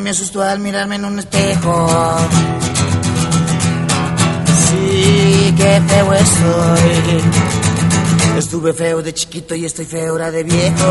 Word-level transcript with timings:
Me 0.00 0.10
asustó 0.10 0.42
al 0.42 0.60
mirarme 0.60 0.96
en 0.96 1.04
un 1.06 1.18
espejo. 1.18 1.88
Sí, 4.68 5.54
qué 5.56 5.82
feo 5.88 6.12
estoy. 6.12 7.22
Estuve 8.38 8.72
feo 8.74 9.00
de 9.00 9.14
chiquito 9.14 9.54
y 9.54 9.64
estoy 9.64 9.86
feo 9.86 10.12
ahora 10.12 10.30
de 10.30 10.44
viejo. 10.44 10.86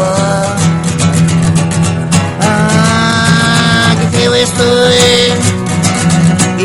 Ah, 2.42 3.96
qué 4.00 4.18
feo 4.18 4.34
estoy. 4.34 4.96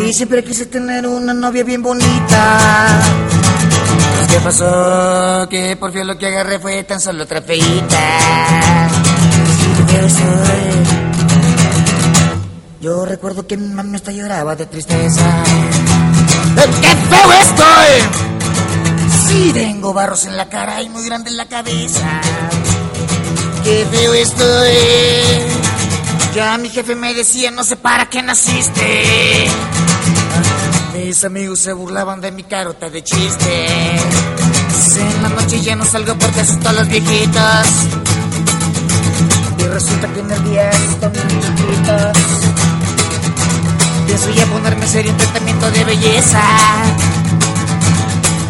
Y 0.02 0.12
siempre 0.14 0.42
quise 0.42 0.66
tener 0.66 1.06
una 1.06 1.34
novia 1.34 1.62
bien 1.62 1.83
bonita. 1.83 3.00
Pues, 4.16 4.28
¿Qué 4.28 4.41
pasó? 4.41 5.46
Que 5.48 5.77
por 5.77 5.92
fin 5.92 6.06
lo 6.06 6.16
que 6.16 6.27
agarré 6.27 6.58
fue 6.58 6.83
tan 6.84 7.00
solo 7.00 7.24
otra 7.24 7.42
feita. 7.42 8.88
Sí, 9.58 9.68
qué 9.77 9.84
feo 9.92 10.06
estoy. 10.06 10.99
Yo 12.81 13.05
recuerdo 13.05 13.47
que 13.47 13.59
mi 13.59 13.69
mamá 13.69 13.97
hasta 13.97 14.11
lloraba 14.11 14.56
de 14.56 14.64
tristeza. 14.64 15.45
¡Qué 16.81 16.89
feo 16.89 17.33
estoy! 17.42 18.09
Sí, 19.28 19.50
tengo 19.53 19.92
barros 19.92 20.25
en 20.25 20.34
la 20.39 20.48
cara 20.48 20.81
y 20.81 20.89
muy 20.89 21.05
grande 21.05 21.28
en 21.28 21.36
la 21.36 21.47
cabeza. 21.47 22.23
¡Qué 23.64 23.86
feo 23.91 24.14
estoy! 24.14 24.73
Ya 26.34 26.56
mi 26.56 26.70
jefe 26.70 26.95
me 26.95 27.12
decía, 27.12 27.51
no 27.51 27.64
sé 27.64 27.77
para 27.77 28.08
qué 28.08 28.23
naciste. 28.23 29.48
Mis 30.95 31.23
amigos 31.24 31.58
se 31.58 31.74
burlaban 31.74 32.23
de 32.23 32.33
mi 32.33 32.45
carota 32.45 32.89
de 32.89 33.05
chiste. 33.05 33.67
En 34.96 35.23
la 35.23 35.29
noche 35.29 35.61
ya 35.61 35.77
no 35.77 35.85
salgo 35.85 36.17
porque 36.17 36.40
asusto 36.40 36.69
a 36.70 36.73
los 36.73 36.89
viejitos. 36.89 37.67
Y 39.58 39.63
resulta 39.64 40.08
que 40.14 40.20
en 40.20 40.30
el 40.30 40.45
día 40.45 40.70
están 40.70 41.13
muy 41.13 41.42
chiquitos. 41.42 42.49
Pienso 44.10 44.30
ya 44.30 44.44
ponerme 44.46 44.84
serio 44.88 45.12
en 45.12 45.16
tratamiento 45.18 45.70
de 45.70 45.84
belleza. 45.84 46.42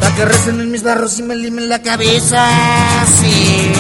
Para 0.00 0.14
que 0.16 0.24
recen 0.24 0.58
en 0.58 0.70
mis 0.70 0.82
barros 0.82 1.18
y 1.18 1.22
me 1.22 1.36
limen 1.36 1.68
la 1.68 1.82
cabeza. 1.82 2.48
Sí. 3.20 3.70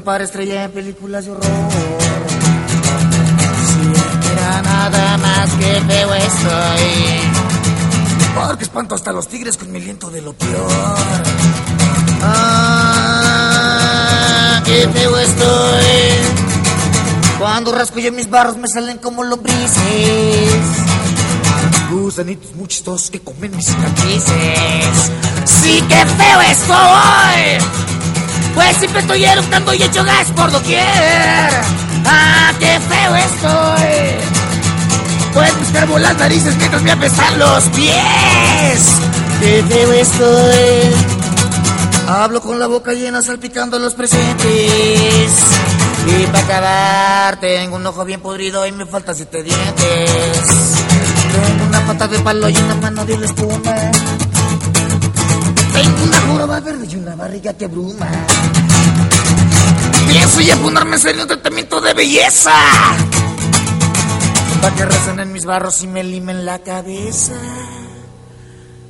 Para 0.00 0.24
estrella 0.24 0.64
en 0.64 0.70
películas 0.72 1.26
de 1.26 1.32
horror. 1.32 1.44
Si 3.66 3.82
era 4.32 4.62
nada 4.62 5.18
más 5.18 5.50
que 5.50 5.82
feo 5.86 6.14
estoy. 6.14 7.20
Porque 8.34 8.64
espanto 8.64 8.94
hasta 8.94 9.12
los 9.12 9.28
tigres 9.28 9.58
con 9.58 9.70
mi 9.70 9.76
aliento 9.78 10.08
de 10.08 10.22
lo 10.22 10.32
peor. 10.32 10.66
Ah, 12.22 13.02
qué 14.64 14.88
feo 14.88 15.18
estoy. 15.18 15.84
Cuando 17.38 17.72
rasco 17.72 17.98
yo 18.00 18.12
mis 18.12 18.30
barros 18.30 18.56
me 18.56 18.68
salen 18.68 18.96
como 18.96 19.24
lombrices. 19.24 19.76
Gusanitos 21.90 22.54
muy 22.54 22.66
chistosos 22.66 23.10
que 23.10 23.20
comen 23.20 23.54
mis 23.54 23.66
cicatrices. 23.66 25.12
¡Sí, 25.44 25.84
qué 25.86 26.06
feo 26.06 26.40
estoy! 26.40 27.91
Pues 28.54 28.76
siempre 28.76 29.00
estoy 29.00 29.24
eructando 29.24 29.74
y 29.74 29.82
echo 29.82 30.04
gas 30.04 30.30
por 30.32 30.50
doquier. 30.50 30.82
¡Ah, 32.04 32.52
qué 32.58 32.78
feo 32.80 33.16
estoy! 33.16 34.32
Pues 35.32 35.56
me 35.56 35.62
escarbo 35.62 35.98
las 35.98 36.16
narices 36.18 36.56
mientras 36.56 36.82
me 36.82 36.92
apestan 36.92 37.38
los 37.38 37.64
pies. 37.70 39.00
¡Qué 39.40 39.64
feo 39.68 39.92
estoy! 39.92 40.92
Hablo 42.08 42.42
con 42.42 42.58
la 42.58 42.66
boca 42.66 42.92
llena 42.92 43.22
salpicando 43.22 43.78
los 43.78 43.94
presentes. 43.94 45.32
Y 46.06 46.26
para 46.26 46.44
acabar, 46.44 47.40
tengo 47.40 47.76
un 47.76 47.86
ojo 47.86 48.04
bien 48.04 48.20
podrido 48.20 48.66
y 48.66 48.72
me 48.72 48.84
faltan 48.86 49.14
siete 49.14 49.42
dientes. 49.42 50.40
Tengo 51.32 51.64
una 51.68 51.80
pata 51.86 52.08
de 52.08 52.18
palo 52.18 52.48
y 52.48 52.56
una 52.56 52.74
mano 52.74 53.04
de 53.06 53.16
la 53.16 53.26
espuma. 53.26 53.74
Tengo 55.72 56.04
una 56.04 56.20
joroba 56.20 56.60
verde 56.60 56.86
y 56.90 56.96
una 56.96 57.16
barriga 57.16 57.54
que 57.54 57.66
bruma. 57.66 58.08
Pienso 60.08 60.40
ya 60.40 60.56
ponerme 60.56 60.96
en 60.96 61.20
un 61.20 61.26
tratamiento 61.26 61.80
de 61.80 61.94
belleza. 61.94 62.52
Para 64.60 64.74
que 64.74 64.84
recen 64.84 65.20
en 65.20 65.32
mis 65.32 65.44
barros 65.44 65.82
y 65.82 65.86
me 65.86 66.04
limen 66.04 66.44
la 66.44 66.58
cabeza. 66.58 67.34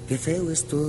Qué 0.08 0.18
feo 0.18 0.50
estoy. 0.50 0.82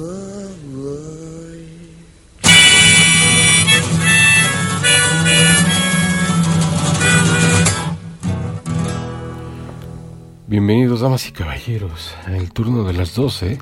Bienvenidos, 10.48 11.02
damas 11.02 11.28
y 11.28 11.32
caballeros, 11.32 12.14
al 12.26 12.52
turno 12.52 12.84
de 12.84 12.94
las 12.94 13.16
12 13.16 13.60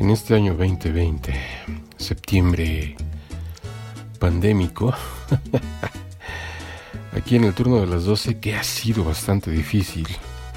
en 0.00 0.08
este 0.08 0.34
año 0.34 0.54
2020, 0.54 1.34
septiembre 1.98 2.96
pandémico. 4.18 4.94
Aquí 7.14 7.36
en 7.36 7.44
el 7.44 7.52
turno 7.52 7.80
de 7.80 7.86
las 7.86 8.04
12, 8.04 8.40
que 8.40 8.56
ha 8.56 8.62
sido 8.62 9.04
bastante 9.04 9.50
difícil 9.50 10.08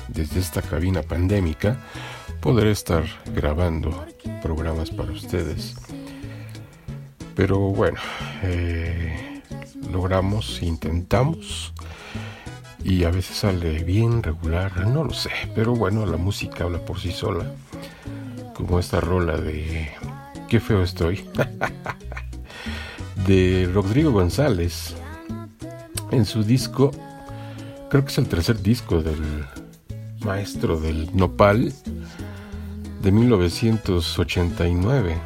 desde 0.08 0.40
esta 0.40 0.62
cabina 0.62 1.02
pandémica 1.02 1.78
poder 2.40 2.68
estar 2.68 3.04
grabando 3.36 4.06
programas 4.42 4.92
para 4.92 5.12
ustedes. 5.12 5.76
Pero 7.36 7.60
bueno, 7.60 8.00
eh, 8.44 9.42
logramos, 9.92 10.62
intentamos 10.62 11.74
y 12.82 13.04
a 13.04 13.12
veces 13.12 13.36
sale 13.36 13.84
bien, 13.84 14.24
regular, 14.24 14.88
no 14.88 15.04
lo 15.04 15.14
sé, 15.14 15.32
pero 15.54 15.76
bueno, 15.76 16.06
la 16.06 16.18
música 16.18 16.64
habla 16.64 16.80
por 16.80 16.98
sí 16.98 17.12
sola, 17.12 17.52
como 18.54 18.80
esta 18.80 19.00
rola 19.00 19.38
de 19.38 19.90
Qué 20.48 20.60
feo 20.60 20.84
estoy. 20.84 21.24
de 23.28 23.70
Rodrigo 23.74 24.12
González 24.12 24.96
en 26.12 26.26
su 26.26 26.44
disco, 26.44 26.92
creo 27.90 28.06
que 28.06 28.12
es 28.12 28.18
el 28.18 28.28
tercer 28.28 28.62
disco 28.62 29.02
del 29.02 29.46
maestro 30.20 30.80
del 30.80 31.10
Nopal 31.16 31.74
de 33.02 33.12
1989. 33.12 35.18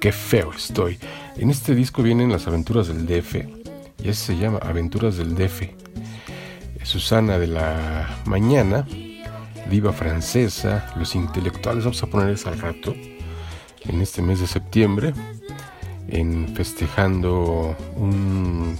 Qué 0.00 0.12
feo 0.12 0.52
estoy. 0.52 0.98
En 1.36 1.50
este 1.50 1.74
disco 1.74 2.02
vienen 2.02 2.32
las 2.32 2.46
aventuras 2.46 2.88
del 2.88 3.06
DF 3.06 3.34
y 4.02 4.08
ese 4.08 4.26
se 4.26 4.36
llama 4.36 4.58
Aventuras 4.58 5.16
del 5.16 5.34
DF. 5.34 5.62
Susana 6.82 7.38
de 7.38 7.46
la 7.46 8.22
Mañana, 8.24 8.86
diva 9.68 9.92
francesa, 9.92 10.92
los 10.96 11.14
intelectuales, 11.14 11.84
vamos 11.84 12.02
a 12.02 12.06
poner 12.06 12.30
eso 12.30 12.48
al 12.48 12.58
rato, 12.58 12.94
en 13.82 14.00
este 14.00 14.22
mes 14.22 14.40
de 14.40 14.46
septiembre, 14.46 15.12
en 16.08 16.54
festejando 16.54 17.76
un 17.96 18.78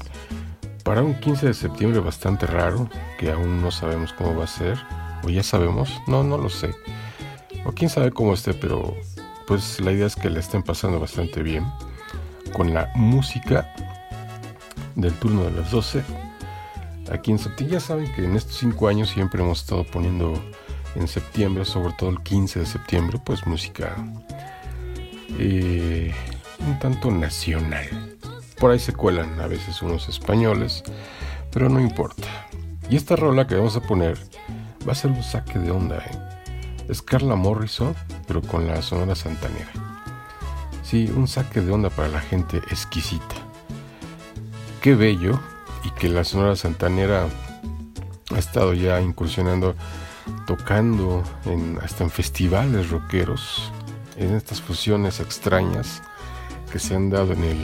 para 0.85 1.03
un 1.03 1.15
15 1.15 1.47
de 1.47 1.55
septiembre 1.55 2.01
bastante 2.01 2.47
raro, 2.47 2.89
que 3.19 3.31
aún 3.31 3.63
no 3.63 3.71
sabemos 3.71 4.13
cómo 4.13 4.35
va 4.35 4.45
a 4.45 4.49
ser, 4.49 4.79
o 5.23 5.29
ya 5.29 5.43
sabemos, 5.43 6.01
no, 6.07 6.25
no 6.25 6.39
lo 6.39 6.49
sé, 6.49 6.75
o 7.65 7.73
quién 7.73 7.91
sabe 7.91 8.11
cómo 8.11 8.35
esté, 8.35 8.55
pero 8.55 8.97
pues 9.47 9.81
la 9.81 9.93
idea 9.93 10.07
es 10.07 10.17
que 10.17 10.31
le 10.31 10.41
estén 10.41 10.63
pasando 10.63 10.99
bastante 10.99 11.43
bien 11.43 11.65
con 12.53 12.73
la 12.73 12.91
música 12.95 13.73
del 14.97 15.13
turno 15.15 15.45
de 15.45 15.53
las 15.53 15.71
12. 15.71 16.03
Aquí 17.13 17.31
en 17.31 17.39
septiembre, 17.39 17.75
ya 17.75 17.81
saben 17.81 18.13
que 18.15 18.25
en 18.25 18.37
estos 18.37 18.57
5 18.57 18.89
años 18.89 19.11
siempre 19.11 19.43
hemos 19.43 19.61
estado 19.61 19.85
poniendo 19.85 20.41
en 20.95 21.09
septiembre, 21.09 21.65
sobre 21.65 21.93
todo 21.95 22.11
el 22.11 22.23
15 22.23 22.61
de 22.61 22.67
septiembre, 22.67 23.21
pues 23.25 23.47
música 23.47 23.95
eh, 25.39 26.13
un 26.67 26.79
tanto 26.79 27.11
nacional. 27.11 28.17
Por 28.59 28.71
ahí 28.71 28.79
se 28.79 28.93
cuelan 28.93 29.41
a 29.41 29.47
veces 29.47 29.81
unos 29.83 30.09
españoles, 30.09 30.83
pero 31.51 31.69
no 31.69 31.81
importa. 31.81 32.29
Y 32.91 32.97
esta 32.97 33.17
rola 33.17 33.47
que 33.47 33.55
vamos 33.55 33.77
a 33.77 33.81
poner 33.81 34.19
va 34.87 34.93
a 34.93 34.97
ser 34.97 35.11
un 35.11 35.23
saque 35.23 35.59
de 35.59 35.71
onda. 35.71 35.99
¿eh? 35.99 36.19
Es 36.89 37.03
Carla 37.03 37.37
Morrison, 37.37 37.95
pero 38.27 38.43
con 38.43 38.67
la 38.67 38.83
Sonora 38.83 39.15
Santanera. 39.15 39.71
Sí, 40.83 41.11
un 41.15 41.29
saque 41.29 41.61
de 41.61 41.71
onda 41.71 41.89
para 41.89 42.09
la 42.09 42.21
gente 42.21 42.59
exquisita. 42.71 43.37
Qué 44.81 44.95
bello 44.95 45.39
y 45.85 45.91
que 45.91 46.09
la 46.09 46.25
Sonora 46.25 46.57
Santanera 46.57 47.29
ha 48.35 48.39
estado 48.39 48.75
ya 48.75 49.01
incursionando, 49.01 49.75
tocando 50.47 51.23
en, 51.47 51.79
hasta 51.83 52.05
en 52.05 52.11
festivales 52.11 52.91
rockeros, 52.91 53.73
en 54.17 54.35
estas 54.35 54.61
fusiones 54.61 55.21
extrañas 55.21 56.03
que 56.71 56.79
se 56.79 56.95
han 56.95 57.11
dado 57.11 57.33
en 57.33 57.45
el 57.45 57.59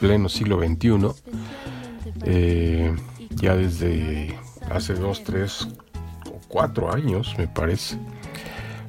pleno 0.00 0.28
siglo 0.28 0.58
XXI, 0.58 1.08
eh, 2.24 2.94
ya 3.30 3.54
desde 3.54 4.38
hace 4.70 4.94
dos, 4.94 5.24
tres 5.24 5.68
o 6.26 6.40
cuatro 6.48 6.92
años, 6.92 7.34
me 7.38 7.48
parece. 7.48 7.98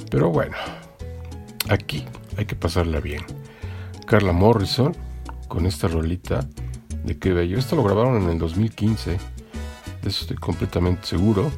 Pero 0.09 0.29
bueno, 0.29 0.55
aquí 1.69 2.05
hay 2.37 2.45
que 2.45 2.55
pasarla 2.55 2.99
bien. 2.99 3.23
Carla 4.05 4.31
Morrison, 4.31 4.95
con 5.47 5.65
esta 5.65 5.87
rolita 5.87 6.47
de 7.03 7.17
qué 7.17 7.33
bello. 7.33 7.57
Esto 7.57 7.75
lo 7.75 7.83
grabaron 7.83 8.23
en 8.23 8.29
el 8.29 8.39
2015, 8.39 9.11
de 9.11 10.09
eso 10.09 10.21
estoy 10.21 10.37
completamente 10.37 11.05
seguro. 11.07 11.51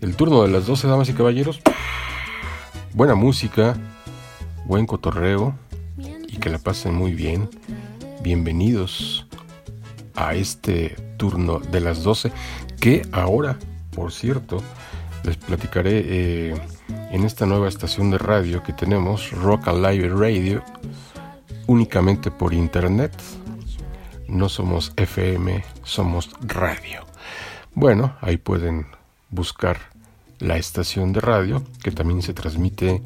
El 0.00 0.16
turno 0.16 0.42
de 0.42 0.48
las 0.48 0.66
12 0.66 0.88
damas 0.88 1.08
y 1.08 1.12
caballeros. 1.12 1.60
Buena 2.94 3.14
música, 3.14 3.76
buen 4.64 4.86
cotorreo 4.86 5.54
y 5.98 6.36
que 6.38 6.50
la 6.50 6.58
pasen 6.58 6.94
muy 6.94 7.12
bien. 7.12 7.48
Bienvenidos 8.22 9.26
a 10.14 10.34
este 10.34 10.96
turno 11.16 11.60
de 11.60 11.80
las 11.80 12.02
12 12.02 12.32
que 12.80 13.02
ahora, 13.12 13.58
por 13.94 14.12
cierto, 14.12 14.62
les 15.22 15.36
platicaré 15.36 16.02
eh, 16.04 16.54
en 17.10 17.24
esta 17.24 17.46
nueva 17.46 17.68
estación 17.68 18.10
de 18.10 18.18
radio 18.18 18.62
que 18.62 18.72
tenemos, 18.72 19.30
Rock 19.32 19.68
Alive 19.68 20.08
Radio, 20.08 20.62
únicamente 21.66 22.30
por 22.30 22.54
internet. 22.54 23.12
No 24.28 24.48
somos 24.48 24.92
FM, 24.96 25.64
somos 25.82 26.30
radio. 26.40 27.04
Bueno, 27.74 28.16
ahí 28.20 28.36
pueden 28.36 28.86
buscar 29.30 29.78
la 30.38 30.56
estación 30.56 31.12
de 31.12 31.20
radio 31.20 31.62
que 31.82 31.90
también 31.90 32.22
se 32.22 32.34
transmite 32.34 33.02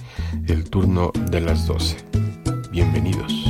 el 0.46 0.70
turno 0.70 1.12
de 1.30 1.40
las 1.40 1.66
12. 1.66 1.96
Bienvenidos. 2.70 3.43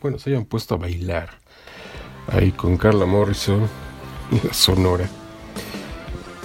Bueno, 0.00 0.18
se 0.18 0.30
hayan 0.30 0.44
puesto 0.44 0.74
a 0.74 0.78
bailar 0.78 1.30
ahí 2.28 2.52
con 2.52 2.76
Carla 2.76 3.06
Morrison 3.06 3.68
y 4.30 4.46
la 4.46 4.54
Sonora. 4.54 5.08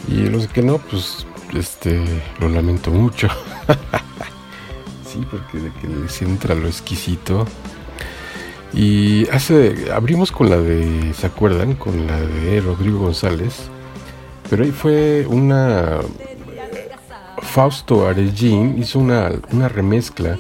Y 0.08 0.28
los 0.30 0.48
que 0.48 0.62
no, 0.62 0.78
pues 0.78 1.26
este 1.54 2.04
lo 2.40 2.50
lamento 2.50 2.92
mucho. 2.92 3.28
sí, 5.08 5.26
porque 5.30 5.58
de 5.58 5.72
que 5.74 5.88
les 5.88 6.22
entra 6.22 6.54
lo 6.56 6.68
exquisito. 6.68 7.46
Y 8.74 9.28
hace 9.30 9.92
abrimos 9.94 10.32
con 10.32 10.50
la 10.50 10.58
de, 10.58 11.14
¿se 11.14 11.28
acuerdan? 11.28 11.76
Con 11.76 12.08
la 12.08 12.20
de 12.20 12.62
Rodrigo 12.62 13.00
González. 13.00 13.70
Pero 14.50 14.64
ahí 14.64 14.72
fue 14.72 15.26
una 15.28 16.02
Fausto 17.42 18.08
Arellín 18.08 18.78
hizo 18.78 19.00
una, 19.00 19.32
una 19.52 19.70
remezcla 19.70 20.38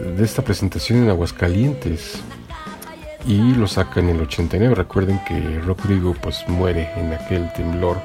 de 0.00 0.24
esta 0.24 0.42
presentación 0.42 1.02
en 1.02 1.10
Aguascalientes 1.10 2.22
y 3.26 3.52
lo 3.54 3.66
saca 3.66 4.00
en 4.00 4.08
el 4.08 4.18
89. 4.20 4.74
Recuerden 4.74 5.20
que 5.26 5.60
Rodrigo 5.60 6.16
pues 6.20 6.42
muere 6.48 6.90
en 6.96 7.12
aquel 7.12 7.52
temblor 7.52 7.98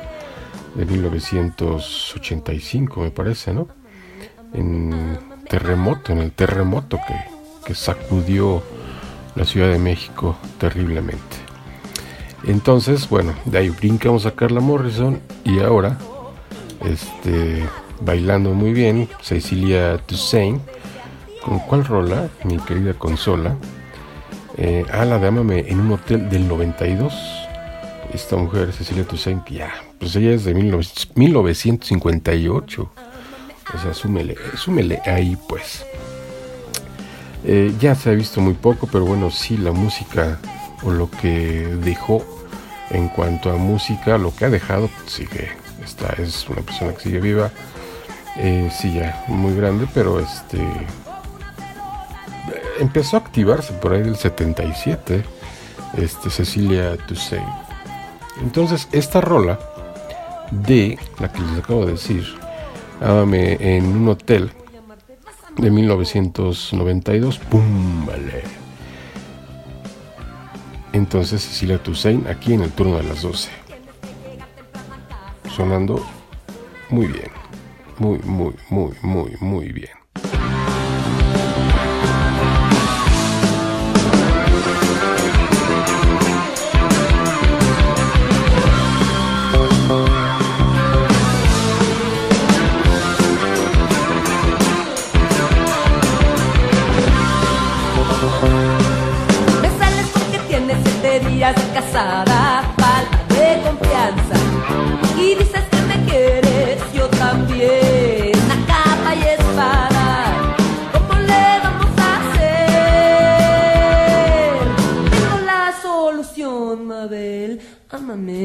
de 0.76 0.86
1985 0.86 3.02
me 3.02 3.10
parece, 3.12 3.54
¿no? 3.54 3.70
En 4.54 5.18
terremoto, 5.50 6.12
en 6.12 6.18
el 6.20 6.34
terremoto 6.34 7.00
que, 7.08 7.16
que 7.66 7.74
sacudió 7.76 8.62
la 9.36 9.46
Ciudad 9.46 9.70
de 9.70 9.80
México 9.80 10.36
terriblemente. 10.60 11.38
Entonces, 12.44 13.08
bueno, 13.10 13.34
de 13.46 13.58
ahí 13.58 13.70
brincamos 13.70 14.26
a 14.26 14.32
Carla 14.32 14.60
Morrison 14.60 15.22
y 15.44 15.60
ahora, 15.60 15.98
este, 16.84 17.64
bailando 18.02 18.50
muy 18.52 18.74
bien, 18.74 19.08
Cecilia 19.22 19.98
Toussaint 20.06 20.62
¿Con 21.46 21.60
cuál 21.60 21.86
rola, 21.86 22.28
mi 22.44 22.58
querida 22.58 22.96
consola? 22.96 23.56
Eh, 24.58 24.84
ah, 24.92 25.06
la 25.06 25.20
de 25.20 25.28
Amame 25.28 25.66
en 25.68 25.80
un 25.80 25.92
hotel 25.92 26.28
del 26.28 26.48
92. 26.48 27.14
Esta 28.12 28.36
mujer, 28.36 28.74
Cecilia 28.74 29.06
Toussaint, 29.06 29.48
ya, 29.48 29.72
pues 30.00 30.16
ella 30.16 30.32
es 30.32 30.44
de 30.44 30.56
1958. 30.56 32.82
O 32.82 32.90
sea, 33.78 33.94
súmele, 33.94 34.36
súmele 34.56 35.04
ahí, 35.06 35.38
pues. 35.48 35.86
Eh, 37.44 37.76
ya 37.80 37.94
se 37.94 38.10
ha 38.10 38.14
visto 38.14 38.42
muy 38.42 38.56
poco, 38.56 38.90
pero 38.92 39.06
bueno, 39.06 39.30
sí, 39.30 39.56
la 39.56 39.72
música 39.72 40.40
o 40.82 40.90
lo 40.90 41.12
que 41.12 41.68
dejó 41.84 42.26
en 42.90 43.08
cuanto 43.10 43.52
a 43.52 43.58
música, 43.58 44.18
lo 44.18 44.36
que 44.36 44.46
ha 44.46 44.50
dejado, 44.50 44.90
sigue. 45.06 45.50
Esta 45.84 46.08
es 46.14 46.50
una 46.50 46.62
persona 46.62 46.96
que 46.96 47.02
sigue 47.02 47.20
viva. 47.20 47.52
Eh, 48.36 48.72
sí, 48.76 48.96
ya, 48.96 49.24
muy 49.28 49.54
grande, 49.54 49.88
pero 49.94 50.20
este 50.20 50.58
empezó 52.80 53.18
a 53.18 53.20
activarse 53.20 53.74
por 53.74 53.94
ahí 53.94 54.02
del 54.02 54.16
77, 54.16 55.24
este, 55.98 56.30
Cecilia 56.30 56.98
Toussaint. 57.08 57.48
Entonces, 58.42 58.88
esta 58.92 59.22
rola 59.22 59.60
de 60.52 60.98
la 61.20 61.32
que 61.32 61.42
les 61.42 61.60
acabo 61.60 61.86
de 61.86 61.94
decir, 61.94 62.26
Ámame 63.02 63.58
en 63.60 63.86
un 63.86 64.08
hotel 64.08 64.52
de 65.58 65.70
1992, 65.70 67.40
¡pum! 67.40 68.06
Vale. 68.06 68.44
Entonces, 70.94 71.44
Cecilia 71.44 71.78
Toussaint 71.78 72.26
aquí 72.28 72.54
en 72.54 72.64
el 72.64 72.72
turno 72.72 72.98
de 72.98 73.04
las 73.04 73.22
12. 73.22 73.50
Sonando 75.54 76.06
muy 76.90 77.08
bien. 77.08 77.32
Muy, 77.98 78.20
muy, 78.20 78.56
muy, 78.70 78.94
muy, 79.02 79.36
muy 79.40 79.72
bien. 79.72 80.05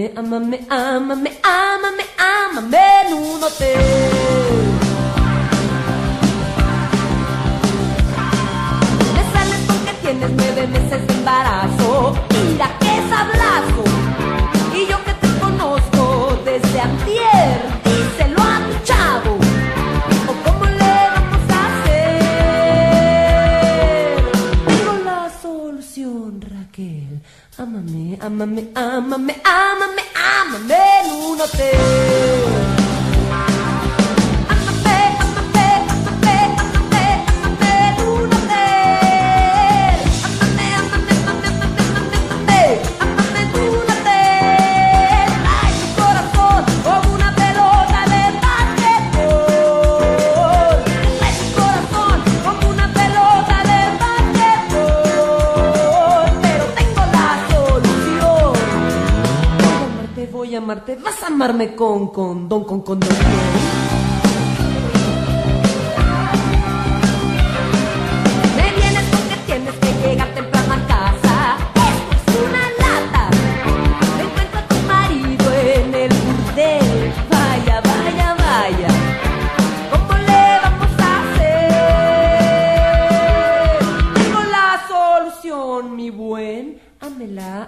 Ámame, 0.08 0.16
ámame, 0.16 0.60
ámame, 0.70 1.30
ámame, 1.42 2.04
ámame 2.16 2.78
en 3.06 3.14
un 3.14 3.42
hotel. 3.42 4.40
tienes 10.00 10.30
nueve 10.36 10.66
meses 10.68 11.06
de 11.06 11.14
embarazo. 11.14 12.14
Mira 12.30 12.70
qué 12.80 13.02
sablazo. 13.10 13.84
Y 14.74 14.86
yo 14.86 14.96
que 15.04 15.12
te 15.14 15.28
conozco 15.38 16.38
desde 16.44 16.80
antier, 16.80 17.79
Ámame, 27.90 28.18
ámame, 28.20 28.70
ámame, 28.74 29.34
ámame, 29.42 30.02
ámame 30.14 30.78
en 31.02 31.10
un 31.10 31.40
hotel. 31.40 32.59
Vas 60.60 61.22
a 61.22 61.26
amarme 61.28 61.74
con, 61.74 62.08
con, 62.08 62.48
don, 62.48 62.64
con, 62.64 62.82
con, 62.82 63.00
don. 63.00 63.79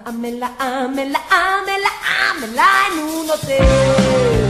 Amela, 0.05 0.51
amela, 0.59 1.21
amela, 1.31 1.91
amela, 2.31 2.67
en 2.91 2.99
un 2.99 3.31
hotel. 3.31 4.42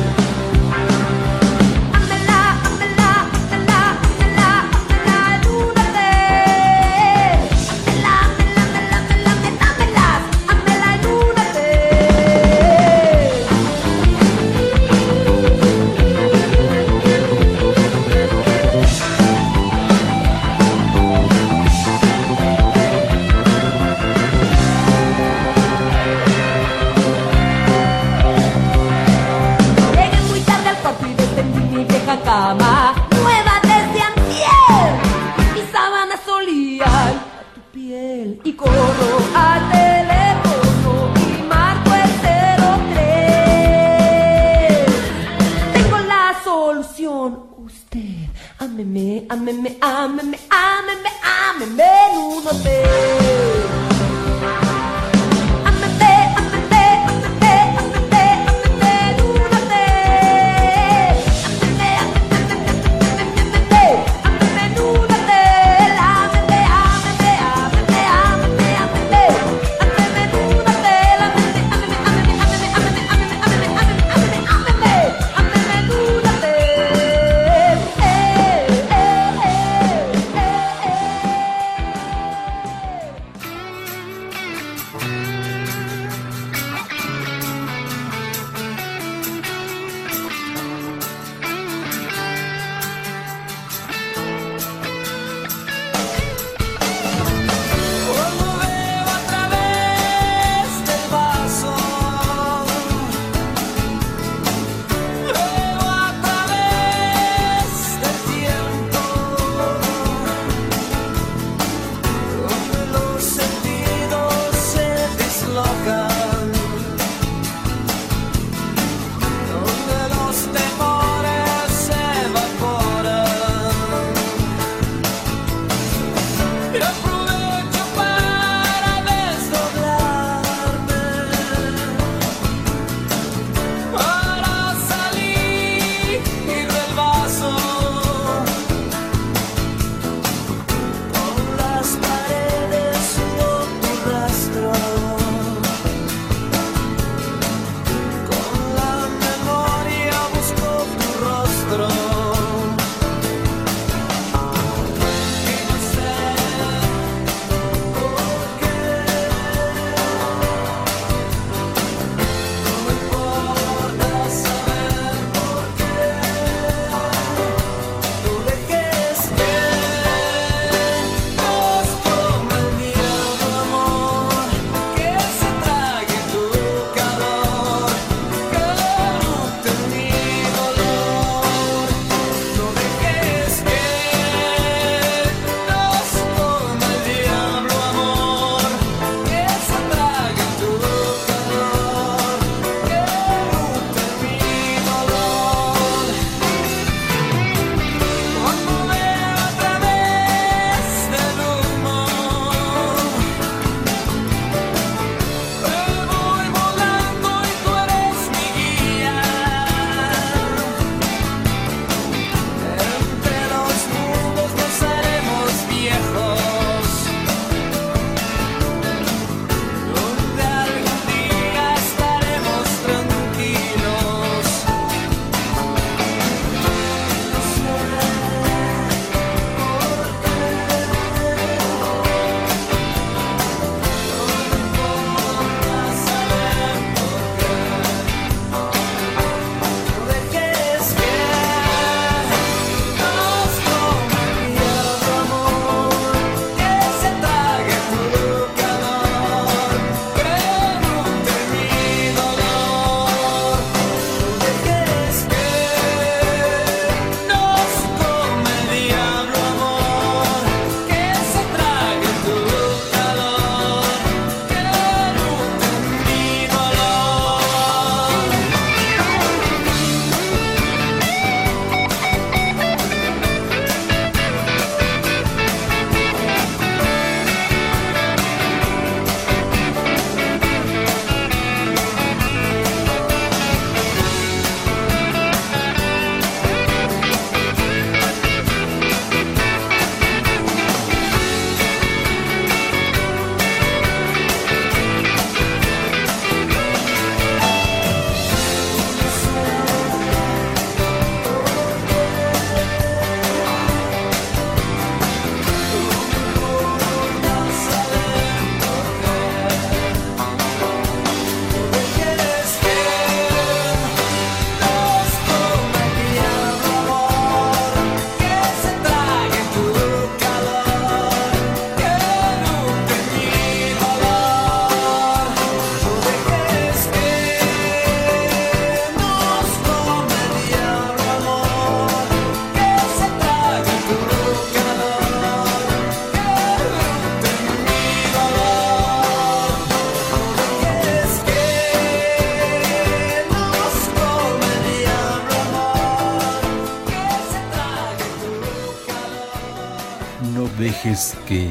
Que 351.26 351.48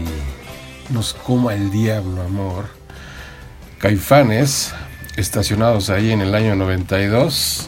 nos 0.89 1.13
coma 1.13 1.56
el 1.56 1.71
diablo, 1.71 2.21
amor. 2.21 2.65
Caifanes, 3.80 4.71
estacionados 5.15 5.89
ahí 5.89 6.12
en 6.12 6.21
el 6.21 6.36
año 6.36 6.56
92, 6.56 7.67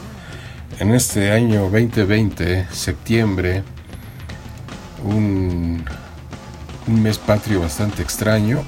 en 0.78 0.94
este 0.94 1.32
año 1.32 1.62
2020, 1.62 2.68
septiembre, 2.70 3.64
un, 5.02 5.84
un 6.86 7.02
mes 7.02 7.18
patrio 7.18 7.60
bastante 7.60 8.02
extraño. 8.02 8.62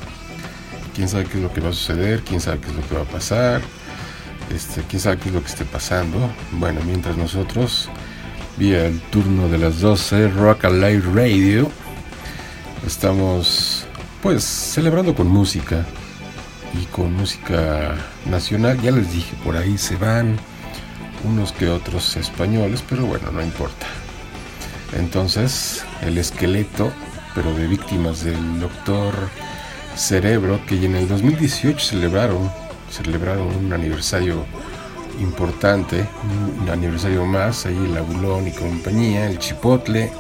Quién 0.95 1.09
sabe 1.09 1.27
qué 1.27 1.37
es 1.37 1.42
lo 1.45 1.53
que 1.53 1.61
va 1.61 1.69
a 1.69 1.73
suceder, 1.73 2.23
quién 2.23 2.40
sabe 2.40 2.59
qué 2.59 2.71
es 2.71 2.75
lo 2.75 2.88
que 2.88 2.95
va 2.97 3.03
a 3.03 3.05
pasar, 3.05 3.61
este, 4.53 4.83
quién 4.83 5.01
sabe 5.01 5.19
qué 5.19 5.29
es 5.29 5.35
lo 5.35 5.42
que 5.42 5.49
esté 5.49 5.64
pasando. 5.64 6.19
Bueno, 6.51 6.81
mientras 6.85 7.16
nosotros, 7.16 7.88
vía 8.57 8.87
el 8.87 9.01
turno 9.01 9.49
de 9.49 9.59
las 9.59 9.81
12, 9.81 10.29
Rock 10.29 10.64
Alive 10.64 11.05
Radio, 11.14 11.71
estamos 12.87 13.85
pues 14.22 14.44
celebrando 14.44 15.14
con 15.14 15.27
música 15.29 15.85
y 16.81 16.85
con 16.87 17.12
música 17.14 17.96
nacional. 18.27 18.81
Ya 18.81 18.92
les 18.92 19.12
dije, 19.12 19.37
por 19.44 19.57
ahí 19.57 19.77
se 19.77 19.96
van 19.96 20.37
unos 21.25 21.53
que 21.53 21.68
otros 21.68 22.16
españoles, 22.16 22.83
pero 22.88 23.07
bueno, 23.07 23.31
no 23.33 23.42
importa. 23.42 23.87
Entonces, 24.96 25.85
el 26.03 26.16
esqueleto, 26.18 26.92
pero 27.35 27.53
de 27.55 27.66
víctimas 27.66 28.22
del 28.22 28.61
doctor 28.61 29.14
Cerebro, 29.96 30.61
que 30.66 30.85
en 30.85 30.94
el 30.94 31.09
2018 31.09 31.79
celebraron, 31.79 32.51
celebraron 32.90 33.49
un 33.57 33.72
aniversario 33.72 34.44
importante, 35.20 36.07
un 36.61 36.68
aniversario 36.68 37.25
más, 37.25 37.66
ahí 37.66 37.77
el 37.77 37.96
Abulón 37.96 38.46
y 38.46 38.53
compañía, 38.53 39.27
el 39.27 39.38
Chipotle, 39.38 40.12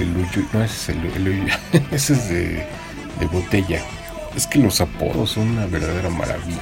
el 0.00 0.14
no 0.52 0.64
ese 0.64 0.64
es 0.64 0.88
el, 0.88 1.26
el 1.26 1.52
ese 1.90 2.12
es 2.14 2.28
de, 2.28 2.66
de 3.18 3.26
botella. 3.26 3.82
Es 4.36 4.46
que 4.46 4.58
los 4.58 4.80
apodos 4.80 5.30
son 5.30 5.48
una 5.48 5.66
verdadera 5.66 6.08
maravilla. 6.08 6.60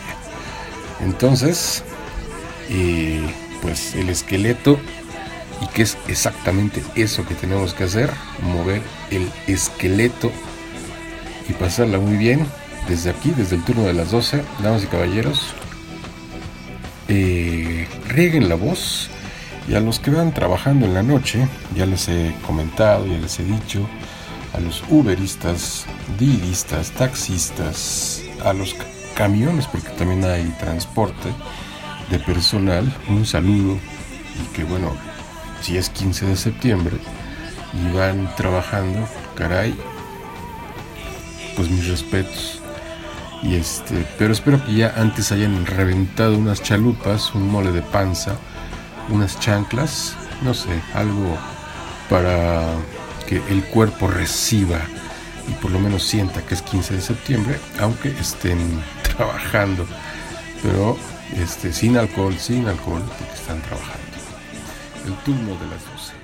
Entonces, 1.00 1.84
eh, 2.70 3.22
pues 3.62 3.94
el 3.94 4.08
esqueleto 4.08 4.78
y 5.60 5.66
que 5.68 5.82
es 5.82 5.96
exactamente 6.06 6.82
eso 6.94 7.26
que 7.26 7.34
tenemos 7.34 7.74
que 7.74 7.84
hacer, 7.84 8.10
mover 8.42 8.80
el 9.10 9.30
esqueleto 9.46 10.30
y 11.48 11.52
pasarla 11.52 11.98
muy 11.98 12.16
bien 12.16 12.46
desde 12.88 13.10
aquí, 13.10 13.32
desde 13.36 13.56
el 13.56 13.64
turno 13.64 13.84
de 13.84 13.92
las 13.92 14.10
12, 14.10 14.42
damas 14.62 14.84
y 14.84 14.86
caballeros. 14.86 15.54
Eh, 17.08 17.88
rieguen 18.06 18.48
la 18.48 18.54
voz 18.54 19.10
y 19.68 19.74
a 19.74 19.80
los 19.80 19.98
que 19.98 20.10
van 20.10 20.32
trabajando 20.32 20.86
en 20.86 20.94
la 20.94 21.02
noche, 21.02 21.46
ya 21.74 21.84
les 21.84 22.08
he 22.08 22.34
comentado, 22.46 23.06
ya 23.06 23.18
les 23.18 23.38
he 23.38 23.44
dicho, 23.44 23.86
a 24.54 24.60
los 24.60 24.82
uberistas, 24.88 25.84
didistas, 26.18 26.90
taxistas, 26.92 28.22
a 28.44 28.54
los 28.54 28.74
camiones, 29.14 29.66
porque 29.66 29.90
también 29.90 30.24
hay 30.24 30.44
transporte 30.58 31.28
de 32.10 32.18
personal, 32.18 32.90
un 33.08 33.26
saludo 33.26 33.78
y 34.40 34.54
que 34.54 34.64
bueno, 34.64 34.92
si 35.60 35.76
es 35.76 35.90
15 35.90 36.26
de 36.26 36.36
septiembre 36.36 36.96
y 37.74 37.94
van 37.94 38.34
trabajando, 38.36 39.06
caray, 39.34 39.74
pues 41.56 41.68
mis 41.68 41.86
respetos. 41.88 42.62
Y 43.42 43.54
este, 43.54 44.06
pero 44.18 44.32
espero 44.32 44.64
que 44.64 44.74
ya 44.74 44.94
antes 44.96 45.30
hayan 45.30 45.66
reventado 45.66 46.38
unas 46.38 46.62
chalupas, 46.62 47.34
un 47.34 47.50
mole 47.50 47.70
de 47.70 47.82
panza, 47.82 48.36
unas 49.10 49.38
chanclas, 49.40 50.16
no 50.42 50.54
sé, 50.54 50.82
algo 50.94 51.36
para 52.08 52.74
que 53.26 53.42
el 53.48 53.64
cuerpo 53.64 54.08
reciba 54.08 54.80
y 55.48 55.52
por 55.62 55.70
lo 55.70 55.78
menos 55.78 56.02
sienta 56.04 56.42
que 56.42 56.54
es 56.54 56.62
15 56.62 56.94
de 56.94 57.00
septiembre, 57.00 57.60
aunque 57.80 58.10
estén 58.10 58.58
trabajando, 59.16 59.86
pero 60.62 60.96
este, 61.36 61.72
sin 61.72 61.96
alcohol, 61.96 62.34
sin 62.38 62.66
alcohol, 62.66 63.02
porque 63.18 63.34
están 63.34 63.60
trabajando. 63.62 63.98
El 65.06 65.14
turno 65.24 65.54
de 65.58 65.66
las 65.70 65.84
12. 65.92 66.17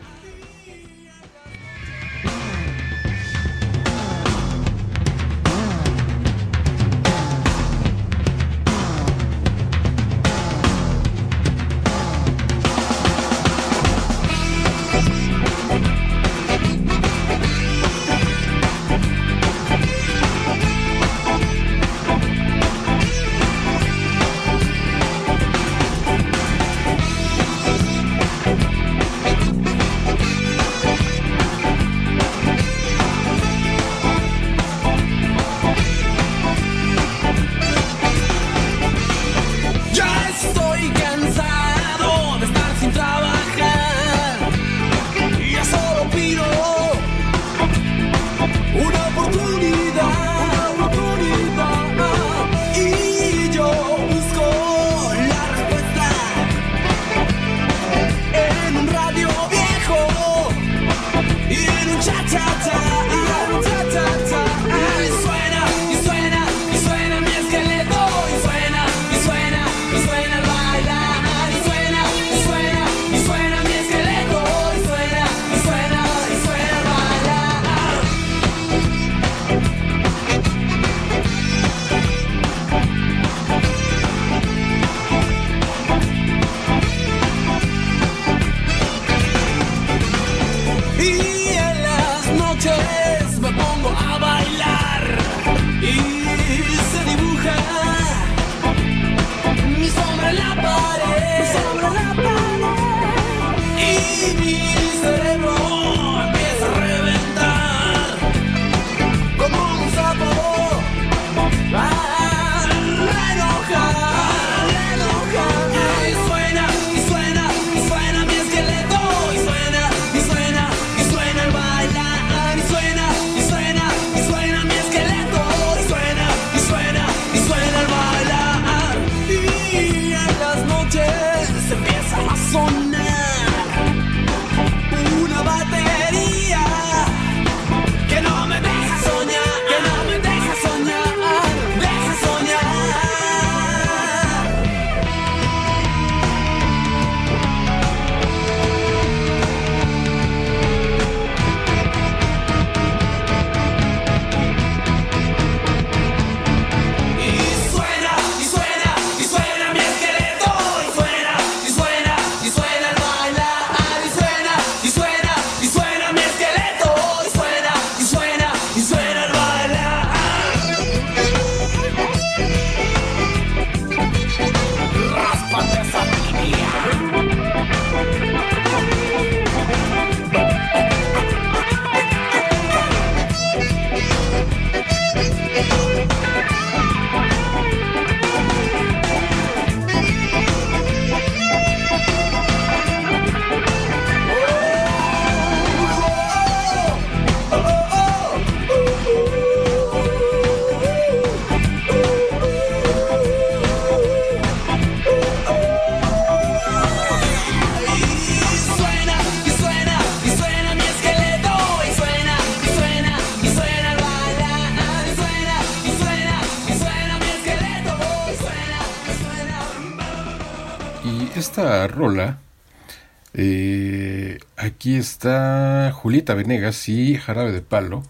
Está 225.05 225.93
Julieta 225.93 226.33
Venegas 226.33 226.89
y 226.89 227.17
Jarabe 227.17 227.53
de 227.53 227.61
Palo, 227.61 228.03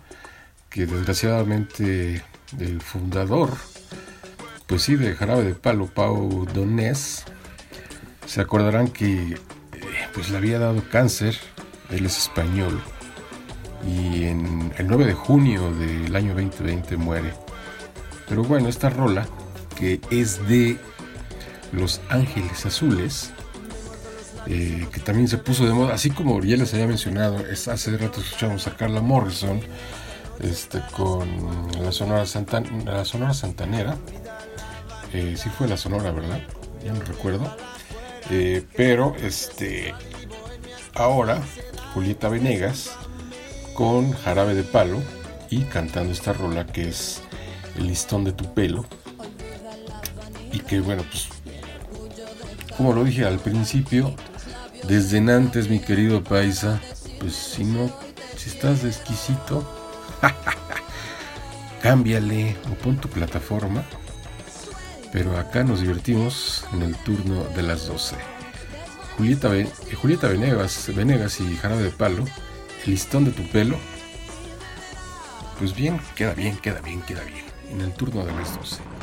que 0.71 0.87
desgraciadamente 0.87 2.23
el 2.59 2.81
fundador, 2.81 3.51
pues 4.67 4.83
sí, 4.83 4.95
de 4.95 5.15
Jarabe 5.15 5.43
de 5.43 5.55
Palo, 5.55 5.87
Pau 5.87 6.47
Donés, 6.55 7.25
se 8.27 8.41
acordarán 8.41 8.89
que 8.89 9.33
eh, 9.33 9.39
pues 10.15 10.31
le 10.31 10.37
había 10.37 10.61
dado 10.61 10.85
cáncer, 10.89 11.37
él 11.91 12.07
es 12.07 12.17
español, 12.17 12.81
y 13.85 14.25
en 14.25 14.73
el 14.79 14.87
9 14.87 15.05
de 15.07 15.15
junio 15.15 15.73
del 15.75 16.15
año 16.15 16.35
2020 16.35 16.97
muere. 16.97 17.33
Pero 18.29 18.45
bueno, 18.45 18.69
esta 18.69 18.89
rola, 18.89 19.27
que 19.77 20.01
es 20.11 20.47
de 20.47 20.79
Los 21.73 22.01
Ángeles 22.09 22.65
Azules, 22.65 23.34
eh, 24.47 24.87
que 24.93 25.01
también 25.01 25.29
se 25.29 25.39
puso 25.39 25.65
de 25.65 25.73
moda, 25.73 25.95
así 25.95 26.11
como 26.11 26.43
ya 26.43 26.57
les 26.57 26.73
había 26.75 26.87
mencionado, 26.87 27.39
hace 27.51 27.97
rato 27.97 28.21
escuchamos 28.21 28.67
a 28.67 28.77
Carla 28.77 29.01
Morrison 29.01 29.61
este, 30.41 30.81
con 30.97 31.29
la 31.83 31.93
Sonora, 31.93 32.27
Sonora 32.27 33.35
Santanera, 33.35 33.97
eh, 35.13 35.37
sí 35.37 35.49
fue 35.49 35.69
la 35.69 35.77
Sonora, 35.77 36.11
¿verdad? 36.11 36.41
Ya 36.85 36.93
no 36.93 37.01
recuerdo. 37.01 37.57
Eh, 38.31 38.65
pero 38.77 39.15
este 39.17 39.95
ahora 40.95 41.41
Julieta 41.93 42.29
Venegas 42.29 42.91
con 43.75 44.13
Jarabe 44.13 44.55
de 44.55 44.63
Palo 44.63 45.01
y 45.51 45.63
cantando 45.65 46.13
esta 46.13 46.33
rola 46.33 46.67
que 46.67 46.89
es 46.89 47.23
El 47.77 47.87
listón 47.87 48.25
de 48.25 48.33
tu 48.33 48.53
pelo. 48.55 48.85
Y 50.53 50.61
que 50.61 50.81
bueno, 50.81 51.05
pues 51.11 51.29
como 52.77 52.93
lo 52.93 53.05
dije 53.05 53.25
al 53.25 53.39
principio, 53.39 54.15
desde 54.87 55.19
antes 55.33 55.69
mi 55.69 55.81
querido 55.81 56.23
paisa, 56.23 56.81
pues 57.21 57.35
si 57.35 57.65
no, 57.65 57.91
si 58.37 58.51
estás 58.51 58.85
exquisito, 58.85 59.67
cámbiale 61.83 62.57
o 62.71 62.75
pon 62.75 62.97
tu 62.97 63.09
plataforma. 63.09 63.85
Pero 65.13 65.37
acá 65.39 65.63
nos 65.63 65.81
divertimos 65.81 66.65
en 66.73 66.83
el 66.83 66.97
turno 66.97 67.45
de 67.55 67.63
las 67.63 67.87
12. 67.87 68.17
Julieta, 69.17 69.51
Julieta 70.01 70.27
Venegas, 70.27 70.91
Venegas 70.95 71.41
y 71.41 71.57
Jarabe 71.57 71.85
de 71.85 71.91
Palo 71.91 72.25
listón 72.87 73.25
de 73.25 73.31
tu 73.31 73.47
pelo. 73.49 73.79
Pues 75.59 75.75
bien, 75.75 76.01
queda 76.15 76.35
bien, 76.35 76.57
queda 76.59 76.81
bien, 76.81 77.01
queda 77.03 77.23
bien. 77.23 77.45
En 77.71 77.81
el 77.81 77.93
turno 77.93 78.25
de 78.25 78.33
las 78.33 78.57
12. 78.57 78.94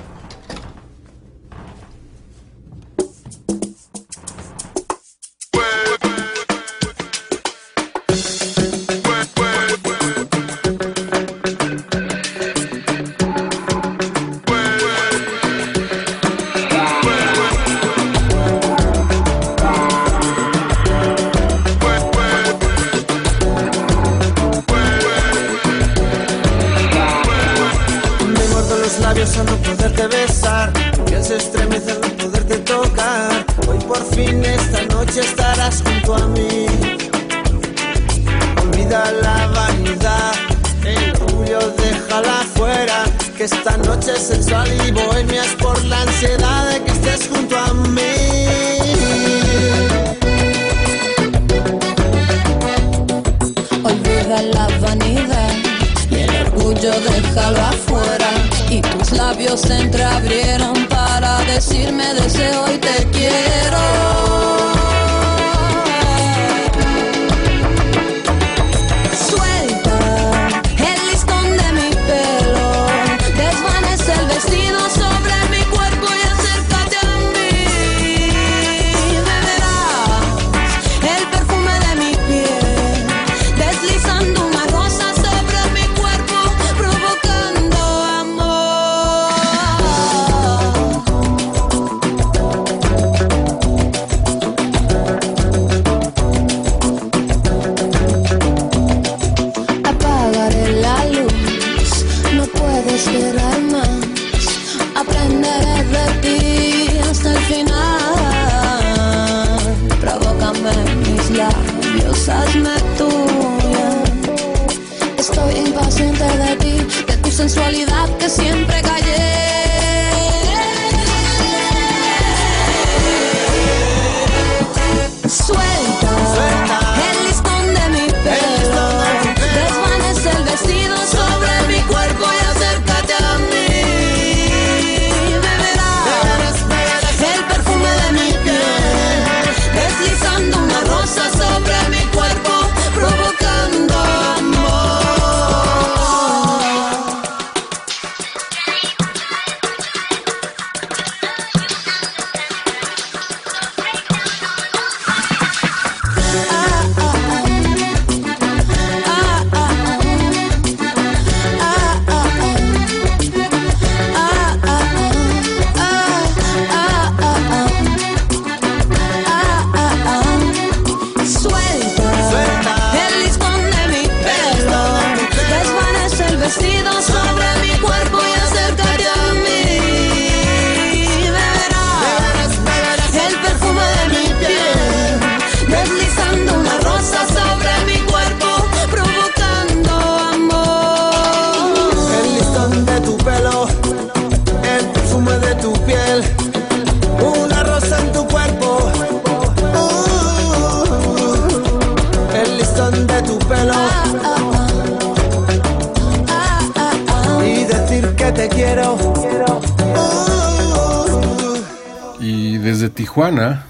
Tijuana, 213.32 213.66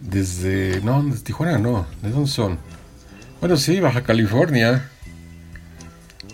desde. 0.00 0.80
No, 0.80 1.00
desde 1.00 1.22
Tijuana 1.22 1.58
no. 1.58 1.86
¿De 2.02 2.10
dónde 2.10 2.28
son? 2.28 2.58
Bueno, 3.38 3.56
sí, 3.56 3.78
Baja 3.78 4.02
California. 4.02 4.90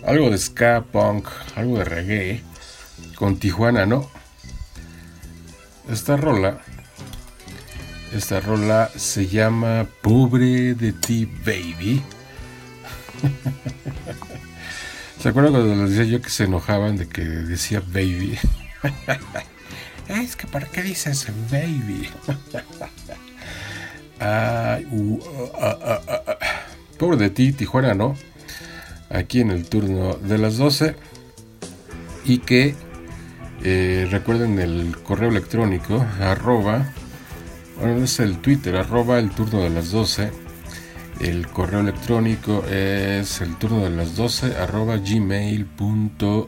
Algo 0.03 0.31
de 0.31 0.39
ska 0.39 0.83
punk, 0.91 1.27
algo 1.55 1.77
de 1.77 1.85
reggae. 1.85 2.43
Con 3.15 3.37
Tijuana, 3.37 3.85
¿no? 3.85 4.09
Esta 5.87 6.17
rola. 6.17 6.61
Esta 8.11 8.39
rola 8.39 8.89
se 8.95 9.27
llama 9.27 9.85
Pobre 10.01 10.73
de 10.73 10.93
ti, 10.93 11.31
baby. 11.45 12.01
¿Se 15.21 15.29
acuerdan 15.29 15.53
cuando 15.53 15.75
les 15.75 15.91
decía 15.91 16.05
yo 16.05 16.23
que 16.23 16.31
se 16.31 16.45
enojaban 16.45 16.97
de 16.97 17.07
que 17.07 17.23
decía 17.23 17.81
baby? 17.81 18.39
es 20.07 20.35
que 20.35 20.47
¿para 20.47 20.67
qué 20.67 20.81
dices 20.83 21.27
baby? 21.51 22.09
Uh, 24.17 25.19
ah, 25.59 25.77
ah, 25.83 26.01
ah, 26.07 26.37
Pobre 26.97 27.17
de 27.17 27.29
ti, 27.29 27.51
Tijuana, 27.51 27.93
¿no? 27.93 28.15
Aquí 29.09 29.41
en 29.41 29.51
el 29.51 29.67
turno 29.67 30.15
de 30.15 30.37
las 30.37 30.57
12. 30.57 30.95
Y 32.23 32.39
que 32.39 32.75
eh, 33.63 34.07
recuerden 34.09 34.59
el 34.59 34.95
correo 35.03 35.29
electrónico, 35.29 36.05
arroba, 36.21 36.85
bueno, 37.79 38.03
es 38.03 38.19
el 38.19 38.37
Twitter, 38.37 38.77
arroba 38.77 39.19
el 39.19 39.31
turno 39.31 39.61
de 39.61 39.69
las 39.69 39.91
12. 39.91 40.31
El 41.19 41.47
correo 41.47 41.81
electrónico 41.81 42.63
es 42.65 43.41
el 43.41 43.57
turno 43.57 43.83
de 43.83 43.89
las 43.89 44.15
12, 44.15 44.55
arroba 44.57 44.97
gmail.com. 44.97 46.45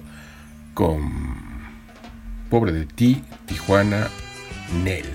Pobre 2.49 2.71
de 2.71 2.85
ti, 2.85 3.21
Tijuana, 3.45 4.09
Nel. 4.83 5.05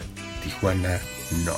Tijuana, 0.43 0.99
no. 1.45 1.57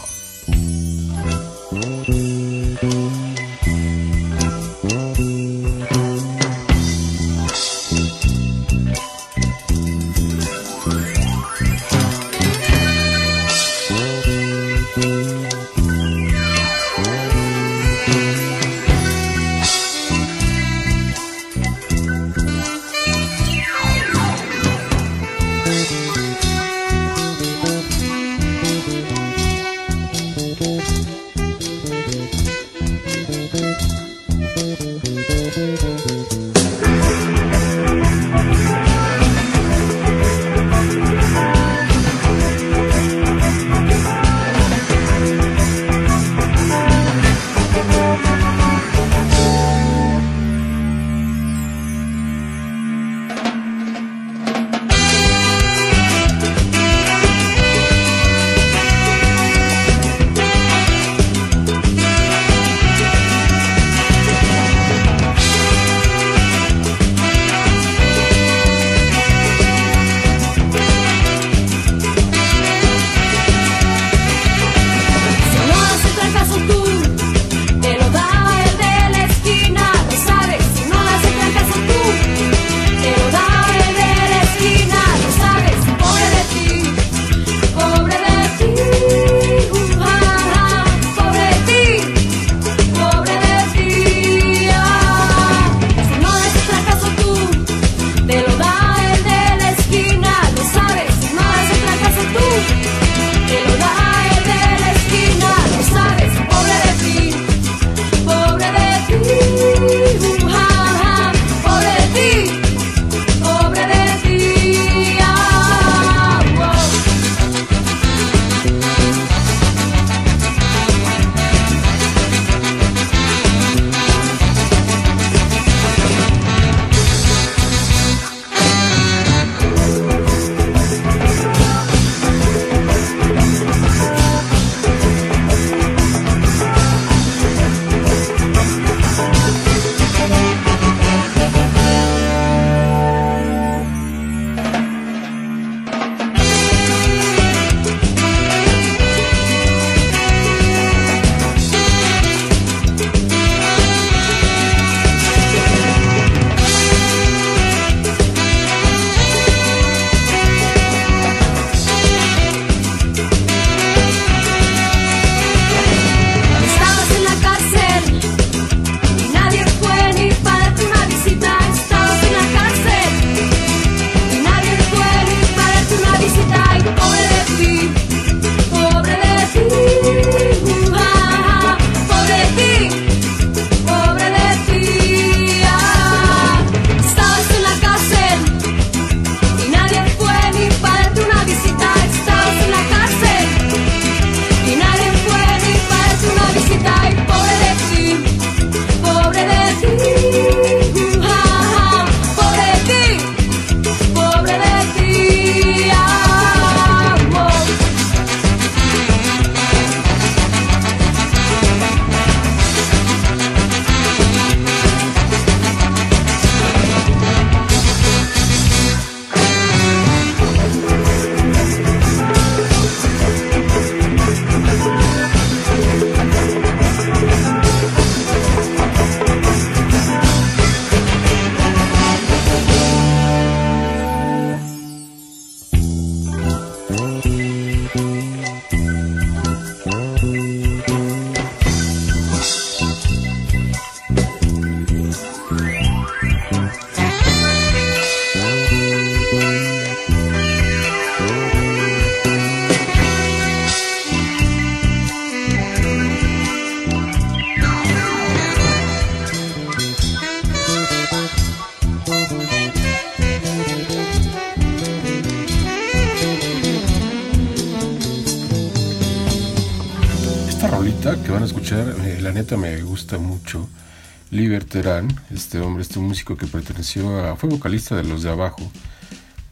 Liberterán, 274.54 275.08
este 275.32 275.58
hombre, 275.58 275.82
este 275.82 275.98
músico 275.98 276.36
que 276.36 276.46
perteneció 276.46 277.18
a. 277.18 277.34
fue 277.34 277.48
vocalista 277.48 277.96
de 277.96 278.04
Los 278.04 278.22
de 278.22 278.30
Abajo, 278.30 278.62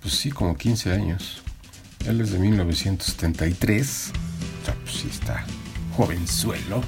pues 0.00 0.14
sí, 0.14 0.30
como 0.30 0.56
15 0.56 0.92
años. 0.92 1.42
Él 2.06 2.20
es 2.20 2.30
de 2.30 2.38
1973, 2.38 4.12
o 4.62 4.84
pues 4.84 4.94
sí 4.94 5.08
está 5.10 5.44
jovenzuelo. 5.96 6.82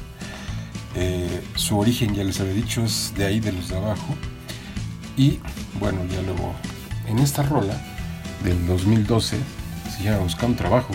Eh, 0.94 1.42
su 1.56 1.76
origen, 1.76 2.14
ya 2.14 2.22
les 2.22 2.38
había 2.38 2.52
dicho, 2.52 2.84
es 2.84 3.12
de 3.16 3.24
ahí, 3.24 3.40
de 3.40 3.50
Los 3.50 3.70
de 3.70 3.78
Abajo. 3.78 4.14
Y 5.16 5.40
bueno, 5.80 5.98
ya 6.04 6.22
luego, 6.22 6.54
en 7.08 7.18
esta 7.18 7.42
rola 7.42 7.76
del 8.44 8.64
2012, 8.68 9.38
se 9.90 10.04
llama 10.04 10.18
Buscando 10.18 10.56
Trabajo 10.56 10.94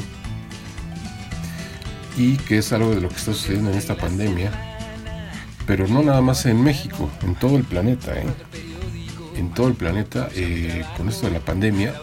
y 2.15 2.37
que 2.37 2.59
es 2.59 2.71
algo 2.71 2.91
de 2.91 3.01
lo 3.01 3.09
que 3.09 3.15
está 3.15 3.33
sucediendo 3.33 3.71
en 3.71 3.77
esta 3.77 3.97
pandemia, 3.97 4.68
pero 5.69 5.87
no 5.87 6.01
nada 6.01 6.19
más 6.19 6.47
en 6.47 6.63
México, 6.63 7.11
en 7.21 7.35
todo 7.35 7.55
el 7.55 7.63
planeta, 7.63 8.17
¿eh? 8.17 8.25
en 9.35 9.53
todo 9.53 9.67
el 9.67 9.75
planeta, 9.75 10.27
eh, 10.33 10.83
con 10.97 11.07
esto 11.09 11.27
de 11.27 11.33
la 11.33 11.41
pandemia, 11.41 11.93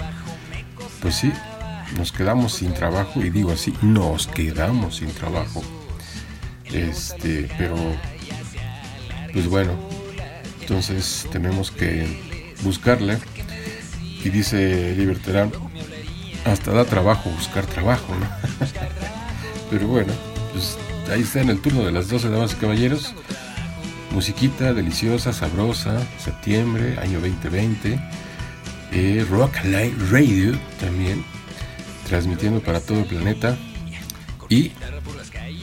pues 1.03 1.17
sí, 1.17 1.33
nos 1.99 2.13
quedamos 2.13 2.53
sin 2.55 2.73
trabajo, 2.73 3.21
y 3.25 3.31
digo 3.31 3.51
así, 3.51 3.75
nos 3.83 4.29
quedamos 4.29 4.99
sin 4.99 5.09
trabajo, 5.09 5.65
este, 6.67 7.51
pero, 7.59 7.75
pues 9.33 9.49
bueno, 9.49 9.73
entonces 10.61 11.27
tenemos 11.33 11.73
que 11.73 12.07
buscarle, 12.63 13.19
y 14.23 14.29
dice 14.29 14.95
Liberterán, 14.97 15.51
hasta 16.45 16.71
da 16.71 16.85
trabajo 16.85 17.31
buscar 17.31 17.67
trabajo, 17.67 18.15
¿no? 18.15 18.29
Pero 19.71 19.89
bueno, 19.89 20.13
pues 20.53 20.79
ahí 21.13 21.23
está 21.23 21.41
en 21.41 21.51
el 21.51 21.61
turno 21.61 21.85
de 21.85 21.91
las 21.91 22.09
12 22.09 22.31
damas 22.31 22.53
y 22.53 22.55
caballeros. 22.55 23.13
Musiquita 24.17 24.73
deliciosa, 24.73 25.31
sabrosa, 25.31 26.01
septiembre, 26.19 26.99
año 27.01 27.21
2020. 27.21 28.01
Eh, 28.93 29.27
Rock 29.29 29.63
Light 29.65 29.93
Radio 30.11 30.59
también, 30.81 31.23
transmitiendo 32.09 32.61
para 32.61 32.81
todo 32.81 33.01
el 33.01 33.05
planeta. 33.05 33.59
Y 34.49 34.73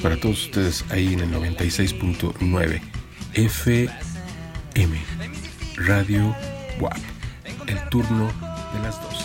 para 0.03 0.17
todos 0.17 0.43
ustedes 0.43 0.85
ahí 0.91 1.13
en 1.13 1.21
el 1.21 1.31
96.9 1.31 2.79
FM 3.33 5.01
Radio 5.77 6.35
WAP. 6.79 6.99
El 7.65 7.89
turno 7.89 8.31
de 8.75 8.79
las 8.83 9.01
12. 9.01 9.22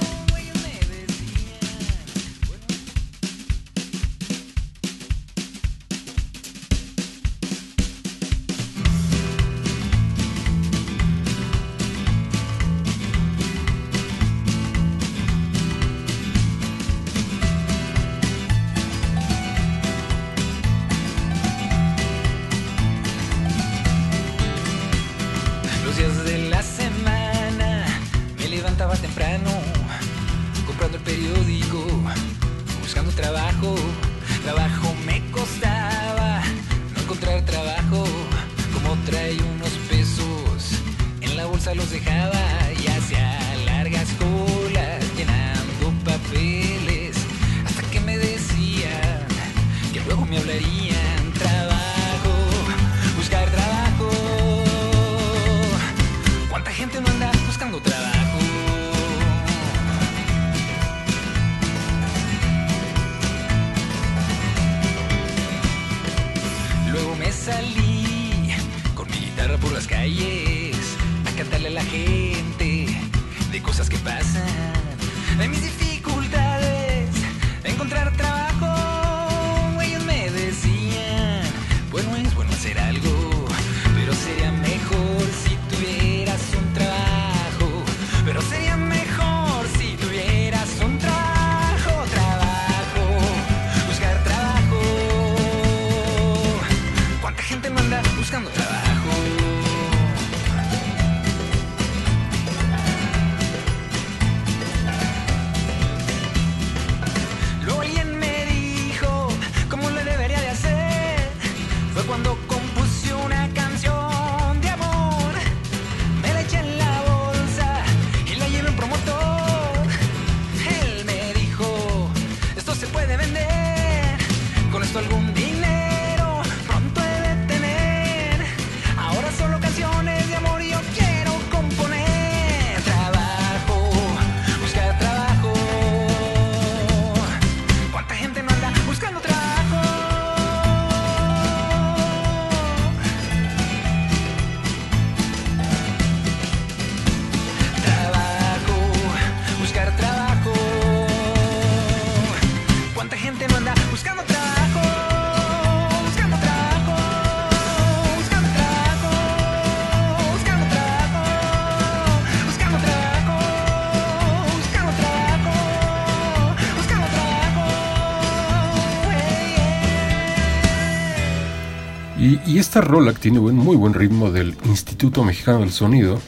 Esta 172.58 172.80
rola 172.80 173.12
que 173.12 173.20
tiene 173.20 173.38
un 173.38 173.54
muy 173.54 173.76
buen 173.76 173.94
ritmo 173.94 174.32
del 174.32 174.56
Instituto 174.64 175.22
Mexicano 175.22 175.60
del 175.60 175.70
Sonido, 175.70 176.20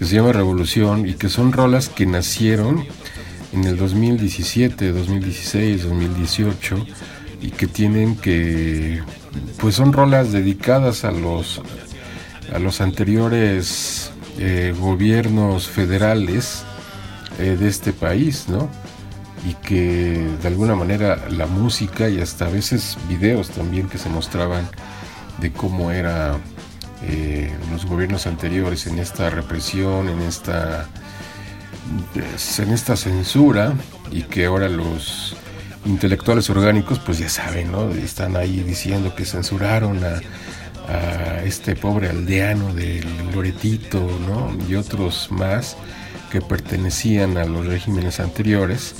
que 0.00 0.04
se 0.04 0.16
llama 0.16 0.32
Revolución, 0.32 1.08
y 1.08 1.14
que 1.14 1.28
son 1.28 1.52
rolas 1.52 1.88
que 1.88 2.06
nacieron 2.06 2.84
en 3.52 3.62
el 3.62 3.76
2017, 3.76 4.90
2016, 4.90 5.84
2018, 5.84 6.86
y 7.40 7.52
que 7.52 7.68
tienen 7.68 8.16
que, 8.16 9.00
pues 9.60 9.76
son 9.76 9.92
rolas 9.92 10.32
dedicadas 10.32 11.04
a 11.04 11.12
los, 11.12 11.62
a 12.52 12.58
los 12.58 12.80
anteriores 12.80 14.10
eh, 14.40 14.74
gobiernos 14.76 15.68
federales 15.68 16.64
eh, 17.38 17.56
de 17.56 17.68
este 17.68 17.92
país, 17.92 18.46
¿no? 18.48 18.68
y 19.48 19.54
que 19.54 20.26
de 20.42 20.48
alguna 20.48 20.74
manera 20.74 21.28
la 21.30 21.46
música 21.46 22.08
y 22.08 22.20
hasta 22.20 22.46
a 22.46 22.50
veces 22.50 22.98
videos 23.08 23.50
también 23.50 23.88
que 23.88 23.98
se 23.98 24.08
mostraban 24.08 24.68
de 25.40 25.52
cómo 25.52 25.90
era 25.90 26.38
eh, 27.02 27.52
los 27.70 27.86
gobiernos 27.86 28.26
anteriores 28.26 28.86
en 28.86 28.98
esta 28.98 29.30
represión, 29.30 30.08
en 30.08 30.20
esta, 30.20 30.86
en 32.58 32.72
esta 32.72 32.96
censura 32.96 33.74
y 34.10 34.22
que 34.22 34.46
ahora 34.46 34.68
los 34.68 35.36
intelectuales 35.84 36.50
orgánicos, 36.50 36.98
pues 36.98 37.18
ya 37.18 37.28
saben, 37.28 37.72
¿no? 37.72 37.90
Están 37.90 38.36
ahí 38.36 38.62
diciendo 38.62 39.14
que 39.14 39.24
censuraron 39.24 40.04
a, 40.04 40.20
a 40.92 41.42
este 41.42 41.74
pobre 41.74 42.10
aldeano 42.10 42.74
del 42.74 43.06
Loretito, 43.32 44.00
¿no? 44.26 44.56
Y 44.68 44.74
otros 44.74 45.28
más 45.30 45.76
que 46.30 46.40
pertenecían 46.40 47.38
a 47.38 47.44
los 47.44 47.66
regímenes 47.66 48.20
anteriores 48.20 48.94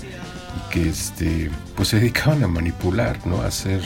y 0.57 0.73
que 0.73 0.89
este, 0.89 1.51
pues 1.77 1.89
se 1.89 2.01
dedicaban 2.01 2.43
a 2.45 2.49
manipular, 2.49 3.27
¿no? 3.27 3.43
A 3.43 3.47
hacer 3.47 3.83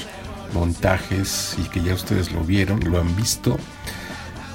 montajes 0.54 1.56
y 1.58 1.68
que 1.68 1.82
ya 1.82 1.92
ustedes 1.94 2.32
lo 2.32 2.40
vieron, 2.40 2.80
lo 2.80 3.00
han 3.00 3.14
visto. 3.16 3.58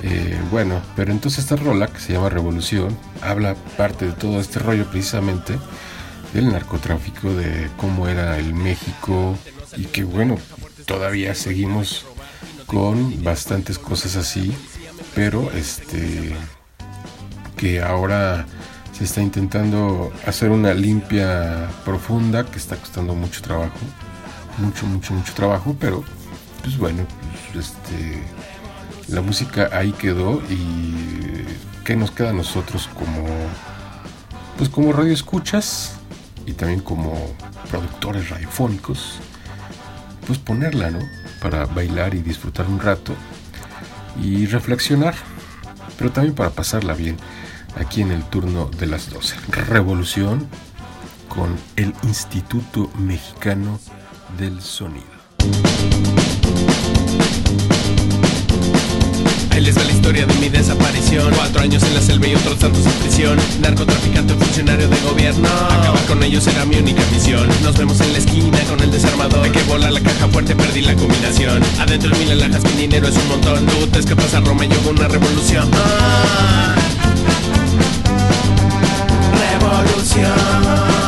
Eh, 0.02 0.40
bueno, 0.50 0.82
pero 0.96 1.12
entonces 1.12 1.40
esta 1.40 1.58
rola 1.58 1.88
que 1.88 2.00
se 2.00 2.14
llama 2.14 2.30
Revolución 2.30 2.98
habla 3.22 3.56
parte 3.78 4.06
de 4.06 4.14
todo 4.14 4.40
este 4.40 4.60
rollo 4.60 4.90
precisamente 4.90 5.60
del 6.34 6.52
narcotráfico, 6.52 7.34
de 7.34 7.70
cómo 7.78 8.08
era 8.08 8.40
el 8.40 8.54
México 8.54 9.38
y 9.76 9.86
que 9.86 10.04
bueno, 10.04 10.38
todavía 10.86 11.36
seguimos 11.36 12.06
con 12.66 13.24
bastantes 13.24 13.78
cosas 13.78 14.16
así, 14.16 14.54
pero 15.16 15.52
este 15.52 16.34
que 17.58 17.82
ahora 17.82 18.46
se 18.98 19.04
está 19.04 19.22
intentando 19.22 20.14
hacer 20.26 20.50
una 20.50 20.74
limpia 20.74 21.68
profunda 21.84 22.46
que 22.46 22.58
está 22.58 22.78
costando 22.78 23.16
mucho 23.16 23.42
trabajo, 23.42 23.78
mucho, 24.58 24.86
mucho, 24.86 25.14
mucho 25.14 25.34
trabajo, 25.34 25.76
pero 25.80 26.04
pues 26.62 26.78
bueno, 26.78 27.06
pues, 27.52 27.68
este, 27.68 28.24
la 29.08 29.22
música 29.22 29.70
ahí 29.72 29.92
quedó 29.94 30.42
y 30.50 31.46
¿qué 31.86 31.96
nos 31.96 32.12
queda 32.12 32.30
a 32.30 32.34
nosotros 32.34 32.90
como, 32.94 33.28
pues 34.58 34.70
como 34.70 34.94
radio 34.94 35.14
escuchas 35.14 35.96
y 36.46 36.54
también 36.54 36.82
como 36.82 37.14
productores 37.70 38.30
radiofónicos? 38.30 39.20
Pues 40.28 40.38
ponerla, 40.38 40.92
¿no? 40.92 41.00
Para 41.42 41.66
bailar 41.66 42.14
y 42.14 42.22
disfrutar 42.22 42.68
un 42.68 42.80
rato 42.80 43.16
y 44.22 44.46
reflexionar, 44.46 45.16
pero 45.98 46.12
también 46.12 46.36
para 46.36 46.52
pasarla 46.52 46.94
bien 46.94 47.18
aquí 47.78 48.02
en 48.02 48.12
el 48.12 48.24
turno 48.26 48.66
de 48.66 48.86
las 48.86 49.10
12. 49.10 49.36
Revolución 49.68 50.48
con 51.30 51.56
el 51.76 51.94
Instituto 52.04 52.92
Mexicano 52.98 53.80
del 54.38 54.62
Sonido. 54.62 55.06
Ahí 59.52 59.62
les 59.62 59.78
va 59.78 59.84
la 59.84 59.92
historia 59.92 60.26
de 60.26 60.34
mi 60.36 60.50
desaparición. 60.50 61.34
Cuatro 61.36 61.62
años 61.62 61.84
en 61.84 61.94
la 61.94 62.02
selva 62.02 62.28
y 62.28 62.36
otros 62.36 62.60
tantos 62.60 62.86
en 62.86 62.92
prisión. 62.94 63.38
Narcotraficante, 63.62 64.34
funcionario 64.36 64.88
de 64.88 65.00
gobierno. 65.02 65.50
Acabar 65.70 66.06
con 66.06 66.24
ellos 66.24 66.48
era 66.48 66.66
mi 66.66 66.78
única 66.78 67.02
misión. 67.12 67.48
Nos 67.64 67.78
vemos 67.78 68.00
en 68.02 68.14
la 68.14 68.20
esquina 68.20 68.60
con 68.70 68.80
el 68.80 68.92
desarmador. 68.92 69.44
Hay 69.44 69.52
que 69.52 69.64
volar 69.64 69.92
la 69.92 70.02
caja 70.02 70.28
fuerte, 70.28 70.56
perdí 70.56 70.82
la 70.82 70.96
combinación. 70.96 71.62
Adentro 71.80 72.16
mil 72.18 72.32
alhajas, 72.32 72.64
mi 72.64 72.82
dinero 72.82 73.08
es 73.08 73.16
un 73.16 73.28
montón. 73.28 73.66
Tú 73.66 73.88
te 73.88 74.00
escapas 74.00 74.34
a 74.34 74.40
Roma 74.42 74.66
y 74.66 74.70
una 74.88 75.08
revolución. 75.08 75.70
Ah. 75.74 76.76
Revolución 79.52 80.99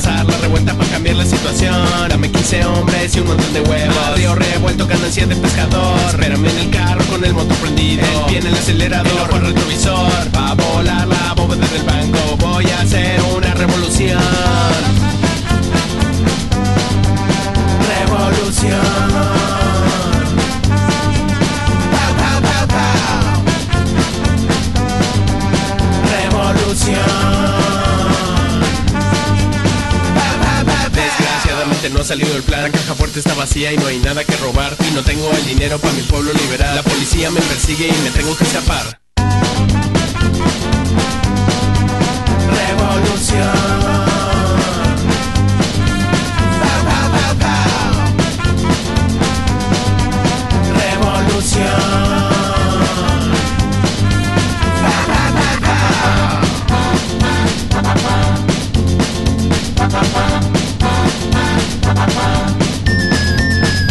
empezar 0.00 0.24
la 0.26 0.36
revuelta 0.38 0.74
para 0.74 0.88
cambiar 0.90 1.16
la 1.16 1.24
situación. 1.24 1.74
Dame 2.08 2.30
15 2.30 2.64
hombres 2.64 3.14
y 3.14 3.20
un 3.20 3.28
montón 3.28 3.52
de 3.52 3.60
huevos. 3.60 4.16
Río 4.16 4.34
revuelto, 4.34 4.86
ganancia 4.86 5.26
de 5.26 5.36
pescador. 5.36 5.98
Espérame 6.08 6.46
en 6.46 6.58
el 6.58 6.70
carro 6.70 7.04
con 7.06 7.24
el 7.24 7.34
motor 7.34 7.56
prendido. 7.58 8.04
El 8.04 8.24
pie 8.26 8.38
en 8.38 8.46
el 8.46 8.54
acelerador, 8.54 9.12
el 9.12 9.18
ojo 9.18 9.36
al 9.36 9.46
retrovisor 9.46 10.30
Pa' 10.32 10.54
volar 10.54 11.06
la 11.06 11.34
bóveda 11.34 11.66
del 11.68 11.82
banco. 11.82 12.36
Voy 12.38 12.64
a 12.66 12.80
hacer 12.80 13.20
una 13.36 13.54
revolución. 13.54 14.20
Revolución 18.00 19.79
No 31.88 32.00
ha 32.00 32.04
salido 32.04 32.36
el 32.36 32.42
plan. 32.42 32.62
La 32.62 32.70
caja 32.70 32.94
fuerte 32.94 33.20
está 33.20 33.32
vacía 33.34 33.72
y 33.72 33.76
no 33.78 33.86
hay 33.86 33.98
nada 34.00 34.22
que 34.22 34.36
robar. 34.36 34.76
Y 34.86 34.94
no 34.94 35.02
tengo 35.02 35.30
el 35.32 35.46
dinero 35.46 35.78
para 35.78 35.94
mi 35.94 36.02
pueblo 36.02 36.30
liberar. 36.34 36.76
La 36.76 36.82
policía 36.82 37.30
me 37.30 37.40
persigue 37.40 37.88
y 37.88 38.02
me 38.02 38.10
tengo 38.10 38.36
que 38.36 38.44
escapar. 38.44 39.00
Revolución. 42.68 43.50
Revolución 50.76 52.29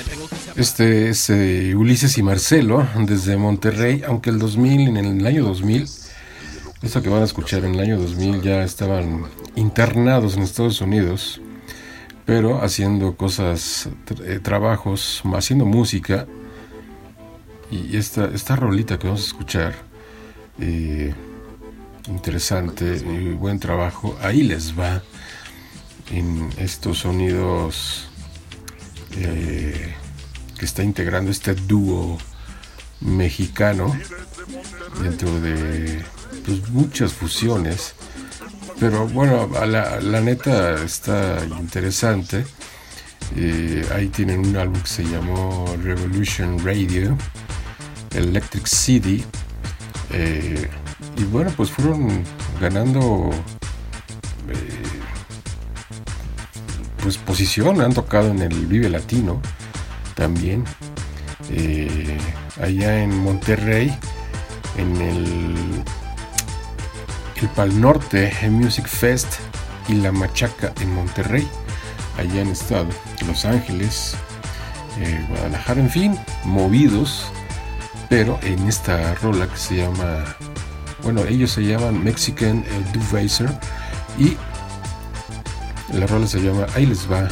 el 0.00 0.08
el. 0.10 0.56
Este 0.56 1.10
es 1.10 1.30
eh, 1.30 1.74
Ulises 1.76 2.16
y 2.18 2.22
Marcelo 2.22 2.86
desde 2.96 3.36
Monterrey, 3.36 4.02
aunque 4.06 4.30
el 4.30 4.38
2000, 4.38 4.96
en 4.96 4.96
el 4.96 5.26
año 5.26 5.44
2000, 5.44 5.88
esto 6.82 7.02
que 7.02 7.08
van 7.08 7.22
a 7.22 7.24
escuchar 7.24 7.64
en 7.64 7.74
el 7.74 7.80
año 7.80 7.98
2000 7.98 8.42
ya 8.42 8.62
estaban 8.62 9.26
internados 9.54 10.36
en 10.36 10.42
Estados 10.42 10.80
Unidos, 10.80 11.40
pero 12.26 12.62
haciendo 12.62 13.16
cosas, 13.16 13.88
eh, 14.24 14.40
trabajos, 14.42 15.22
haciendo 15.34 15.64
música. 15.64 16.26
Y 17.70 17.96
esta, 17.96 18.26
esta 18.26 18.56
rolita 18.56 18.98
que 18.98 19.06
vamos 19.06 19.22
a 19.22 19.26
escuchar, 19.26 19.74
eh, 20.60 21.14
interesante 22.08 22.96
y 22.96 23.30
buen 23.30 23.58
trabajo, 23.58 24.16
ahí 24.20 24.42
les 24.42 24.78
va 24.78 25.02
en 26.10 26.50
estos 26.58 26.98
sonidos 26.98 28.08
eh, 29.16 29.94
que 30.58 30.64
está 30.64 30.84
integrando 30.84 31.30
este 31.30 31.54
dúo 31.54 32.18
mexicano 33.00 33.96
dentro 35.02 35.40
de 35.40 36.04
pues, 36.44 36.68
muchas 36.70 37.12
fusiones. 37.12 37.95
Pero 38.78 39.08
bueno, 39.08 39.48
la, 39.66 40.20
neta 40.20 40.74
está 40.82 41.38
interesante. 41.58 42.44
Eh, 43.34 43.84
ahí 43.94 44.08
tienen 44.08 44.40
un 44.40 44.56
álbum 44.56 44.80
que 44.80 44.88
se 44.88 45.04
llamó 45.04 45.64
Revolution 45.82 46.64
Radio, 46.64 47.16
Electric 48.14 48.66
City. 48.66 49.24
eh, 50.10 50.68
y 51.16 51.24
bueno, 51.24 51.50
pues 51.56 51.70
fueron 51.70 52.22
ganando 52.60 53.30
eh, 54.50 54.82
pues 57.02 57.16
posición, 57.16 57.80
han 57.80 57.94
tocado 57.94 58.28
en 58.28 58.42
el 58.42 58.66
Vive 58.66 58.90
Latino 58.90 59.40
también. 60.14 60.64
allá 62.60 63.02
en 63.02 63.16
Monterrey, 63.18 63.96
en 64.76 65.00
el, 65.00 65.54
el 67.42 67.48
Pal 67.50 67.80
Norte 67.80 68.32
Music 68.50 68.86
Fest 68.86 69.34
y 69.88 69.94
la 69.94 70.12
Machaca 70.12 70.72
en 70.80 70.94
Monterrey. 70.94 71.46
allá 72.16 72.40
han 72.40 72.48
estado, 72.48 72.88
Los 73.26 73.44
Ángeles, 73.44 74.14
eh, 74.98 75.24
Guadalajara, 75.28 75.80
en 75.80 75.90
fin, 75.90 76.18
movidos, 76.44 77.26
pero 78.08 78.38
en 78.42 78.66
esta 78.68 79.14
rola 79.16 79.46
que 79.48 79.56
se 79.56 79.76
llama, 79.76 80.24
bueno, 81.02 81.24
ellos 81.24 81.50
se 81.50 81.62
llaman 81.62 82.02
Mexican 82.02 82.64
Racer 83.12 83.50
y 84.18 84.36
la 85.92 86.06
rola 86.06 86.26
se 86.26 86.40
llama 86.40 86.66
Ahí 86.74 86.86
les 86.86 87.10
va, 87.10 87.28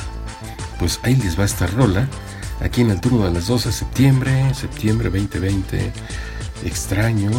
pues 0.79 1.01
ahí 1.03 1.17
les 1.17 1.39
va 1.39 1.45
esta 1.45 1.67
rola, 1.67 2.07
aquí 2.61 2.83
en 2.83 2.91
el 2.91 3.01
turno 3.01 3.25
de 3.25 3.33
las 3.33 3.47
12 3.47 3.69
de 3.71 3.75
septiembre, 3.75 4.55
septiembre 4.55 5.09
2020, 5.09 5.93
extraño, 6.65 7.31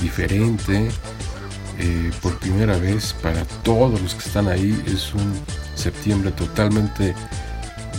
diferente, 0.00 0.90
eh, 1.78 2.10
por 2.22 2.38
primera 2.38 2.76
vez 2.76 3.14
para 3.22 3.44
todos 3.62 4.00
los 4.00 4.14
que 4.14 4.26
están 4.26 4.48
ahí, 4.48 4.82
es 4.86 5.14
un 5.14 5.32
septiembre 5.74 6.32
totalmente 6.32 7.14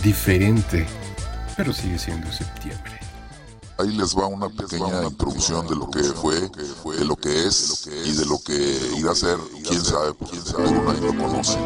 diferente, 0.02 0.86
pero 1.56 1.72
sigue 1.72 1.98
siendo 1.98 2.30
septiembre. 2.30 3.00
Ahí 3.78 3.96
les 3.96 4.14
va 4.14 4.26
una 4.26 4.50
pequeña 4.50 5.04
introducción 5.04 5.66
de 5.66 5.76
lo 5.76 5.90
que 5.90 6.02
fue, 6.02 6.34
de 6.38 7.04
lo 7.06 7.16
que 7.16 7.46
es 7.46 7.88
y 8.04 8.12
de 8.12 8.26
lo 8.26 8.38
que 8.42 8.78
irá 8.98 9.12
a 9.12 9.14
ser, 9.14 9.38
quién 9.66 9.82
sabe, 9.82 10.14
quién 10.30 10.44
sabe, 10.44 10.70
nadie 10.70 11.00
lo 11.00 11.16
conoce. 11.16 11.56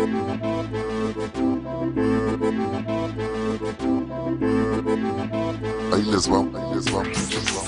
Ahí 0.00 0.06
les 6.10 6.26
va, 6.26 6.38
ahí 6.38 6.74
les 6.74 6.86
va, 6.90 7.02
ahí 7.02 7.12
les 7.28 7.48
va. 7.52 7.62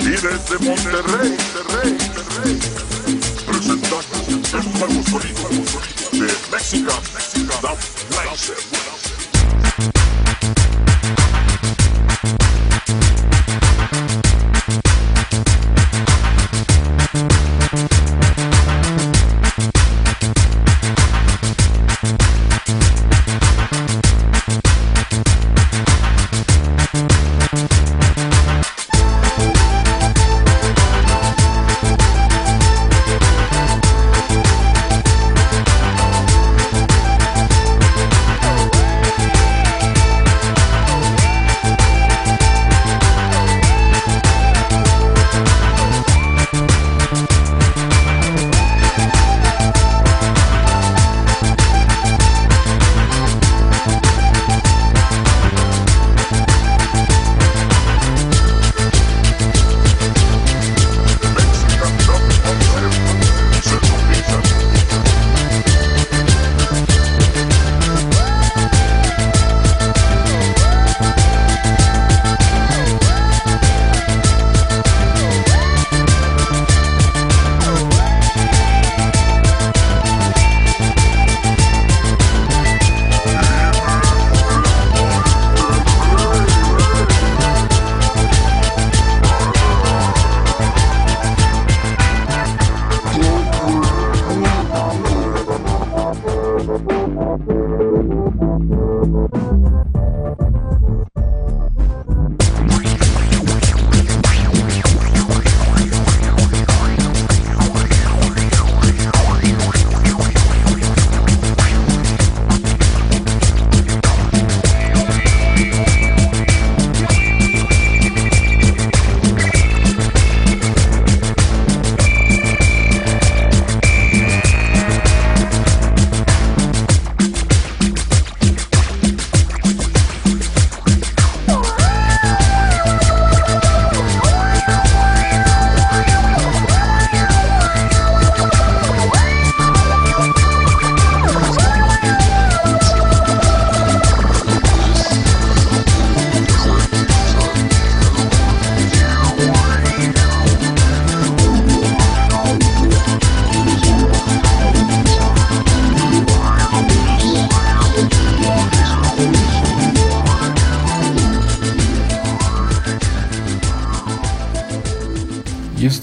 Y 0.00 0.10
desde 0.10 0.56
Monterrey, 0.64 1.36
Monterrey, 1.36 1.92
Monterrey, 1.92 2.54
presentamos 3.46 4.06
el 4.54 4.64
nuevo 4.72 5.00
sonido 5.04 5.44
de 6.12 6.28
México, 6.50 6.92
México, 7.12 7.54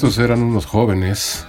eran 0.05 0.43
unos 0.43 0.67
jóvenes. 0.67 1.45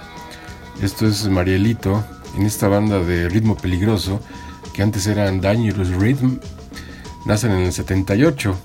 Esto 0.81 1.05
es 1.05 1.27
Marielito 1.29 2.03
en 2.35 2.47
esta 2.47 2.67
banda 2.67 2.99
de 2.99 3.29
ritmo 3.29 3.55
peligroso 3.55 4.19
que 4.73 4.81
antes 4.81 5.05
eran 5.05 5.39
Dangerous 5.41 5.89
Rhythm. 5.89 6.39
Nacen 7.25 7.51
en 7.51 7.59
el 7.59 7.71
78. 7.71 8.55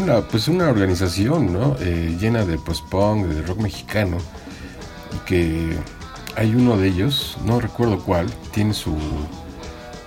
Una, 0.00 0.22
pues 0.22 0.48
una 0.48 0.70
organización 0.70 1.52
¿no? 1.52 1.76
Eh, 1.80 2.16
llena 2.18 2.46
de 2.46 2.56
post-punk, 2.56 3.26
de 3.26 3.42
rock 3.42 3.58
mexicano. 3.58 4.16
Que 5.26 5.76
hay 6.34 6.54
uno 6.54 6.78
de 6.78 6.88
ellos, 6.88 7.36
no 7.44 7.60
recuerdo 7.60 7.98
cuál, 7.98 8.32
tiene 8.50 8.72
su, 8.72 8.96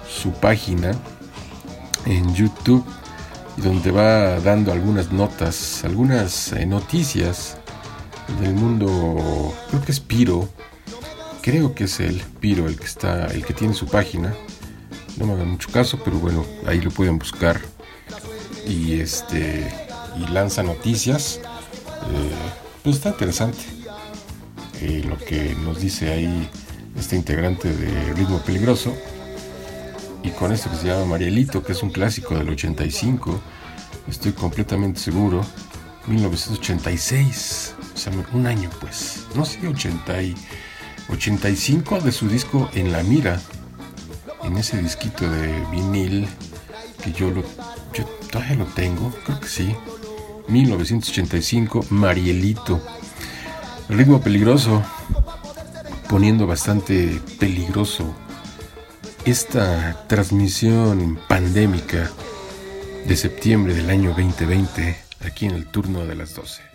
su 0.10 0.32
página 0.32 0.94
en 2.08 2.34
YouTube 2.34 2.84
donde 3.58 3.92
va 3.92 4.40
dando 4.40 4.72
algunas 4.72 5.12
notas, 5.12 5.84
algunas 5.86 6.54
eh, 6.54 6.66
noticias 6.66 7.60
del 8.40 8.54
mundo, 8.54 9.54
creo 9.70 9.82
que 9.84 9.92
es 9.92 10.00
Piro, 10.00 10.50
creo 11.42 11.76
que 11.76 11.86
es 11.86 12.00
el 12.00 12.22
Piro 12.40 12.68
el 12.68 12.78
que 12.78 12.86
está, 12.86 13.28
el 13.28 13.46
que 13.46 13.54
tiene 13.54 13.74
su 13.74 13.88
página. 13.88 14.34
No 15.18 15.28
me 15.28 15.34
hagan 15.34 15.50
mucho 15.50 15.72
caso, 15.72 16.00
pero 16.04 16.18
bueno, 16.18 16.46
ahí 16.66 16.82
lo 16.82 16.92
pueden 16.92 17.18
buscar 17.18 17.62
y 18.68 19.00
este 19.00 19.72
y 20.18 20.32
lanza 20.32 20.64
noticias. 20.64 21.40
Eh, 21.44 22.32
pues 22.84 22.98
está 22.98 23.10
interesante 23.10 23.60
eh, 24.82 25.04
lo 25.08 25.18
que 25.18 25.56
nos 25.64 25.80
dice 25.80 26.12
ahí 26.12 26.50
este 26.98 27.16
integrante 27.16 27.74
de 27.74 28.14
Ritmo 28.14 28.40
Peligroso. 28.40 28.96
Y 30.24 30.30
con 30.32 30.52
esto 30.52 30.70
que 30.72 30.78
se 30.78 30.88
llama 30.88 31.06
Marielito, 31.06 31.64
que 31.64 31.74
es 31.74 31.84
un 31.84 31.92
clásico 31.92 32.36
del 32.36 32.50
85, 32.50 33.40
estoy 34.08 34.32
completamente 34.32 35.00
seguro, 35.00 35.46
1986 36.08 37.65
un 38.34 38.48
año 38.48 38.70
pues, 38.80 39.26
no 39.36 39.46
sé, 39.46 39.68
80 39.68 40.22
y 40.22 40.36
85 41.10 42.02
de 42.02 42.12
su 42.12 42.28
disco 42.28 42.70
En 42.74 42.92
la 42.92 43.04
Mira. 43.04 43.40
en 44.44 44.58
ese 44.58 44.82
disquito 44.82 45.30
de 45.30 45.66
vinil 45.72 46.28
que 47.04 47.12
yo 47.12 47.30
lo 47.30 47.44
yo 47.94 48.04
todavía 48.30 48.58
lo 48.58 48.66
tengo, 48.66 49.12
creo 49.24 49.40
que 49.40 49.48
sí. 49.48 49.76
1985, 50.48 51.86
Marielito. 51.90 52.82
ritmo 53.88 54.22
peligroso, 54.22 54.84
poniendo 56.10 56.46
bastante 56.46 57.22
peligroso 57.40 58.14
esta 59.24 60.06
transmisión 60.08 61.20
pandémica 61.28 62.12
de 63.08 63.16
septiembre 63.16 63.74
del 63.74 63.90
año 63.90 64.10
2020, 64.10 64.98
aquí 65.26 65.46
en 65.46 65.56
el 65.56 65.66
turno 65.68 66.06
de 66.06 66.16
las 66.16 66.36
12. 66.36 66.75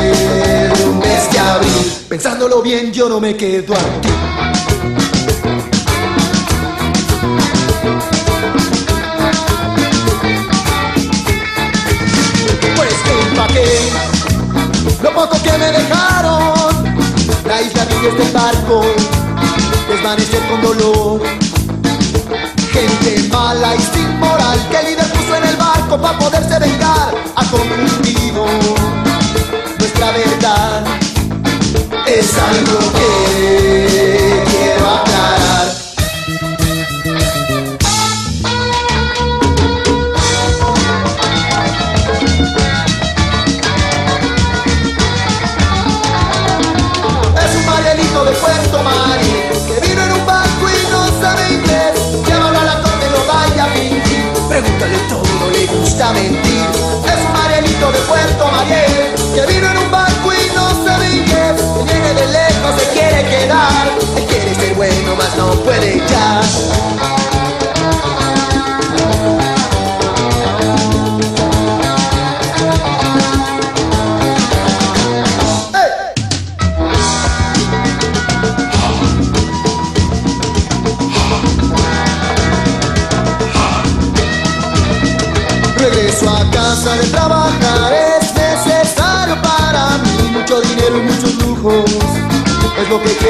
un 0.85 0.99
mes 0.99 1.31
de 1.31 1.39
abril. 1.39 1.93
Pensándolo 2.09 2.61
bien, 2.61 2.91
yo 2.91 3.07
no 3.07 3.21
me 3.21 3.37
quedo 3.37 3.73
aquí. 3.73 4.09
Pues 12.75 12.93
que 13.05 13.21
empaqué 13.29 13.91
lo 15.01 15.13
poco 15.13 15.41
que 15.41 15.51
me 15.57 15.71
dejaron. 15.71 16.83
La 17.45 17.61
isla 17.61 17.85
vive 17.85 18.09
este 18.09 18.29
barco, 18.33 18.83
desvanecer 19.87 20.41
con 20.49 20.61
dolor. 20.61 21.21
Gente 22.73 23.29
mala 23.31 23.73
y 23.75 23.79
sin 23.79 24.19
moral 24.19 24.59
que 24.69 24.77
el 24.79 24.85
líder 24.87 25.07
puso 25.13 25.37
en 25.37 25.45
el 25.45 25.55
barco 25.55 25.97
para 25.97 26.19
poderse 26.19 26.59
vengar. 26.59 27.13
Ha 27.35 27.45
confundido 27.49 28.02
Es 32.15 32.37
algo 32.37 32.77
que 32.77 33.22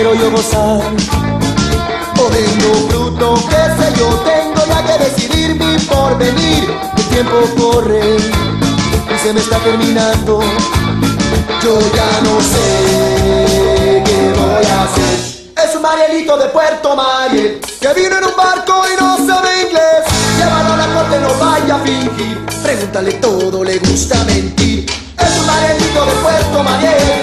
quiero 0.04 0.16
yo 0.16 0.32
gozar 0.32 0.82
o 2.18 2.30
fruto 2.90 3.36
que 3.48 3.56
sé 3.56 3.94
yo 3.98 4.08
tengo 4.26 4.66
ya 4.68 4.84
que 4.86 5.04
decidir 5.06 5.56
mi 5.56 5.78
porvenir 5.86 6.70
el 6.98 7.04
tiempo 7.06 7.38
corre 7.58 8.18
y 8.18 9.18
se 9.24 9.32
me 9.32 9.40
está 9.40 9.60
terminando 9.60 10.42
yo 11.64 11.80
ya 11.80 12.22
no 12.22 12.42
sé 12.42 14.04
qué 14.04 14.34
voy 14.38 14.66
a 14.66 14.84
hacer 14.84 15.70
es 15.70 15.76
un 15.78 15.82
Marielito 15.82 16.36
de 16.38 16.50
Puerto 16.50 16.96
Mariel 16.98 17.62
que 17.80 17.94
vino 17.94 18.18
en 18.18 18.26
un 18.26 18.36
barco 18.36 18.84
y 18.92 19.02
no 19.02 19.18
sabe 19.26 19.62
inglés. 19.62 20.04
Llévalo 20.38 20.74
a 20.74 20.78
la 20.78 20.94
corte, 20.94 21.20
no 21.20 21.46
vaya 21.46 21.76
a 21.76 21.80
fingir. 21.80 22.46
Pregúntale 22.64 23.12
todo, 23.14 23.62
le 23.64 23.78
gusta 23.80 24.24
mentir. 24.24 24.86
Es 25.20 25.40
un 25.40 25.46
Marielito 25.46 26.06
de 26.06 26.12
Puerto 26.14 26.64
Mariel 26.64 27.23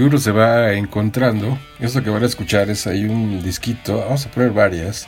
que 0.00 0.06
uno 0.06 0.16
se 0.16 0.32
va 0.32 0.72
encontrando, 0.72 1.58
esto 1.78 2.02
que 2.02 2.08
van 2.08 2.22
a 2.22 2.26
escuchar 2.26 2.70
es 2.70 2.86
ahí 2.86 3.04
un 3.04 3.42
disquito, 3.42 3.98
vamos 3.98 4.24
a 4.24 4.30
poner 4.30 4.50
varias, 4.50 5.06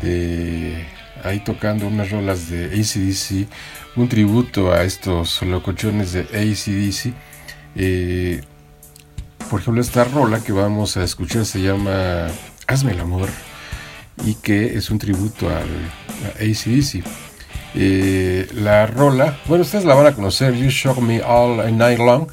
de 0.00 0.82
ahí 1.22 1.40
tocando 1.40 1.86
unas 1.86 2.10
rolas 2.10 2.48
de 2.48 2.68
ACDC, 2.68 3.46
un 3.96 4.08
tributo 4.08 4.72
a 4.72 4.82
estos 4.82 5.42
locochones 5.42 6.14
de 6.14 6.20
ACDC. 6.22 7.12
Eh, 7.76 8.40
por 9.50 9.60
ejemplo, 9.60 9.82
esta 9.82 10.04
rola 10.04 10.40
que 10.40 10.52
vamos 10.52 10.96
a 10.96 11.04
escuchar 11.04 11.44
se 11.44 11.60
llama 11.60 12.28
Hazme 12.66 12.92
el 12.92 13.00
amor 13.00 13.28
y 14.24 14.36
que 14.36 14.74
es 14.74 14.88
un 14.88 14.98
tributo 14.98 15.50
al 15.50 15.68
a 16.24 16.28
ACDC. 16.38 17.04
Eh, 17.74 18.48
la 18.54 18.86
rola, 18.86 19.38
bueno, 19.48 19.64
ustedes 19.64 19.84
la 19.84 19.94
van 19.94 20.06
a 20.06 20.12
conocer, 20.14 20.54
You 20.54 20.70
Shock 20.70 21.00
Me 21.00 21.20
All 21.22 21.76
Night 21.76 21.98
Long 21.98 22.26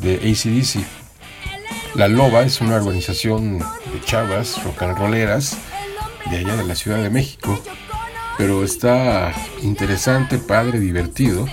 de 0.00 0.16
ACDC. 0.16 0.99
La 2.00 2.08
Loba 2.08 2.44
es 2.44 2.62
una 2.62 2.76
organización 2.76 3.58
de 3.58 4.00
chavas 4.06 4.64
rock 4.64 4.84
and 4.84 4.96
rolleras 4.96 5.58
de 6.30 6.38
allá 6.38 6.56
de 6.56 6.64
la 6.64 6.74
Ciudad 6.74 7.02
de 7.02 7.10
México, 7.10 7.62
pero 8.38 8.64
está 8.64 9.34
interesante, 9.60 10.38
padre, 10.38 10.80
divertido 10.80 11.46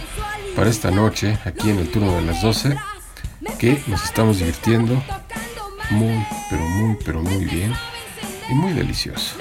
para 0.55 0.69
esta 0.69 0.89
noche 0.89 1.37
aquí 1.43 1.69
en 1.69 1.79
el 1.79 1.91
turno 1.91 2.15
de 2.15 2.21
las 2.21 2.41
12 2.41 2.77
que 3.59 3.83
nos 3.87 4.05
estamos 4.05 4.39
divirtiendo 4.39 5.03
muy, 5.89 6.25
pero 6.49 6.63
muy, 6.63 6.97
pero 7.03 7.21
muy 7.21 7.43
bien 7.43 7.73
y 8.49 8.53
muy 8.53 8.71
delicioso. 8.71 9.35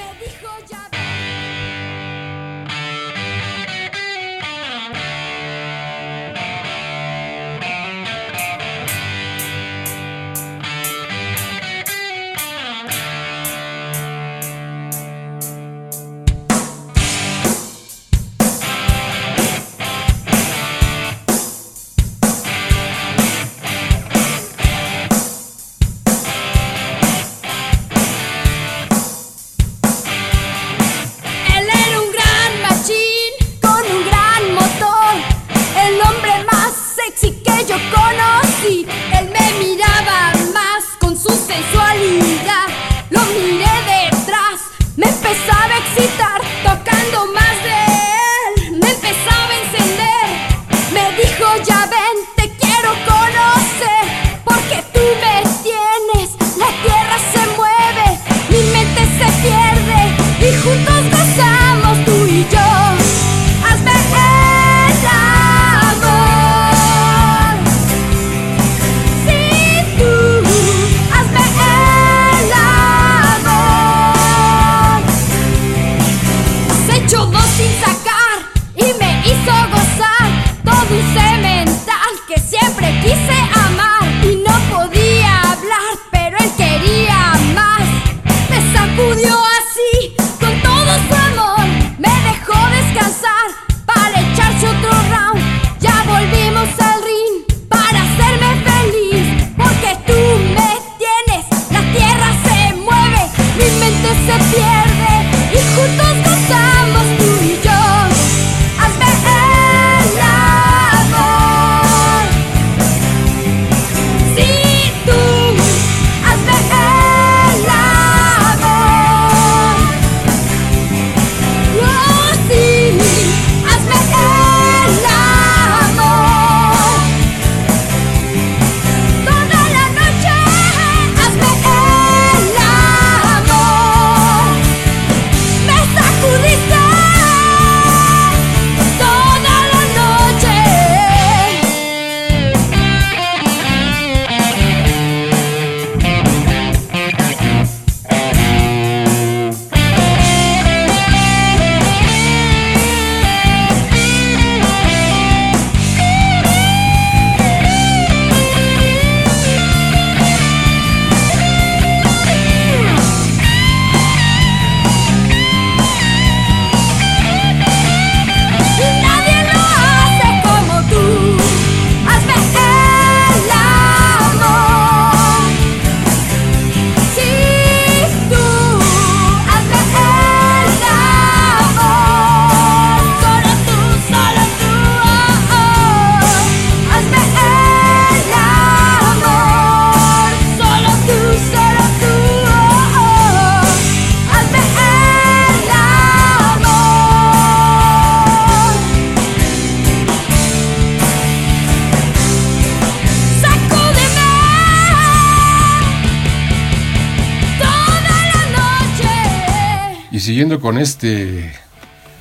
Con 210.66 210.78
este, 210.78 211.52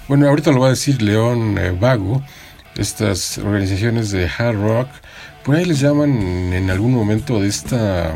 bueno, 0.07 0.29
ahorita 0.29 0.51
lo 0.51 0.59
va 0.59 0.67
a 0.67 0.69
decir 0.69 1.01
León 1.01 1.57
eh, 1.57 1.71
Vago, 1.71 2.21
estas 2.77 3.39
organizaciones 3.39 4.11
de 4.11 4.29
hard 4.29 4.61
rock, 4.61 4.87
por 5.43 5.55
ahí 5.55 5.65
les 5.65 5.79
llaman 5.79 6.53
en 6.53 6.69
algún 6.69 6.93
momento 6.93 7.41
de 7.41 7.47
esta, 7.47 8.13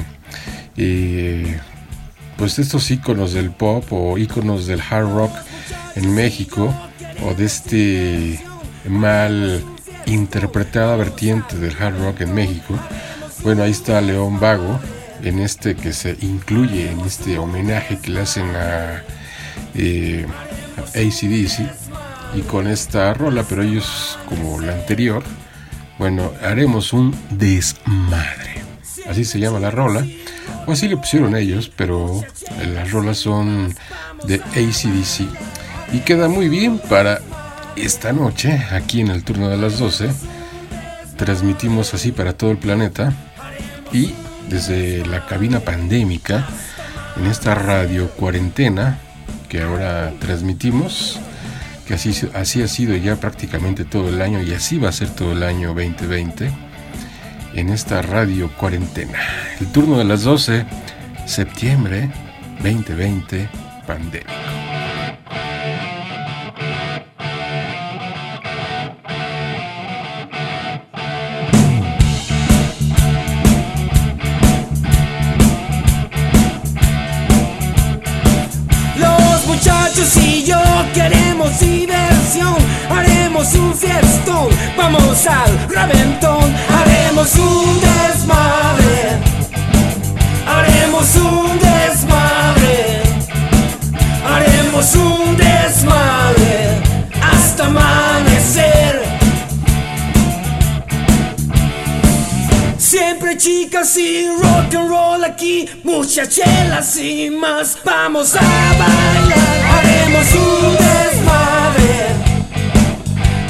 eh, 0.77 1.59
pues 2.37 2.57
de 2.57 2.61
estos 2.61 2.91
íconos 2.91 3.33
del 3.33 3.49
pop 3.49 3.83
o 3.89 4.19
íconos 4.19 4.67
del 4.67 4.81
hard 4.81 5.11
rock 5.11 5.31
en 5.95 6.13
México, 6.13 6.71
o 7.25 7.33
de 7.33 7.45
este 7.45 8.39
mal 8.87 9.63
interpretada 10.05 10.95
vertiente 10.95 11.57
del 11.57 11.75
hard 11.75 11.99
rock 12.03 12.21
en 12.21 12.35
México. 12.35 12.75
Bueno, 13.41 13.63
ahí 13.63 13.71
está 13.71 13.99
León 13.99 14.39
Vago, 14.39 14.79
en 15.23 15.39
este 15.39 15.75
que 15.75 15.91
se 15.91 16.17
incluye 16.21 16.91
en 16.91 16.99
este 16.99 17.39
homenaje 17.39 17.97
que 17.97 18.11
le 18.11 18.21
hacen 18.21 18.45
a 18.55 19.01
eh, 19.75 20.25
ACDC 20.95 21.69
y 22.35 22.41
con 22.41 22.67
esta 22.67 23.13
rola, 23.13 23.43
pero 23.47 23.63
ellos 23.63 24.17
como 24.27 24.59
la 24.59 24.73
anterior, 24.73 25.23
bueno, 25.97 26.31
haremos 26.43 26.93
un 26.93 27.15
desmadre. 27.31 28.63
Así 29.07 29.25
se 29.25 29.39
llama 29.39 29.59
la 29.59 29.71
rola, 29.71 30.05
o 30.67 30.71
así 30.71 30.87
le 30.87 30.97
pusieron 30.97 31.35
ellos, 31.35 31.71
pero 31.75 32.23
las 32.73 32.91
rolas 32.91 33.17
son 33.17 33.73
de 34.25 34.35
ACDC 34.35 35.27
y 35.91 35.99
queda 35.99 36.27
muy 36.27 36.49
bien 36.49 36.79
para 36.89 37.19
esta 37.75 38.13
noche, 38.13 38.65
aquí 38.71 39.01
en 39.01 39.09
el 39.09 39.23
turno 39.23 39.49
de 39.49 39.57
las 39.57 39.79
12. 39.79 40.09
Transmitimos 41.17 41.93
así 41.93 42.11
para 42.11 42.33
todo 42.33 42.51
el 42.51 42.57
planeta 42.57 43.13
y 43.91 44.13
desde 44.49 45.05
la 45.05 45.25
cabina 45.25 45.59
pandémica 45.59 46.47
en 47.17 47.25
esta 47.25 47.55
radio 47.55 48.09
cuarentena 48.11 48.99
que 49.49 49.63
ahora 49.63 50.13
transmitimos, 50.19 51.19
que 51.87 51.95
así, 51.95 52.13
así 52.33 52.61
ha 52.61 52.67
sido 52.67 52.95
ya 52.95 53.15
prácticamente 53.15 53.83
todo 53.83 54.09
el 54.09 54.21
año 54.21 54.41
y 54.41 54.53
así 54.53 54.77
va 54.77 54.89
a 54.89 54.93
ser 54.93 55.09
todo 55.09 55.33
el 55.33 55.43
año 55.43 55.69
2020, 55.73 56.51
en 57.55 57.69
esta 57.69 58.01
radio 58.01 58.49
cuarentena. 58.55 59.19
El 59.59 59.67
turno 59.71 59.97
de 59.97 60.05
las 60.05 60.23
12, 60.23 60.65
septiembre 61.25 62.09
2020, 62.63 63.49
pandemia. 63.87 64.58
Un 83.55 83.73
fiestón, 83.73 84.47
vamos 84.77 85.25
al 85.27 85.67
reventón, 85.69 86.53
haremos 86.69 87.35
un 87.35 87.79
desmadre, 87.79 89.17
haremos 90.45 91.15
un 91.15 91.59
desmadre, 91.59 93.01
haremos 94.25 94.95
un 94.95 95.37
desmadre 95.37 96.81
hasta 97.21 97.65
amanecer. 97.65 99.01
Siempre 102.77 103.37
chicas 103.37 103.97
y 103.97 104.27
rock 104.27 104.75
and 104.75 104.89
roll 104.89 105.23
aquí, 105.23 105.67
muchas 105.83 106.29
chelas 106.29 106.97
y 106.97 107.29
más. 107.29 107.77
Vamos 107.83 108.35
a 108.35 108.39
bailar, 108.39 109.59
haremos 109.77 110.33
un 110.33 110.73
desmadre, 110.73 112.15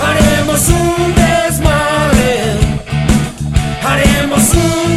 haremos 0.02 0.68
un 0.70 1.16
desmadre, 1.16 2.58
haremos 3.84 4.54
un 4.54 4.89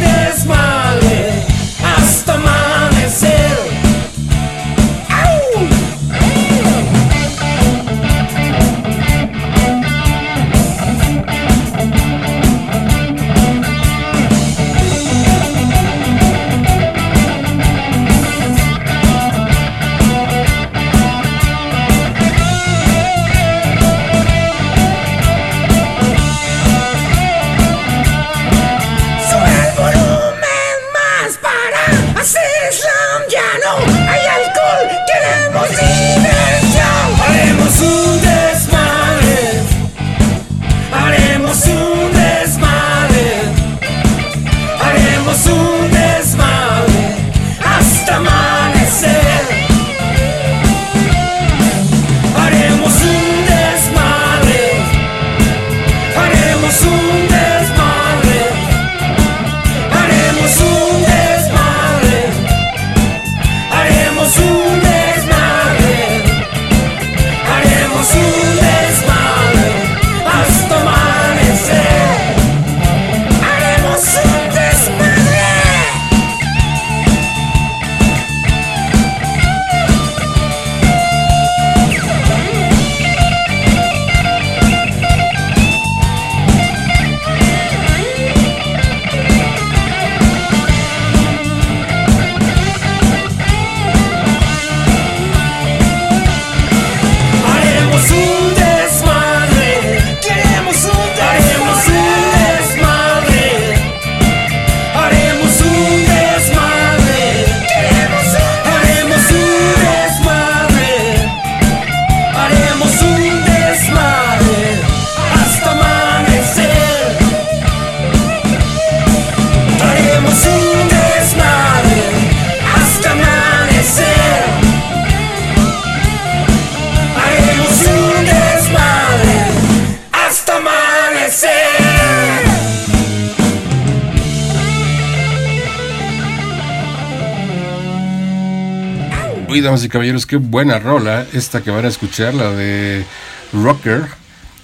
caballeros, 139.93 140.25
qué 140.25 140.37
buena 140.37 140.79
rola 140.79 141.23
esta 141.33 141.61
que 141.61 141.69
van 141.69 141.85
a 141.85 141.87
escuchar, 141.87 142.33
la 142.33 142.49
de 142.49 143.05
Rocker, 143.53 144.01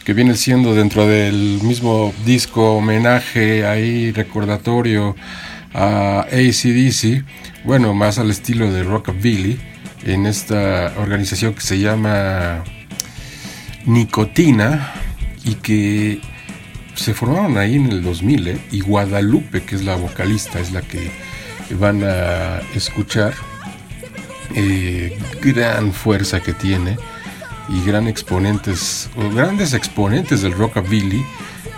que 0.04 0.16
viene 0.16 0.34
siendo 0.34 0.74
dentro 0.74 1.06
del 1.06 1.60
mismo 1.62 2.12
disco 2.26 2.78
homenaje 2.78 3.64
ahí 3.64 4.12
recordatorio 4.12 5.16
a 5.72 6.22
ACDC, 6.22 7.24
bueno, 7.64 7.94
más 7.94 8.18
al 8.18 8.32
estilo 8.32 8.74
de 8.74 8.82
Rockabilly, 8.82 9.60
en 10.04 10.26
esta 10.26 10.94
organización 10.98 11.54
que 11.54 11.62
se 11.62 11.78
llama 11.78 12.64
Nicotina 13.86 14.94
y 15.46 15.54
que 15.56 16.22
se 16.96 17.14
formaron 17.14 17.60
ahí 17.60 17.76
en 17.76 17.92
el 17.92 18.02
2000 18.02 18.48
¿eh? 18.48 18.58
y 18.72 18.80
Guadalupe, 18.80 19.62
que 19.62 19.76
es 19.76 19.84
la 19.84 19.96
vocalista, 19.96 20.60
es 20.60 20.72
la 20.72 20.82
que 20.82 21.12
van 21.76 22.04
a 22.04 22.62
escuchar. 22.74 23.36
Eh, 24.56 25.18
gran 25.42 25.94
fuerza 25.94 26.42
que 26.42 26.54
tiene 26.54 26.98
y 27.70 27.84
gran 27.86 28.08
exponentes, 28.08 29.10
o 29.16 29.30
grandes 29.30 29.74
exponentes 29.74 30.42
del 30.42 30.54
rockabilly. 30.54 31.24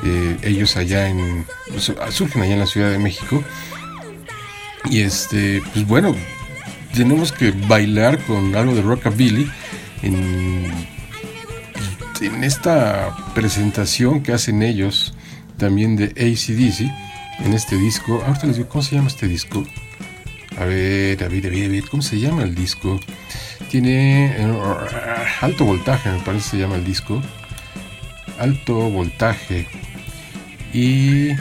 Eh, 0.03 0.37
ellos 0.43 0.77
allá 0.77 1.07
en 1.09 1.45
surgen 2.09 2.41
allá 2.41 2.53
en 2.53 2.59
la 2.59 2.65
Ciudad 2.65 2.89
de 2.89 2.97
México 2.97 3.43
y 4.89 5.01
este 5.01 5.61
pues 5.73 5.85
bueno 5.85 6.15
tenemos 6.95 7.31
que 7.31 7.51
bailar 7.51 8.17
con 8.25 8.55
algo 8.55 8.73
de 8.73 8.81
rockabilly 8.81 9.47
en 10.01 10.71
en 12.21 12.43
esta 12.43 13.15
presentación 13.33 14.21
que 14.21 14.33
hacen 14.33 14.61
ellos 14.61 15.13
también 15.57 15.95
de 15.95 16.05
ACDC 16.05 16.89
en 17.45 17.53
este 17.53 17.77
disco. 17.77 18.23
Ahorita 18.25 18.47
les 18.47 18.57
digo, 18.57 18.69
¿cómo 18.69 18.83
se 18.83 18.95
llama 18.95 19.07
este 19.07 19.27
disco? 19.27 19.63
A 20.57 20.65
ver, 20.65 21.23
a 21.23 21.27
ver, 21.27 21.47
a 21.47 21.49
ver, 21.49 21.65
a 21.65 21.69
ver, 21.69 21.83
¿cómo 21.89 22.03
se 22.03 22.19
llama 22.19 22.43
el 22.43 22.55
disco? 22.55 22.99
Tiene 23.69 24.35
uh, 24.39 24.75
alto 25.41 25.65
voltaje, 25.65 26.09
me 26.09 26.19
parece 26.19 26.49
se 26.51 26.57
llama 26.57 26.75
el 26.75 26.83
disco. 26.83 27.21
Alto 28.37 28.75
voltaje. 28.89 29.67
Y. 30.73 31.31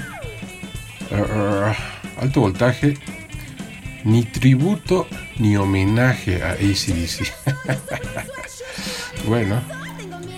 Uh, 1.10 1.74
alto 2.20 2.40
voltaje. 2.40 2.96
Ni 4.04 4.22
tributo 4.22 5.06
ni 5.38 5.56
homenaje 5.56 6.42
a 6.42 6.52
ACDC. 6.52 7.32
bueno, 9.26 9.60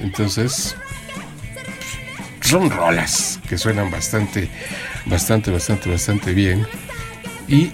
entonces, 0.01 0.75
son 2.41 2.71
rolas 2.71 3.39
que 3.49 3.57
suenan 3.57 3.91
bastante, 3.91 4.49
bastante, 5.07 5.51
bastante, 5.51 5.91
bastante 5.91 6.33
bien. 6.33 6.67
Y, 7.49 7.73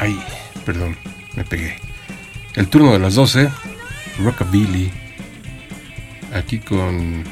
ay, 0.00 0.18
perdón, 0.64 0.96
me 1.36 1.44
pegué. 1.44 1.76
El 2.54 2.68
turno 2.68 2.92
de 2.92 2.98
las 2.98 3.14
12, 3.14 3.48
Rockabilly, 4.18 4.90
aquí 6.34 6.58
con, 6.58 7.22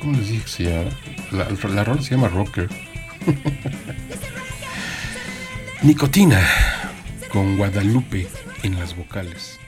¿cómo 0.00 0.18
les 0.18 0.28
dije 0.28 0.42
que 0.42 0.48
se 0.48 0.62
llama? 0.64 0.90
La, 1.30 1.48
la 1.70 1.84
rola 1.84 2.02
se 2.02 2.10
llama 2.10 2.28
Rocker. 2.28 2.68
Nicotina, 5.82 6.40
con 7.30 7.56
Guadalupe 7.56 8.26
en 8.62 8.78
las 8.78 8.96
vocales. 8.96 9.58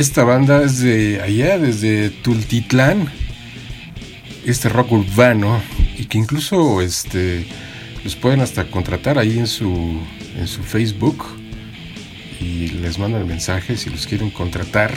Esta 0.00 0.24
banda 0.24 0.62
es 0.62 0.80
de 0.80 1.20
allá, 1.20 1.58
desde 1.58 2.08
Tultitlán, 2.08 3.06
este 4.46 4.70
rock 4.70 4.92
urbano, 4.92 5.62
y 5.98 6.06
que 6.06 6.16
incluso 6.16 6.80
este, 6.80 7.44
los 8.02 8.16
pueden 8.16 8.40
hasta 8.40 8.64
contratar 8.70 9.18
ahí 9.18 9.38
en 9.38 9.46
su, 9.46 10.00
en 10.38 10.48
su 10.48 10.62
Facebook 10.62 11.22
y 12.40 12.68
les 12.68 12.98
mandan 12.98 13.28
mensajes 13.28 13.80
si 13.80 13.90
los 13.90 14.06
quieren 14.06 14.30
contratar. 14.30 14.94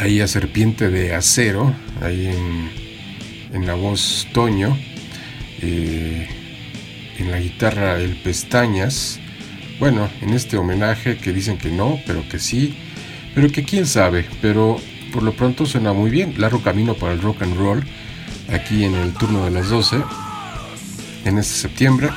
Ahí 0.00 0.20
a 0.20 0.26
Serpiente 0.26 0.90
de 0.90 1.14
Acero, 1.14 1.72
ahí 2.00 2.26
en, 3.52 3.66
la 3.66 3.74
voz 3.74 4.26
Toño. 4.32 4.76
eh, 5.60 6.28
en 7.18 7.30
la 7.30 7.38
guitarra 7.38 8.00
el 8.00 8.16
Pestañas. 8.16 9.20
Bueno, 9.78 10.10
en 10.22 10.30
este 10.30 10.56
homenaje 10.56 11.18
que 11.18 11.32
dicen 11.32 11.56
que 11.56 11.70
no, 11.70 12.00
pero 12.04 12.28
que 12.28 12.40
sí, 12.40 12.74
pero 13.34 13.50
que 13.50 13.64
quién 13.64 13.86
sabe, 13.86 14.26
pero 14.40 14.78
por 15.12 15.22
lo 15.22 15.32
pronto 15.32 15.66
suena 15.66 15.92
muy 15.92 16.10
bien. 16.10 16.34
Largo 16.38 16.62
camino 16.62 16.94
para 16.94 17.12
el 17.12 17.20
rock 17.20 17.42
and 17.42 17.56
roll, 17.56 17.84
aquí 18.52 18.84
en 18.84 18.94
el 18.94 19.12
turno 19.14 19.44
de 19.44 19.50
las 19.50 19.68
12, 19.68 20.02
en 21.24 21.38
este 21.38 21.54
septiembre. 21.54 22.10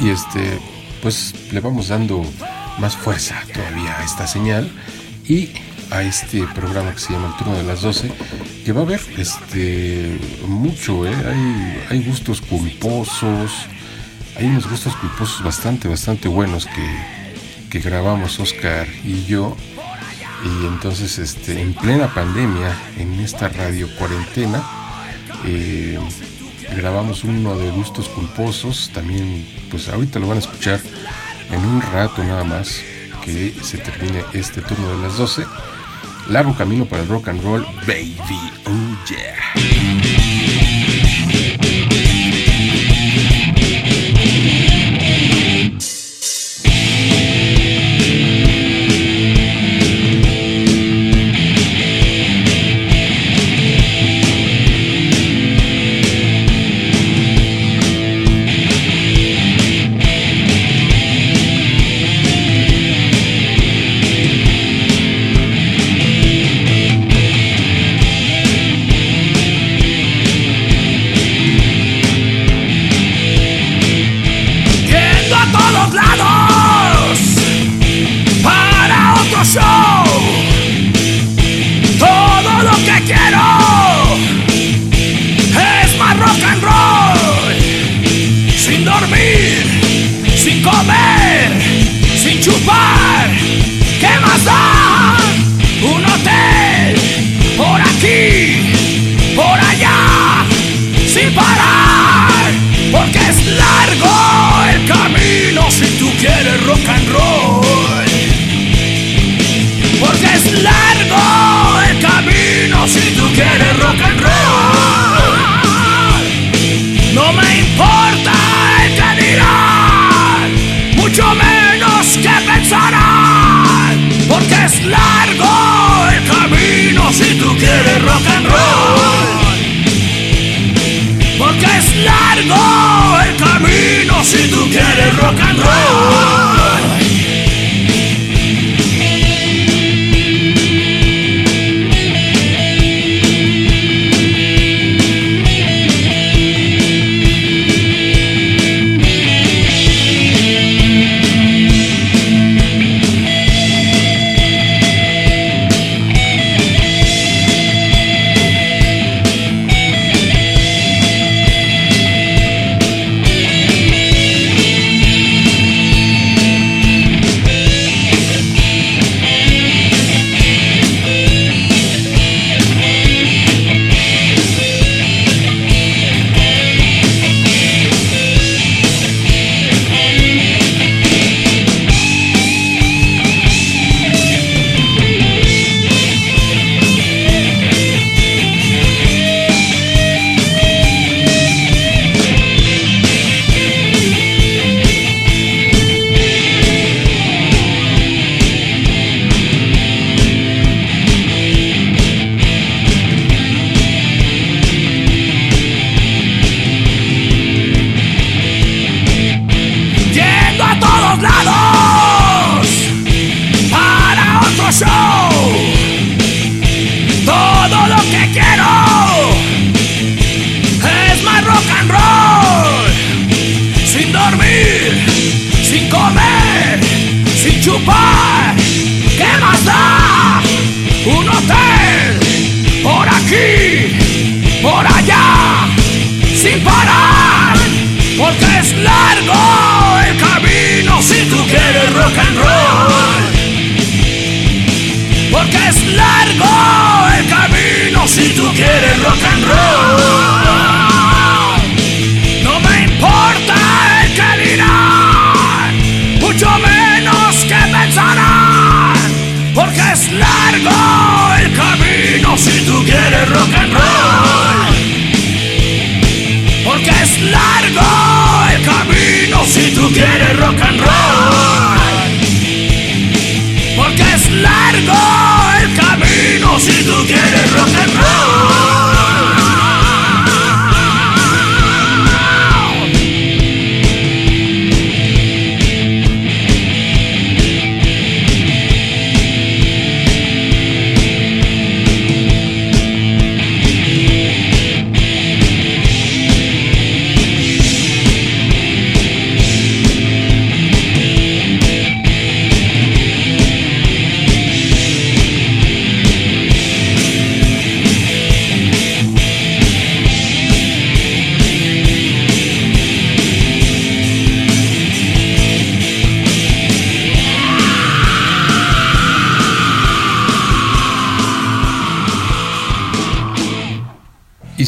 Y 0.00 0.10
este, 0.10 0.58
pues 1.02 1.34
le 1.52 1.60
vamos 1.60 1.88
dando 1.88 2.24
más 2.78 2.96
fuerza 2.96 3.42
todavía 3.52 3.98
a 3.98 4.04
esta 4.04 4.26
señal 4.26 4.70
y 5.26 5.50
a 5.90 6.02
este 6.02 6.46
programa 6.54 6.92
que 6.92 7.00
se 7.00 7.12
llama 7.12 7.28
El 7.28 7.36
Turno 7.36 7.58
de 7.58 7.64
las 7.64 7.82
12, 7.82 8.10
que 8.64 8.72
va 8.72 8.80
a 8.80 8.84
haber 8.84 9.00
este 9.18 10.18
mucho, 10.46 11.04
¿eh? 11.06 11.14
hay, 11.14 11.84
hay 11.90 12.04
gustos 12.04 12.40
culposos, 12.40 13.66
hay 14.36 14.46
unos 14.46 14.70
gustos 14.70 14.94
culposos 14.96 15.42
bastante, 15.42 15.88
bastante 15.88 16.28
buenos 16.28 16.66
que, 16.66 17.68
que 17.70 17.80
grabamos 17.80 18.38
Oscar 18.38 18.86
y 19.04 19.24
yo. 19.24 19.56
Y 20.44 20.66
entonces, 20.66 21.18
este, 21.18 21.60
en 21.60 21.74
plena 21.74 22.12
pandemia, 22.12 22.74
en 22.98 23.20
esta 23.20 23.48
radio 23.48 23.88
cuarentena, 23.96 24.62
eh, 25.44 25.98
grabamos 26.76 27.24
uno 27.24 27.58
de 27.58 27.70
gustos 27.70 28.08
culposos. 28.08 28.90
También, 28.94 29.46
pues 29.70 29.88
ahorita 29.88 30.18
lo 30.18 30.28
van 30.28 30.38
a 30.38 30.40
escuchar 30.40 30.80
en 31.50 31.64
un 31.64 31.82
rato 31.82 32.24
nada 32.24 32.44
más 32.44 32.80
que 33.24 33.54
se 33.62 33.78
termine 33.78 34.24
este 34.32 34.62
turno 34.62 34.96
de 34.96 35.02
las 35.02 35.18
12. 35.18 35.44
Largo 36.28 36.54
camino 36.56 36.84
para 36.84 37.02
el 37.02 37.08
rock 37.08 37.28
and 37.28 37.42
roll, 37.42 37.64
baby. 37.86 38.50
Oh 38.66 38.98
yeah. 39.08 40.19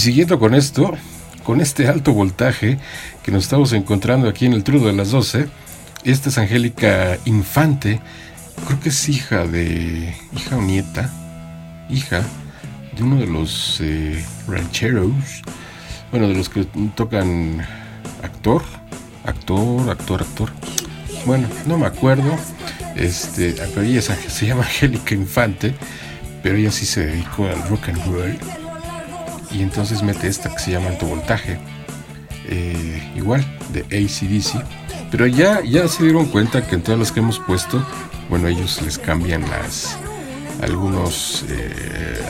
Siguiendo 0.02 0.40
con 0.40 0.54
esto, 0.54 0.92
con 1.44 1.60
este 1.60 1.86
alto 1.86 2.12
voltaje 2.12 2.78
que 3.22 3.30
nos 3.30 3.44
estamos 3.44 3.72
encontrando 3.72 4.28
aquí 4.28 4.46
en 4.46 4.52
el 4.52 4.64
Trudo 4.64 4.88
de 4.88 4.94
las 4.94 5.12
12, 5.12 5.46
esta 6.02 6.28
es 6.28 6.38
Angélica 6.38 7.18
Infante, 7.24 8.00
creo 8.66 8.80
que 8.80 8.88
es 8.88 9.08
hija 9.08 9.46
de, 9.46 10.12
hija 10.36 10.56
o 10.56 10.60
nieta, 10.60 11.08
hija 11.88 12.20
de 12.96 13.02
uno 13.04 13.20
de 13.20 13.28
los 13.28 13.80
eh, 13.80 14.24
rancheros, 14.48 15.12
bueno, 16.10 16.26
de 16.26 16.34
los 16.34 16.48
que 16.48 16.64
tocan 16.96 17.64
actor, 18.24 18.62
actor, 19.24 19.88
actor, 19.88 20.22
actor. 20.22 20.50
Bueno, 21.26 21.46
no 21.64 21.78
me 21.78 21.86
acuerdo. 21.86 22.36
Este, 22.96 23.54
pero 23.72 23.82
ella 23.82 24.02
se 24.02 24.46
llama 24.46 24.64
Angélica 24.64 25.14
Infante, 25.14 25.74
pero 26.42 26.56
ella 26.56 26.72
sí 26.72 26.86
se 26.86 27.06
dedicó 27.06 27.46
al 27.46 27.68
rock 27.68 27.88
and 27.88 28.04
roll. 28.06 28.61
Y 29.52 29.62
entonces 29.62 30.02
mete 30.02 30.28
esta 30.28 30.50
que 30.54 30.58
se 30.58 30.70
llama 30.72 30.88
alto 30.88 31.06
voltaje. 31.06 31.58
eh, 32.48 33.12
igual, 33.16 33.44
de 33.72 33.80
ACDC. 33.82 34.64
Pero 35.10 35.26
ya, 35.26 35.62
ya 35.62 35.88
se 35.88 36.04
dieron 36.04 36.26
cuenta 36.26 36.66
que 36.66 36.74
en 36.74 36.82
todas 36.82 36.98
las 36.98 37.12
que 37.12 37.20
hemos 37.20 37.38
puesto, 37.38 37.84
bueno, 38.28 38.48
ellos 38.48 38.80
les 38.82 38.98
cambian 38.98 39.42
las 39.50 39.96
algunos 40.62 41.44
eh, 41.48 42.20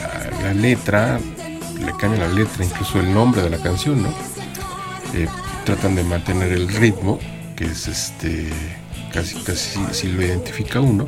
la 0.42 0.54
letra, 0.54 1.18
le 1.78 1.92
cambian 1.98 2.20
la 2.20 2.28
letra, 2.28 2.64
incluso 2.64 3.00
el 3.00 3.12
nombre 3.12 3.42
de 3.42 3.50
la 3.50 3.58
canción, 3.58 4.02
¿no? 4.02 4.08
Eh, 5.14 5.28
tratan 5.64 5.94
de 5.94 6.04
mantener 6.04 6.52
el 6.52 6.68
ritmo, 6.68 7.18
que 7.56 7.64
es 7.66 7.88
este 7.88 8.48
casi 9.12 9.36
casi 9.42 9.78
si 9.92 10.08
lo 10.08 10.22
identifica 10.22 10.80
uno 10.80 11.04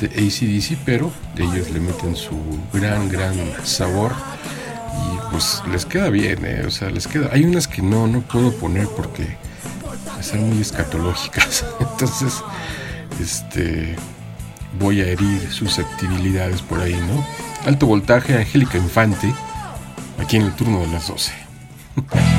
de 0.00 0.06
ACDC, 0.06 0.78
pero 0.84 1.12
ellos 1.36 1.70
le 1.70 1.80
meten 1.80 2.16
su 2.16 2.36
gran 2.72 3.08
gran 3.08 3.34
sabor 3.64 4.12
y 4.96 5.30
pues 5.30 5.62
les 5.70 5.86
queda 5.86 6.10
bien, 6.10 6.44
¿eh? 6.44 6.64
o 6.66 6.70
sea, 6.70 6.90
les 6.90 7.06
queda. 7.06 7.30
Hay 7.32 7.44
unas 7.44 7.68
que 7.68 7.82
no 7.82 8.06
no 8.06 8.20
puedo 8.22 8.52
poner 8.52 8.86
porque 8.88 9.36
están 10.20 10.48
muy 10.48 10.60
escatológicas, 10.60 11.64
entonces 11.80 12.42
este 13.20 13.96
voy 14.78 15.00
a 15.00 15.06
herir 15.06 15.50
susceptibilidades 15.50 16.62
por 16.62 16.80
ahí, 16.80 16.94
¿no? 16.94 17.26
Alto 17.66 17.86
voltaje, 17.86 18.36
Angélica 18.36 18.78
Infante, 18.78 19.32
aquí 20.22 20.36
en 20.36 20.42
el 20.42 20.52
turno 20.54 20.80
de 20.80 20.88
las 20.88 21.08
12. 21.08 21.32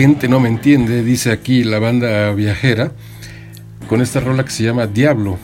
gente 0.00 0.28
no 0.28 0.40
me 0.40 0.48
entiende, 0.48 1.02
dice 1.02 1.30
aquí 1.30 1.62
la 1.62 1.78
banda 1.78 2.32
viajera, 2.32 2.92
con 3.86 4.00
esta 4.00 4.18
rola 4.18 4.46
que 4.46 4.50
se 4.50 4.62
llama 4.62 4.86
Diablo, 4.86 5.36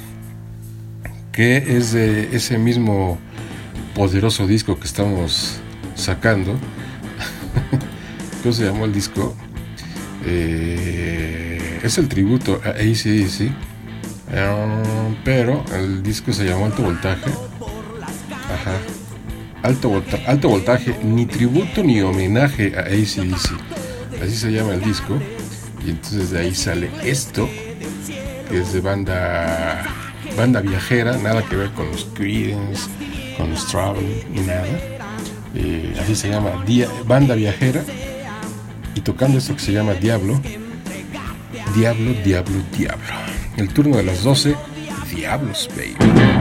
que 1.30 1.58
es 1.76 1.92
de 1.92 2.34
ese 2.34 2.56
mismo 2.56 3.18
poderoso 3.94 4.46
disco 4.46 4.80
que 4.80 4.86
estamos 4.86 5.58
sacando. 5.94 6.58
¿Cómo 8.42 8.54
se 8.54 8.64
llamó 8.64 8.86
el 8.86 8.94
disco? 8.94 9.36
Eh, 10.24 11.80
es 11.82 11.98
el 11.98 12.08
tributo 12.08 12.58
a 12.64 12.70
ACDC, 12.70 13.50
uh, 13.50 15.14
pero 15.22 15.62
el 15.74 16.02
disco 16.02 16.32
se 16.32 16.46
llamó 16.46 16.64
Alto 16.64 16.82
Voltaje. 16.82 17.30
Alto, 19.62 20.02
alto 20.26 20.48
voltaje, 20.48 20.96
ni 21.02 21.26
tributo 21.26 21.82
ni 21.82 22.00
homenaje 22.00 22.72
a 22.74 22.84
ACDC. 22.84 23.85
Así 24.22 24.36
se 24.36 24.50
llama 24.50 24.74
el 24.74 24.82
disco. 24.82 25.18
Y 25.84 25.90
entonces 25.90 26.30
de 26.30 26.40
ahí 26.40 26.54
sale 26.54 26.90
esto, 27.04 27.48
que 28.48 28.58
es 28.58 28.72
de 28.72 28.80
banda, 28.80 29.84
banda 30.36 30.60
viajera, 30.60 31.16
nada 31.18 31.42
que 31.42 31.54
ver 31.56 31.70
con 31.72 31.90
los 31.90 32.06
Creedence, 32.14 32.88
con 33.36 33.50
los 33.50 33.66
Travel, 33.68 34.24
ni 34.32 34.40
nada. 34.40 34.66
Eh, 35.54 35.94
así 36.02 36.16
se 36.16 36.28
llama, 36.28 36.64
banda 37.06 37.34
viajera. 37.34 37.82
Y 38.94 39.00
tocando 39.00 39.38
esto 39.38 39.54
que 39.54 39.60
se 39.60 39.72
llama 39.72 39.94
Diablo, 39.94 40.40
Diablo, 41.74 42.14
Diablo, 42.24 42.62
Diablo. 42.76 43.04
El 43.56 43.68
turno 43.68 43.96
de 43.98 44.02
las 44.02 44.22
12, 44.22 44.56
Diablos, 45.14 45.68
baby. 45.76 46.35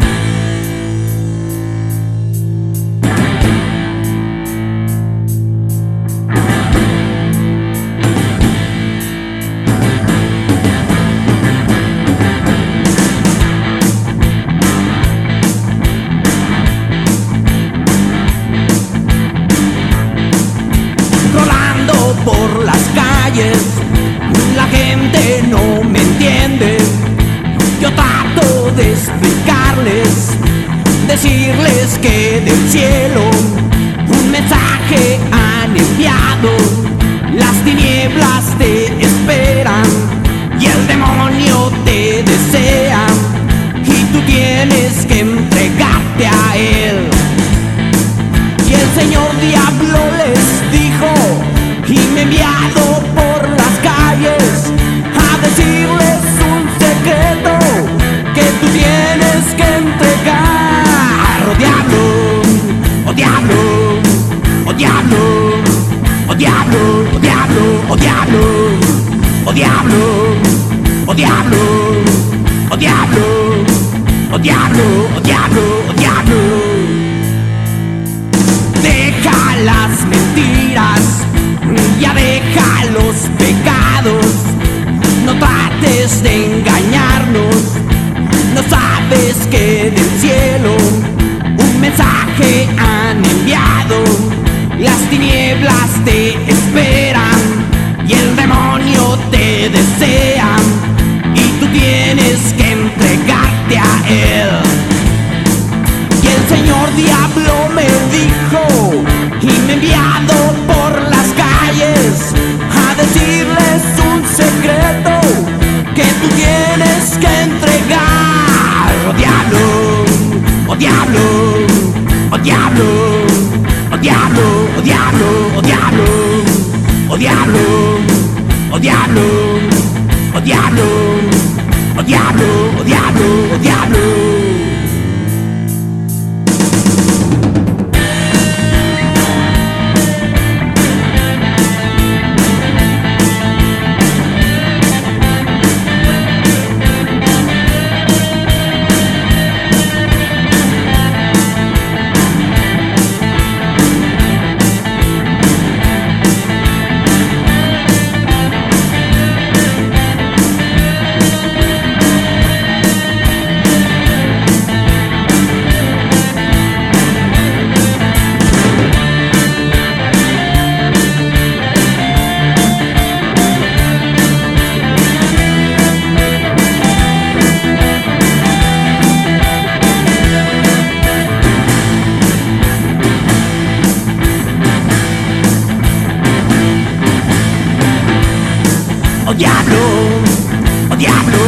Diablo, 191.25 191.45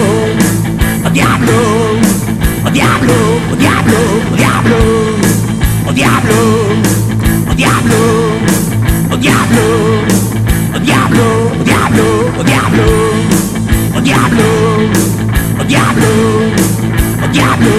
oh 1.05 1.09
diablo, 1.11 1.59
oh 2.65 2.69
diablo, 2.71 3.15
oh 3.51 3.55
diablo, 3.55 3.99
oh 4.31 4.35
diablo, 4.35 4.79
oh 5.87 5.93
diablo, 5.93 6.41
oh 7.49 7.55
diablo, 7.55 8.01
oh 9.11 9.17
diablo, 9.17 9.65
oh 10.73 10.79
diablo, 10.79 11.27
oh 11.53 11.63
diablo, 11.63 12.07
oh 12.37 12.43
diablo, 12.43 12.87
oh 13.93 14.01
diablo, 14.01 14.49
oh 15.57 15.63
diablo, 15.63 16.11
oh 17.21 17.27
diablo, 17.33 17.75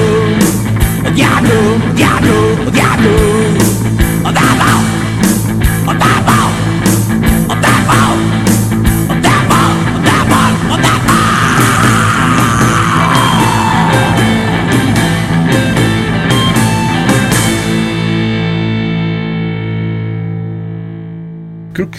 oh 1.04 1.10
diablo, 1.10 1.56
oh 1.84 1.92
diablo, 1.96 2.37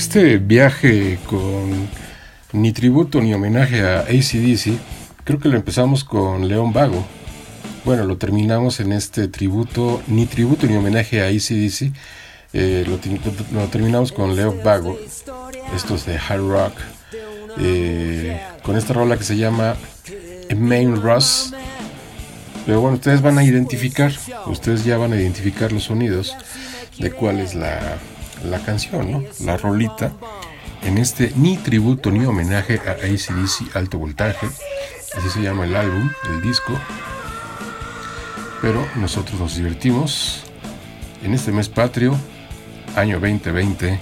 este 0.09 0.39
viaje 0.39 1.19
con 1.27 1.87
ni 2.51 2.71
tributo 2.71 3.21
ni 3.21 3.31
homenaje 3.31 3.81
a 3.81 3.99
ACDC, 3.99 4.75
creo 5.23 5.37
que 5.37 5.49
lo 5.49 5.55
empezamos 5.55 6.03
con 6.03 6.47
León 6.47 6.73
Vago. 6.73 7.05
Bueno, 7.85 8.05
lo 8.05 8.17
terminamos 8.17 8.79
en 8.79 8.91
este 8.91 9.27
tributo, 9.27 10.01
ni 10.07 10.25
tributo 10.25 10.65
ni 10.65 10.75
homenaje 10.75 11.21
a 11.21 11.27
ACDC. 11.27 11.93
eh, 12.53 12.85
lo, 12.87 12.99
lo 13.53 13.67
terminamos 13.67 14.11
con 14.11 14.35
León 14.35 14.61
Vago. 14.63 14.97
estos 15.75 16.07
de 16.07 16.17
hard 16.17 16.41
rock, 16.41 16.73
eh, 17.59 18.41
con 18.63 18.77
esta 18.77 18.93
rola 18.93 19.15
que 19.15 19.23
se 19.23 19.37
llama 19.37 19.75
Main 20.57 21.03
Rush. 21.03 21.51
Pero 22.65 22.81
bueno, 22.81 22.95
ustedes 22.95 23.21
van 23.21 23.37
a 23.37 23.43
identificar, 23.43 24.11
ustedes 24.47 24.83
ya 24.83 24.97
van 24.97 25.13
a 25.13 25.17
identificar 25.17 25.71
los 25.71 25.83
sonidos 25.83 26.35
de 26.97 27.11
cuál 27.11 27.39
es 27.39 27.53
la, 27.53 27.99
la 28.43 28.59
canción. 28.59 29.25
La 29.41 29.57
rolita. 29.57 30.11
En 30.83 30.97
este 30.97 31.33
ni 31.35 31.57
tributo 31.57 32.09
ni 32.11 32.25
homenaje 32.25 32.79
a 32.85 32.91
ACDC 32.91 33.75
Alto 33.75 33.97
Voltaje, 33.97 34.47
así 35.17 35.29
se 35.29 35.41
llama 35.41 35.65
el 35.65 35.75
álbum, 35.75 36.09
el 36.29 36.41
disco. 36.41 36.73
Pero 38.61 38.85
nosotros 38.95 39.39
nos 39.39 39.55
divertimos 39.55 40.43
en 41.23 41.33
este 41.33 41.51
mes 41.51 41.67
patrio, 41.67 42.15
año 42.95 43.19
2020, 43.19 43.99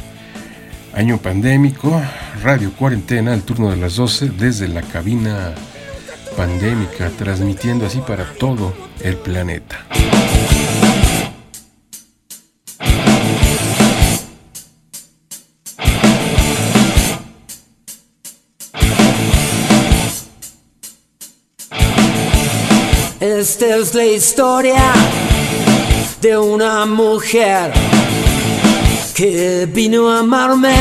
año 0.93 1.17
pandémico, 1.17 2.01
radio 2.43 2.71
cuarentena, 2.73 3.33
el 3.33 3.43
turno 3.43 3.71
de 3.71 3.77
las 3.77 3.95
12, 3.95 4.29
desde 4.29 4.67
la 4.67 4.81
cabina 4.81 5.53
pandémica, 6.35 7.09
transmitiendo 7.17 7.87
así 7.87 7.99
para 7.99 8.25
todo 8.33 8.73
el 9.01 9.17
planeta. 9.17 9.85
Esta 23.19 23.77
es 23.77 23.95
la 23.95 24.05
historia 24.05 24.93
de 26.21 26.37
una 26.37 26.85
mujer 26.85 27.73
que 29.15 29.65
vino 29.67 30.07
a 30.11 30.19
amarme 30.19 30.75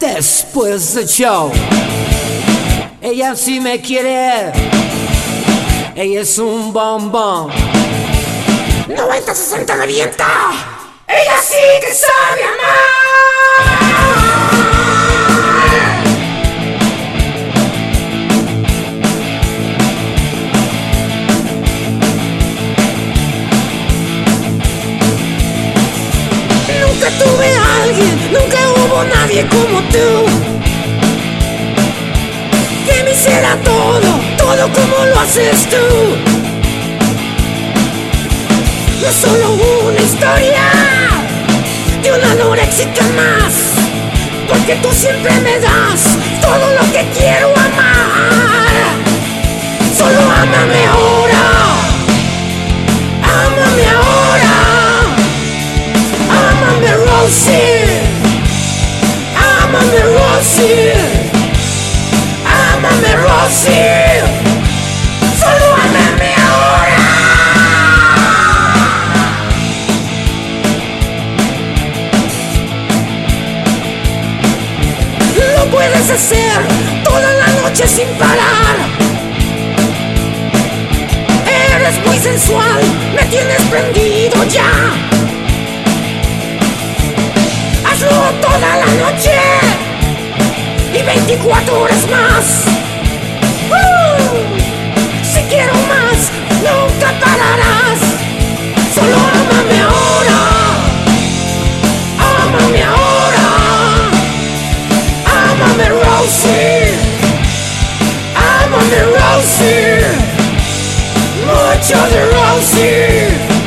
después 0.00 0.94
del 0.94 1.06
show. 1.06 1.52
Ella 3.00 3.36
sí 3.36 3.60
me 3.60 3.80
quiere, 3.80 4.50
ella 5.94 6.20
es 6.20 6.36
un 6.36 6.72
bombón. 6.72 7.52
90, 8.88 9.34
60 9.36 9.76
revienta, 9.76 10.26
ella 11.06 11.36
sí 11.40 11.54
que 11.80 11.94
sabe 11.94 12.42
amar. 12.42 12.98
Nunca 27.00 27.24
tuve 27.24 27.46
a 27.54 27.82
alguien, 27.84 28.32
nunca 28.32 28.58
hubo 28.74 29.04
nadie 29.04 29.46
como 29.46 29.80
tú. 29.82 30.26
Que 32.84 33.04
me 33.04 33.12
hiciera 33.12 33.56
todo, 33.62 34.18
todo 34.36 34.68
como 34.72 35.04
lo 35.06 35.20
haces 35.20 35.68
tú. 35.70 35.76
No 39.00 39.06
es 39.06 39.14
solo 39.14 39.52
una 39.86 40.00
historia 40.00 40.64
de 42.02 42.10
una 42.10 42.32
anorexica 42.32 43.04
más. 43.14 43.54
Porque 44.48 44.74
tú 44.82 44.88
siempre 44.90 45.38
me 45.38 45.60
das 45.60 46.02
todo 46.40 46.72
lo 46.74 46.92
que 46.92 47.06
quiero 47.16 47.46
amar. 47.50 48.96
Solo 49.96 50.20
ámame 50.20 50.84
ahora. 50.86 51.37
Rosie, 57.28 57.84
ámame 59.62 60.00
Rosie, 60.00 60.94
ámame 62.72 63.16
Rosie, 63.16 64.22
solo 65.38 65.74
ámame 65.74 66.30
ahora. 66.48 67.04
Lo 75.54 75.70
puedes 75.70 76.10
hacer 76.10 76.62
toda 77.04 77.30
la 77.34 77.48
noche 77.60 77.86
sin 77.86 78.08
parar. 78.16 78.76
Eres 81.76 82.06
muy 82.06 82.18
sensual, 82.18 82.80
me 83.14 83.22
tienes 83.26 83.60
prendido 83.64 84.42
ya. 84.44 85.17
Toda 88.40 88.76
la 88.76 88.86
noche 88.86 89.38
y 90.92 91.02
24 91.02 91.80
horas 91.80 92.06
más. 92.10 92.44
Si 95.22 95.40
quiero 95.44 95.72
más, 95.74 96.30
nunca 96.62 97.12
pararás. 97.20 97.98
Solo 98.94 99.16
ámame 99.16 99.80
ahora. 99.80 100.40
Ámame 102.42 102.82
ahora. 102.84 103.46
Ámame 105.50 105.88
Rosie. 105.88 106.94
Ámame 108.62 109.00
Rosie. 109.14 110.00
Mucho 111.46 111.98
de 112.08 112.20
Rosie. 112.26 113.57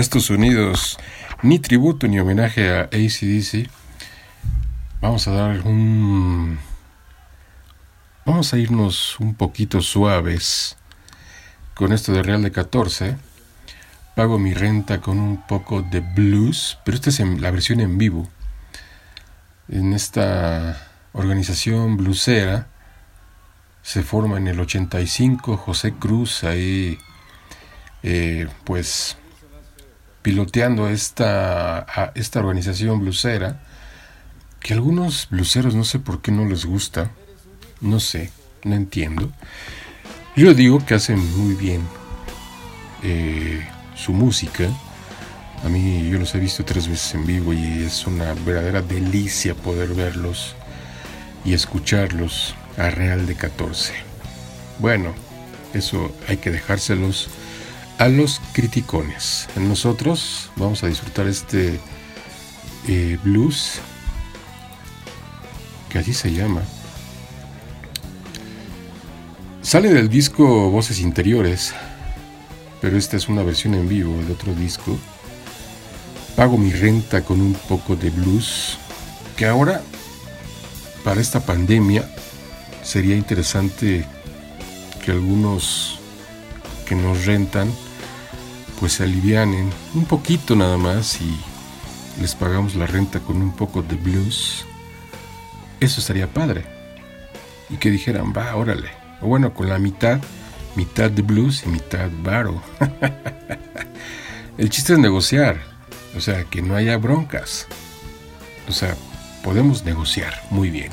De 0.00 0.02
estos 0.02 0.24
sonidos, 0.24 0.98
ni 1.42 1.58
tributo 1.58 2.08
ni 2.08 2.18
homenaje 2.18 2.70
a 2.70 2.84
ACDC, 2.84 3.68
vamos 5.02 5.28
a 5.28 5.32
dar 5.32 5.60
un... 5.66 6.58
Vamos 8.24 8.54
a 8.54 8.56
irnos 8.56 9.20
un 9.20 9.34
poquito 9.34 9.82
suaves 9.82 10.78
con 11.74 11.92
esto 11.92 12.12
de 12.12 12.22
Real 12.22 12.42
de 12.42 12.50
14. 12.50 13.18
Pago 14.16 14.38
mi 14.38 14.54
renta 14.54 15.02
con 15.02 15.20
un 15.20 15.46
poco 15.46 15.82
de 15.82 16.00
blues, 16.00 16.78
pero 16.82 16.94
esta 16.94 17.10
es 17.10 17.20
la 17.20 17.50
versión 17.50 17.80
en 17.80 17.98
vivo. 17.98 18.26
En 19.68 19.92
esta 19.92 20.80
organización 21.12 21.98
bluesera 21.98 22.68
se 23.82 24.02
forma 24.02 24.38
en 24.38 24.48
el 24.48 24.60
85 24.60 25.58
José 25.58 25.92
Cruz 25.92 26.42
ahí 26.42 26.98
eh, 28.02 28.48
pues 28.64 29.18
piloteando 30.22 30.88
esta, 30.88 31.78
a 31.78 32.12
esta 32.14 32.40
organización 32.40 33.00
blusera, 33.00 33.60
que 34.60 34.74
a 34.74 34.76
algunos 34.76 35.28
bluseros 35.30 35.74
no 35.74 35.84
sé 35.84 35.98
por 35.98 36.20
qué 36.20 36.32
no 36.32 36.44
les 36.46 36.64
gusta, 36.64 37.10
no 37.80 38.00
sé, 38.00 38.30
no 38.64 38.74
entiendo. 38.74 39.32
Yo 40.36 40.54
digo 40.54 40.84
que 40.84 40.94
hacen 40.94 41.18
muy 41.38 41.54
bien 41.54 41.82
eh, 43.02 43.66
su 43.94 44.12
música. 44.12 44.68
A 45.64 45.68
mí 45.68 46.08
yo 46.10 46.18
los 46.18 46.34
he 46.34 46.38
visto 46.38 46.64
tres 46.64 46.88
veces 46.88 47.14
en 47.14 47.26
vivo 47.26 47.52
y 47.52 47.82
es 47.84 48.06
una 48.06 48.32
verdadera 48.34 48.82
delicia 48.82 49.54
poder 49.54 49.94
verlos 49.94 50.54
y 51.44 51.54
escucharlos 51.54 52.54
a 52.76 52.90
Real 52.90 53.26
de 53.26 53.34
14. 53.34 53.92
Bueno, 54.78 55.14
eso 55.74 56.14
hay 56.28 56.38
que 56.38 56.50
dejárselos 56.50 57.28
a 58.00 58.08
los 58.08 58.40
criticones. 58.54 59.46
Nosotros 59.56 60.48
vamos 60.56 60.82
a 60.82 60.86
disfrutar 60.86 61.26
este 61.26 61.78
eh, 62.88 63.18
blues, 63.22 63.74
que 65.90 65.98
así 65.98 66.14
se 66.14 66.32
llama. 66.32 66.62
Sale 69.60 69.92
del 69.92 70.08
disco 70.08 70.70
Voces 70.70 70.98
Interiores, 70.98 71.74
pero 72.80 72.96
esta 72.96 73.18
es 73.18 73.28
una 73.28 73.42
versión 73.42 73.74
en 73.74 73.86
vivo 73.86 74.16
del 74.16 74.30
otro 74.30 74.54
disco. 74.54 74.96
Pago 76.36 76.56
mi 76.56 76.72
renta 76.72 77.22
con 77.22 77.42
un 77.42 77.52
poco 77.52 77.96
de 77.96 78.08
blues, 78.08 78.78
que 79.36 79.44
ahora, 79.44 79.82
para 81.04 81.20
esta 81.20 81.40
pandemia, 81.40 82.10
sería 82.82 83.14
interesante 83.14 84.06
que 85.04 85.10
algunos 85.10 85.98
que 86.86 86.94
nos 86.94 87.26
rentan 87.26 87.70
pues 88.80 88.94
se 88.94 89.04
alivianen 89.04 89.70
un 89.94 90.06
poquito 90.06 90.56
nada 90.56 90.78
más 90.78 91.20
y 91.20 91.38
les 92.18 92.34
pagamos 92.34 92.74
la 92.74 92.86
renta 92.86 93.20
con 93.20 93.36
un 93.36 93.52
poco 93.52 93.82
de 93.82 93.94
blues, 93.94 94.64
eso 95.80 96.00
estaría 96.00 96.32
padre. 96.32 96.64
Y 97.68 97.76
que 97.76 97.90
dijeran, 97.90 98.32
va, 98.36 98.56
órale. 98.56 98.88
O 99.20 99.26
bueno, 99.26 99.52
con 99.52 99.68
la 99.68 99.78
mitad, 99.78 100.18
mitad 100.76 101.10
de 101.10 101.20
blues 101.20 101.62
y 101.64 101.68
mitad 101.68 102.08
baro. 102.22 102.62
El 104.58 104.70
chiste 104.70 104.94
es 104.94 104.98
negociar, 104.98 105.60
o 106.16 106.20
sea, 106.20 106.44
que 106.44 106.62
no 106.62 106.74
haya 106.74 106.96
broncas. 106.96 107.66
O 108.66 108.72
sea, 108.72 108.96
podemos 109.44 109.84
negociar 109.84 110.42
muy 110.50 110.70
bien. 110.70 110.92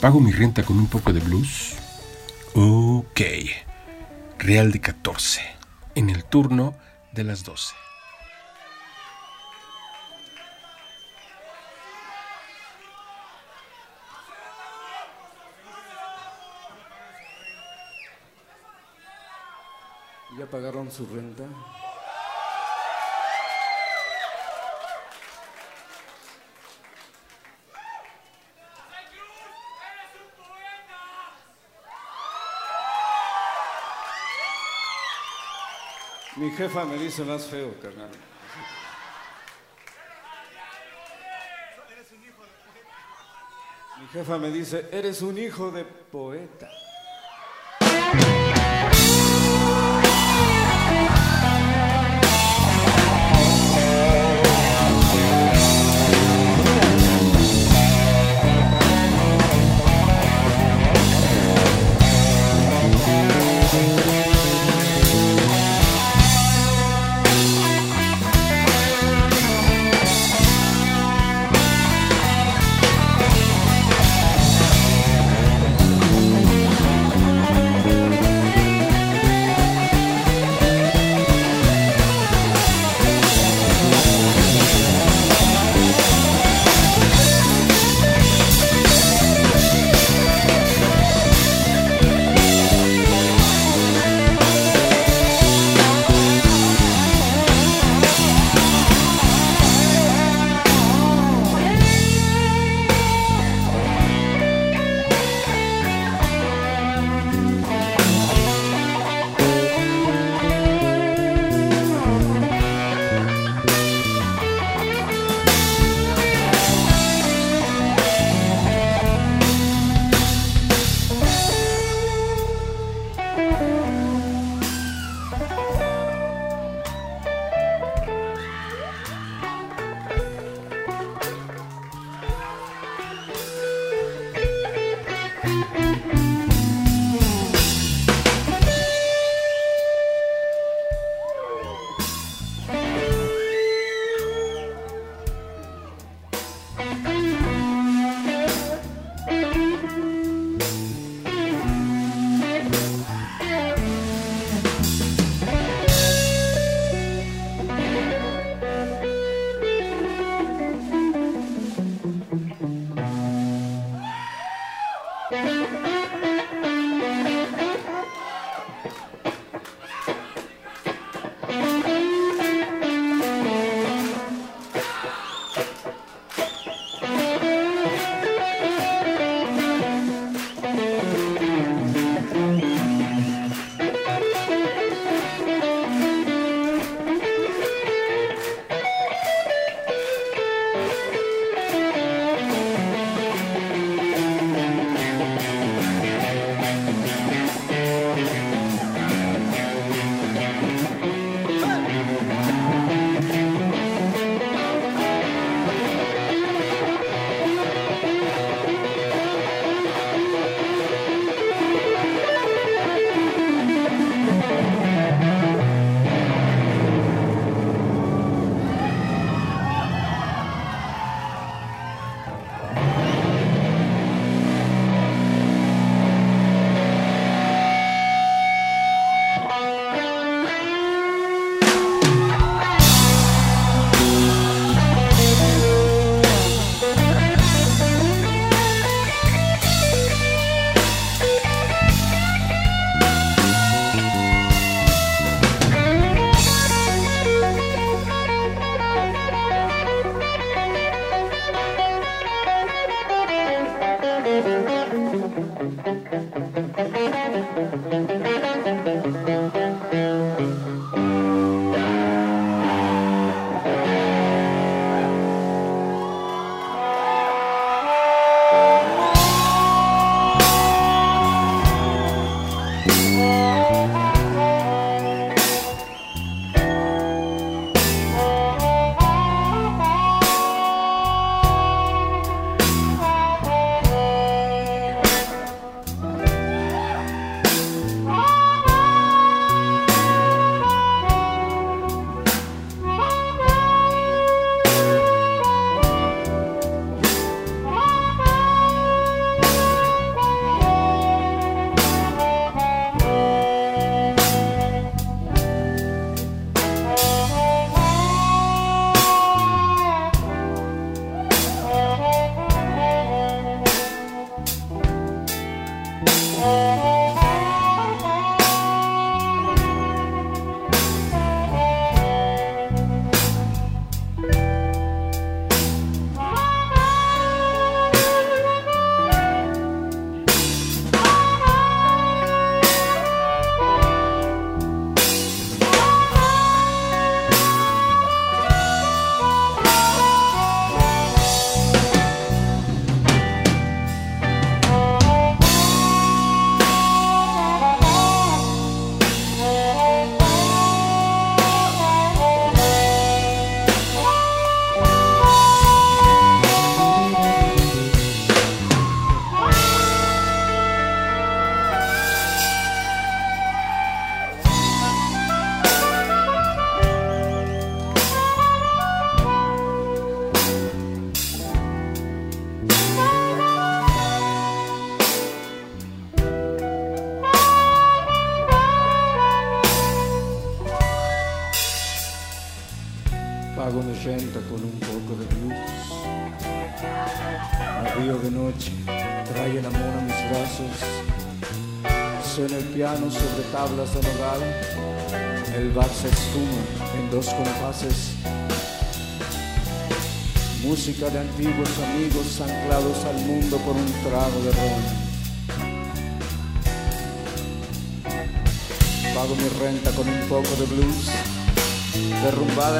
Pago 0.00 0.18
mi 0.20 0.32
renta 0.32 0.64
con 0.64 0.76
un 0.78 0.88
poco 0.88 1.12
de 1.12 1.20
blues. 1.20 1.74
Ok. 2.54 3.20
Real 4.38 4.72
de 4.72 4.80
14. 4.80 5.40
En 5.94 6.10
el 6.10 6.24
turno 6.24 6.74
de 7.16 7.24
las 7.24 7.42
12. 7.44 7.74
¿Ya 20.38 20.46
pagaron 20.50 20.92
su 20.92 21.06
renta? 21.06 21.44
Mi 36.36 36.50
jefa 36.50 36.84
me 36.84 36.98
dice 36.98 37.24
más 37.24 37.46
feo, 37.46 37.74
carnal. 37.80 38.10
Mi 43.98 44.06
jefa 44.08 44.36
me 44.38 44.50
dice, 44.50 44.86
eres 44.92 45.22
un 45.22 45.38
hijo 45.38 45.70
de 45.70 45.84
poeta. 45.84 46.68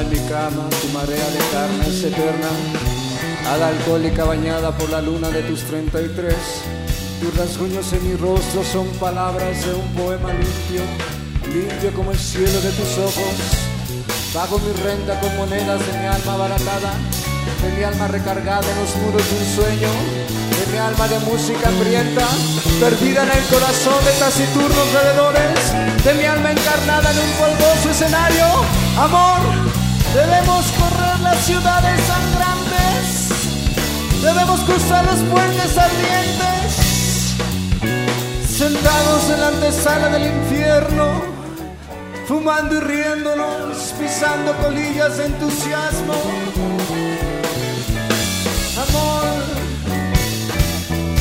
En 0.07 0.11
mi 0.11 0.29
cama, 0.29 0.69
tu 0.71 0.89
marea 0.89 1.29
de 1.31 1.39
carnes 1.53 2.05
eterna, 2.05 2.49
a 3.51 3.57
la 3.57 3.69
alcohólica 3.69 4.25
bañada 4.25 4.71
por 4.77 4.91
la 4.91 5.01
luna 5.01 5.31
de 5.31 5.43
tus 5.43 5.63
33. 5.65 6.35
Tus 7.21 7.37
rasguños 7.37 7.93
en 7.93 8.09
mi 8.09 8.17
rostro 8.17 8.63
son 8.65 8.89
palabras 8.99 9.65
de 9.65 9.75
un 9.75 9.89
poema 9.95 10.33
limpio, 10.33 10.83
limpio 11.53 11.93
como 11.95 12.13
el 12.13 12.19
cielo 12.19 12.61
de 12.61 12.71
tus 12.71 12.99
ojos. 12.99 13.35
Pago 14.35 14.59
mi 14.59 14.73
renta 14.83 15.19
con 15.21 15.37
monedas 15.37 15.81
de 15.87 15.99
mi 15.99 16.07
alma 16.07 16.35
abaratada, 16.35 16.93
de 17.63 17.77
mi 17.77 17.83
alma 17.83 18.09
recargada 18.09 18.67
en 18.71 18.79
los 18.79 18.97
muros 18.97 19.23
de 19.31 19.37
un 19.39 19.57
sueño, 19.57 19.89
de 20.59 20.73
mi 20.73 20.79
alma 20.79 21.09
de 21.09 21.19
música 21.21 21.69
hambrienta, 21.69 22.27
perdida 22.81 23.23
en 23.23 23.31
el 23.31 23.45
corazón 23.45 24.05
de 24.05 24.13
taciturnos 24.19 24.93
bebedores, 24.93 26.05
de 26.05 26.15
mi 26.15 26.25
alma 26.25 26.53
encarnada 26.53 27.11
en 27.13 27.19
un 27.19 27.33
polvoso 27.39 27.91
escenario. 27.91 28.47
Amor, 28.99 29.66
debemos 30.17 30.65
correr 30.73 31.21
las 31.21 31.39
ciudades 31.45 32.01
sangrantes, 32.07 33.29
debemos 34.23 34.61
cruzar 34.61 35.05
los 35.05 35.21
puentes 35.25 35.77
ardientes, 35.77 37.37
sentados 38.49 39.31
en 39.31 39.41
la 39.41 39.49
antesala 39.49 40.09
del 40.09 40.27
infierno, 40.35 41.23
fumando 42.27 42.77
y 42.77 42.81
riéndonos, 42.81 43.95
pisando 43.99 44.57
colillas 44.57 45.19
de 45.19 45.27
entusiasmo. 45.27 46.15
Amor, 48.89 49.25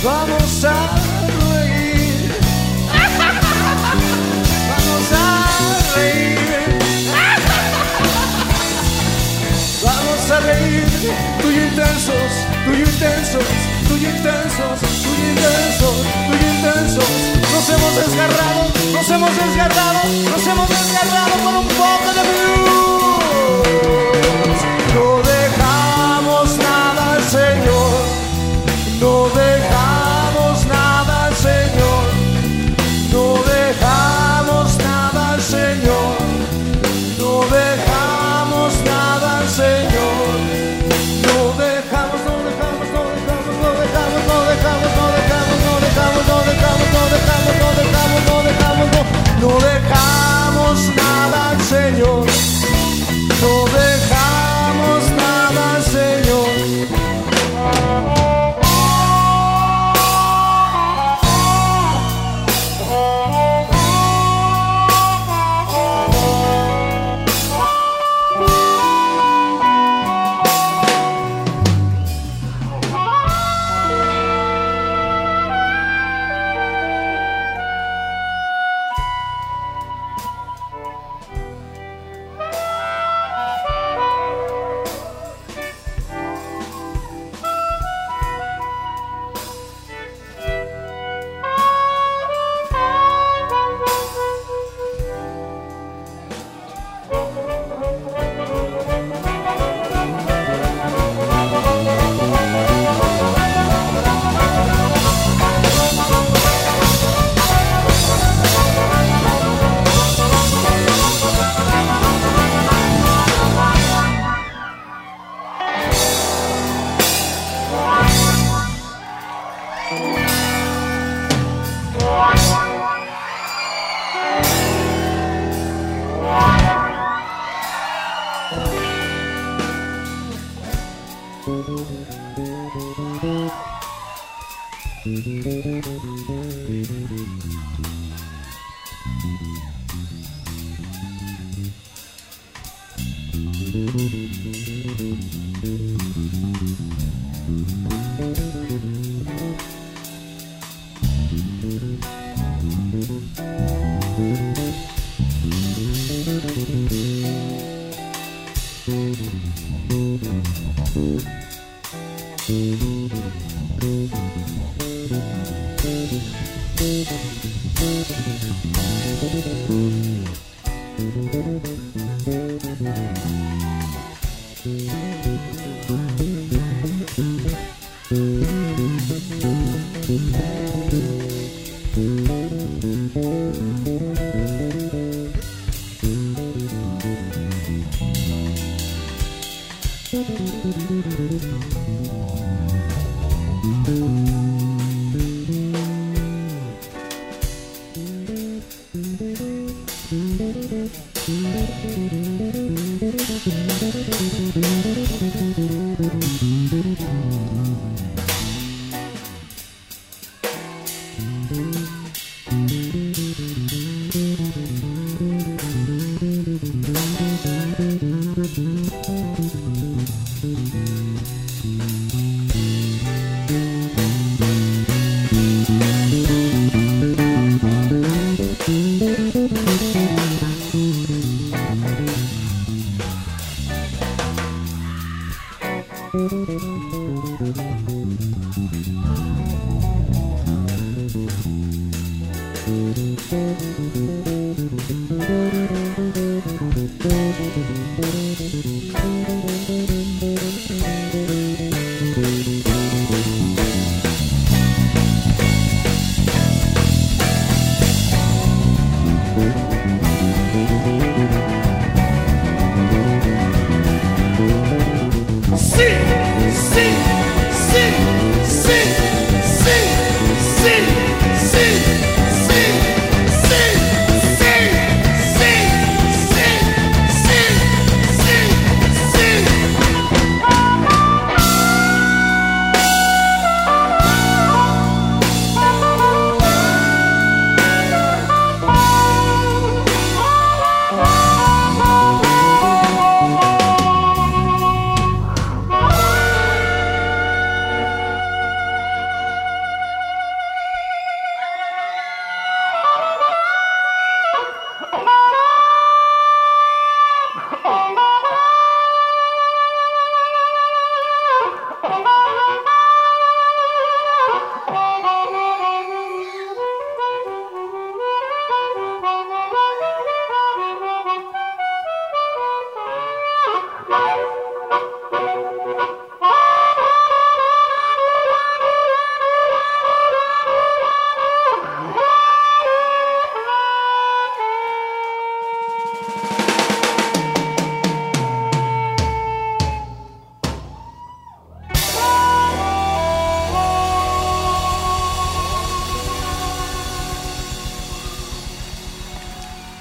vamos 0.03 0.63
a 0.63 1.34
y 11.05 11.57
intensos, 11.67 12.31
tú 12.65 12.73
y 12.73 12.79
intensos, 12.79 13.43
tú 13.87 13.95
y 13.95 14.05
intensos, 14.05 14.79
tú 15.03 15.09
y 15.15 15.29
intensos, 15.29 15.95
tú 16.27 16.33
y 16.33 16.43
intensos. 16.55 17.09
Nos 17.53 17.69
hemos 17.69 17.95
desgarrado, 17.95 18.61
nos 18.93 19.09
hemos 19.09 19.35
desgarrado, 19.37 19.99
nos 20.31 20.47
hemos 20.47 20.69
desgarrado 20.69 21.33
por 21.43 21.53
un 21.55 21.67
poco 21.67 22.13
de 22.17 22.21
blues. 22.29 22.75
No 24.95 25.07
dejamos 25.33 26.57
nada 26.57 27.13
al 27.13 27.23
Señor, 27.23 28.01
no 28.99 29.29
dejamos 29.29 29.54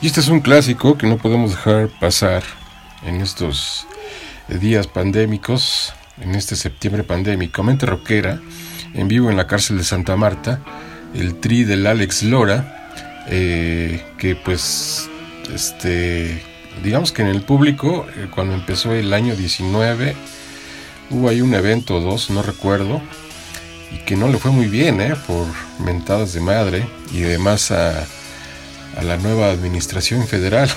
Y 0.05 0.09
este 0.09 0.20
es 0.20 0.28
un 0.28 0.40
clásico 0.40 0.98
que 0.98 1.06
no 1.06 1.16
podemos 1.16 1.52
dejar 1.52 1.89
pasar 1.89 2.43
en 3.06 3.22
estos 3.22 3.86
días 4.60 4.86
pandémicos, 4.86 5.94
en 6.20 6.35
este 6.35 6.56
septiembre 6.56 7.05
pandémico. 7.05 7.62
Mente 7.62 7.86
Rockera, 7.86 8.39
en 8.93 9.09
vivo 9.09 9.31
en 9.31 9.39
la 9.39 9.47
cárcel 9.47 9.78
de 9.78 9.85
Santa 9.85 10.14
Marta, 10.14 10.60
el 11.14 11.40
tri 11.40 11.64
del 11.64 11.86
Alex 11.86 12.22
Lora, 12.22 12.90
eh, 13.28 14.05
que 14.18 14.36
pues, 14.36 15.09
este, 15.55 16.43
digamos 16.82 17.10
que 17.10 17.22
en 17.22 17.28
el 17.28 17.40
público, 17.40 18.05
eh, 18.14 18.28
cuando 18.31 18.52
empezó 18.52 18.93
el 18.93 19.10
año 19.14 19.35
19, 19.35 20.14
hubo 21.12 21.31
ahí 21.31 21.40
un 21.40 21.55
evento 21.55 21.97
o 21.97 22.01
dos, 22.02 22.28
no 22.28 22.43
recuerdo, 22.43 23.01
y 23.90 24.05
que 24.05 24.16
no 24.16 24.28
le 24.28 24.36
fue 24.36 24.51
muy 24.51 24.66
bien, 24.66 25.01
¿eh? 25.01 25.14
por 25.26 25.47
mentadas 25.82 26.35
de 26.35 26.43
madre 26.43 26.86
y 27.10 27.22
además 27.22 27.70
a 27.70 28.06
a 28.96 29.02
la 29.02 29.16
nueva 29.16 29.50
administración 29.50 30.26
federal. 30.26 30.70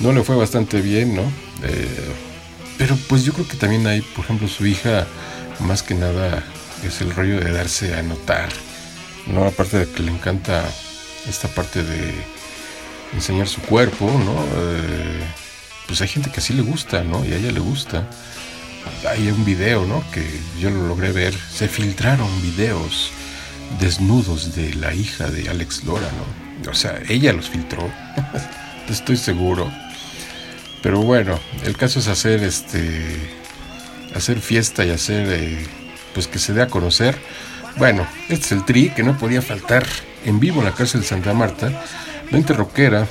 no 0.00 0.12
le 0.12 0.22
fue 0.22 0.36
bastante 0.36 0.80
bien, 0.80 1.14
¿no? 1.14 1.22
Eh, 1.62 2.12
pero 2.78 2.96
pues 3.08 3.24
yo 3.24 3.32
creo 3.32 3.46
que 3.46 3.56
también 3.56 3.86
hay, 3.86 4.00
por 4.00 4.24
ejemplo, 4.24 4.48
su 4.48 4.66
hija, 4.66 5.06
más 5.60 5.82
que 5.82 5.94
nada, 5.94 6.42
es 6.84 7.00
el 7.00 7.14
rollo 7.14 7.38
de 7.38 7.52
darse 7.52 7.94
a 7.94 8.02
notar, 8.02 8.48
¿no? 9.26 9.44
Aparte 9.44 9.78
de 9.78 9.92
que 9.92 10.02
le 10.02 10.10
encanta 10.10 10.64
esta 11.28 11.48
parte 11.48 11.82
de 11.82 12.12
enseñar 13.14 13.48
su 13.48 13.60
cuerpo, 13.62 14.06
¿no? 14.06 14.34
Eh, 14.56 15.22
pues 15.86 16.00
hay 16.00 16.08
gente 16.08 16.30
que 16.30 16.40
así 16.40 16.52
le 16.54 16.62
gusta, 16.62 17.04
¿no? 17.04 17.24
Y 17.24 17.32
a 17.32 17.36
ella 17.36 17.52
le 17.52 17.60
gusta. 17.60 18.08
Hay 19.08 19.28
un 19.28 19.44
video, 19.44 19.86
¿no? 19.86 20.02
Que 20.10 20.26
yo 20.58 20.70
lo 20.70 20.88
logré 20.88 21.12
ver. 21.12 21.34
Se 21.52 21.68
filtraron 21.68 22.28
videos 22.42 23.10
desnudos 23.78 24.54
de 24.56 24.74
la 24.74 24.92
hija 24.94 25.30
de 25.30 25.48
Alex 25.48 25.84
Lora, 25.84 26.08
¿no? 26.12 26.41
O 26.70 26.74
sea, 26.74 27.00
ella 27.08 27.32
los 27.32 27.48
filtró. 27.48 27.90
Estoy 28.88 29.16
seguro. 29.16 29.70
Pero 30.82 31.00
bueno, 31.00 31.38
el 31.64 31.76
caso 31.76 32.00
es 32.00 32.08
hacer 32.08 32.42
este 32.42 33.42
hacer 34.14 34.40
fiesta 34.40 34.84
y 34.84 34.90
hacer 34.90 35.26
eh, 35.30 35.66
pues 36.14 36.26
que 36.26 36.38
se 36.38 36.52
dé 36.52 36.62
a 36.62 36.68
conocer. 36.68 37.18
Bueno, 37.76 38.06
este 38.28 38.46
es 38.46 38.52
el 38.52 38.64
tri 38.64 38.90
que 38.90 39.02
no 39.02 39.16
podía 39.16 39.40
faltar 39.40 39.86
en 40.24 40.40
vivo 40.40 40.60
en 40.60 40.66
la 40.66 40.74
cárcel 40.74 41.00
de 41.00 41.06
Santa 41.06 41.32
Marta, 41.32 41.84
mente 42.30 42.52
rockera, 42.52 43.06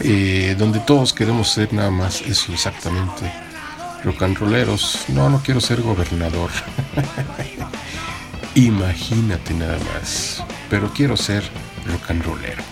eh, 0.00 0.56
donde 0.58 0.80
todos 0.80 1.12
queremos 1.12 1.48
ser 1.50 1.72
nada 1.72 1.90
más 1.90 2.22
eso 2.22 2.52
exactamente, 2.52 3.32
rock. 4.04 4.22
No, 5.08 5.30
no 5.30 5.42
quiero 5.42 5.60
ser 5.60 5.80
gobernador. 5.80 6.50
Imagínate 8.54 9.54
nada 9.54 9.78
más, 9.94 10.42
pero 10.68 10.92
quiero 10.92 11.16
ser 11.16 11.44
rock 11.86 12.10
and 12.10 12.24
rollero, 12.24 12.62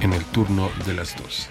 en 0.00 0.12
el 0.12 0.24
turno 0.26 0.70
de 0.86 0.94
las 0.94 1.16
12. 1.16 1.48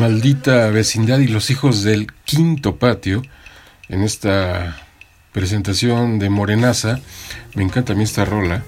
Maldita 0.00 0.70
vecindad 0.70 1.18
y 1.18 1.28
los 1.28 1.50
hijos 1.50 1.82
del 1.82 2.10
quinto 2.24 2.76
patio 2.76 3.20
en 3.90 4.02
esta 4.02 4.80
presentación 5.30 6.18
de 6.18 6.30
Morenaza. 6.30 7.00
Me 7.54 7.62
encanta 7.62 7.92
a 7.92 7.96
mí 7.96 8.04
esta 8.04 8.24
rola. 8.24 8.64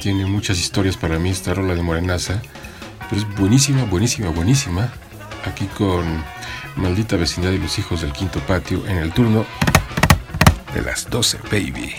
Tiene 0.00 0.26
muchas 0.26 0.58
historias 0.58 0.96
para 0.96 1.20
mí 1.20 1.30
esta 1.30 1.54
rola 1.54 1.76
de 1.76 1.82
Morenaza. 1.82 2.42
Pero 3.08 3.22
es 3.22 3.36
buenísima, 3.38 3.84
buenísima, 3.84 4.30
buenísima. 4.30 4.92
Aquí 5.44 5.66
con 5.66 6.04
Maldita 6.74 7.14
vecindad 7.14 7.52
y 7.52 7.58
los 7.58 7.78
hijos 7.78 8.00
del 8.00 8.12
quinto 8.12 8.40
patio 8.40 8.84
en 8.88 8.96
el 8.96 9.12
turno 9.12 9.46
de 10.74 10.82
las 10.82 11.08
12, 11.10 11.38
baby. 11.48 11.94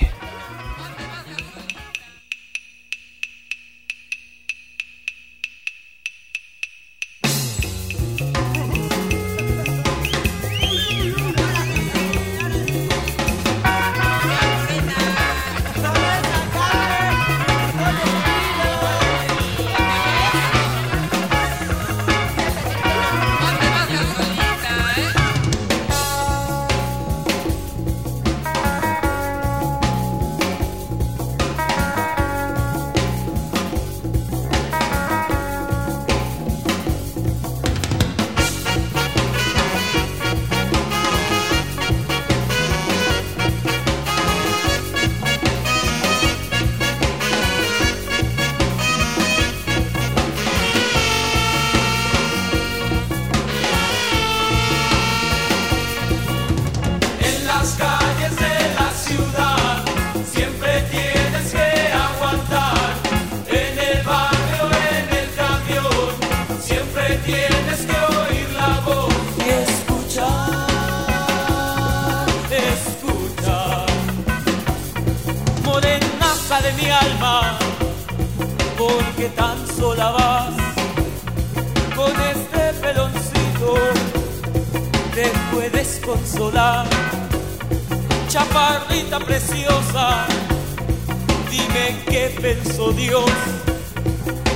Dime 91.50 92.04
qué 92.06 92.36
pensó 92.42 92.92
Dios 92.92 93.32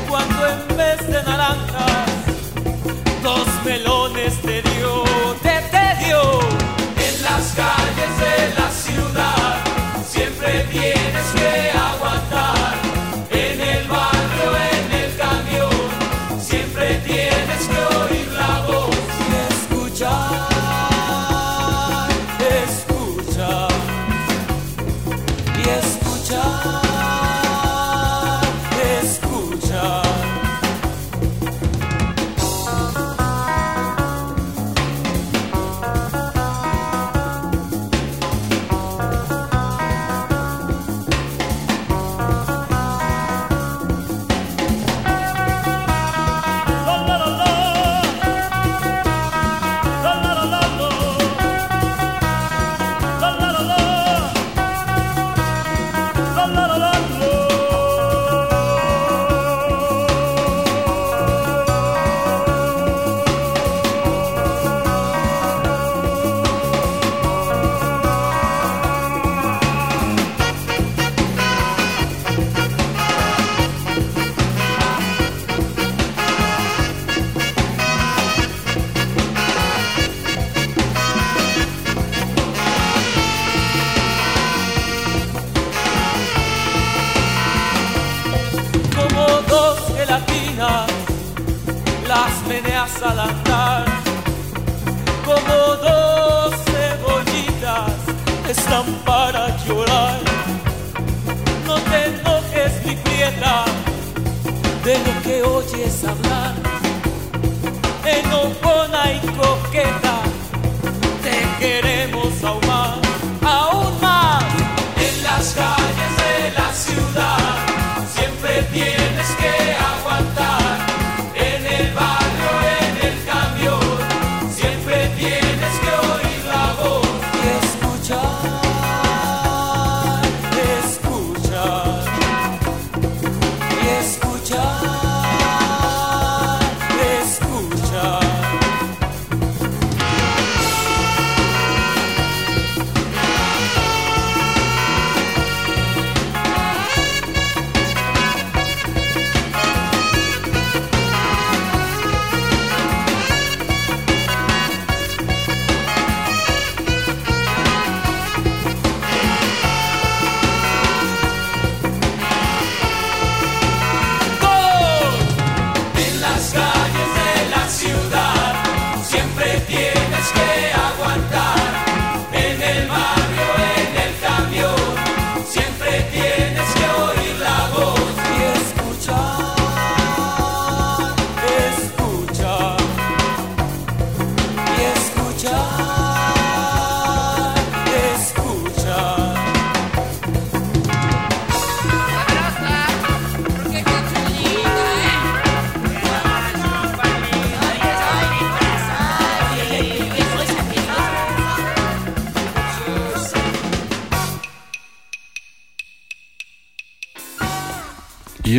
cuando 0.10 0.48
en 0.48 0.78
vez 0.78 1.08
de 1.08 1.24
naranjas 1.24 2.10
dos 3.24 3.48
melones 3.66 4.42
te 4.42 4.62
dio, 4.62 5.04
te, 5.42 5.62
te 5.72 6.06
dio. 6.06 6.22
En 7.08 7.24
las 7.24 7.54
calles 7.56 8.12
de 8.24 8.60
la 8.60 8.70
ciudad 8.72 9.64
siempre 10.08 10.66
tienes 10.72 11.37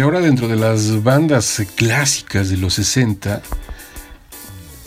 ahora 0.09 0.20
dentro 0.22 0.48
de 0.48 0.56
las 0.56 1.02
bandas 1.02 1.62
clásicas 1.74 2.48
de 2.48 2.56
los 2.56 2.72
60, 2.72 3.43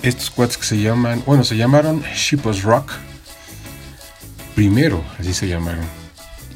estos 0.01 0.31
cuates 0.31 0.57
que 0.57 0.65
se 0.65 0.81
llaman, 0.81 1.21
bueno, 1.27 1.43
se 1.43 1.55
llamaron 1.55 2.01
Shipos 2.15 2.63
Rock. 2.63 2.93
Primero, 4.55 5.03
así 5.19 5.35
se 5.35 5.47
llamaron. 5.47 5.85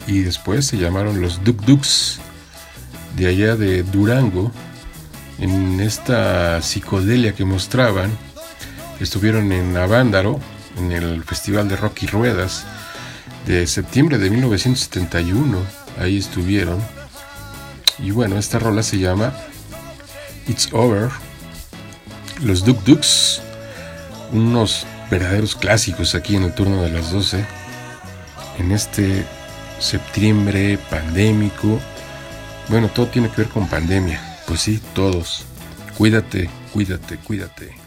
Y 0.07 0.21
después 0.21 0.65
se 0.65 0.77
llamaron 0.77 1.21
los 1.21 1.43
Duk 1.43 1.61
Duks, 1.61 2.19
de 3.15 3.27
allá 3.27 3.55
de 3.55 3.83
Durango, 3.83 4.51
en 5.37 5.79
esta 5.79 6.59
psicodelia 6.63 7.35
que 7.35 7.45
mostraban. 7.45 8.09
Estuvieron 8.99 9.51
en 9.51 9.77
Avándaro, 9.77 10.39
en 10.79 10.91
el 10.91 11.23
Festival 11.23 11.69
de 11.69 11.75
Rock 11.75 12.01
y 12.01 12.07
Ruedas, 12.07 12.65
de 13.45 13.67
septiembre 13.67 14.17
de 14.17 14.31
1971. 14.31 15.59
Ahí 15.99 16.17
estuvieron. 16.17 16.94
Y 18.05 18.11
bueno, 18.11 18.37
esta 18.37 18.59
rola 18.59 18.83
se 18.83 18.99
llama 18.99 19.33
It's 20.47 20.69
Over. 20.71 21.09
Los 22.43 22.63
Duk 22.63 22.83
Duks, 22.83 23.41
unos 24.31 24.85
verdaderos 25.09 25.55
clásicos 25.55 26.13
aquí 26.13 26.35
en 26.35 26.43
el 26.43 26.53
turno 26.53 26.83
de 26.83 26.91
las 26.91 27.11
12. 27.11 27.43
En 28.59 28.71
este 28.71 29.25
septiembre 29.79 30.77
pandémico. 30.91 31.79
Bueno, 32.69 32.89
todo 32.89 33.07
tiene 33.07 33.29
que 33.29 33.37
ver 33.41 33.49
con 33.49 33.67
pandemia. 33.67 34.21
Pues 34.45 34.61
sí, 34.61 34.79
todos. 34.93 35.43
Cuídate, 35.97 36.47
cuídate, 36.73 37.17
cuídate. 37.17 37.84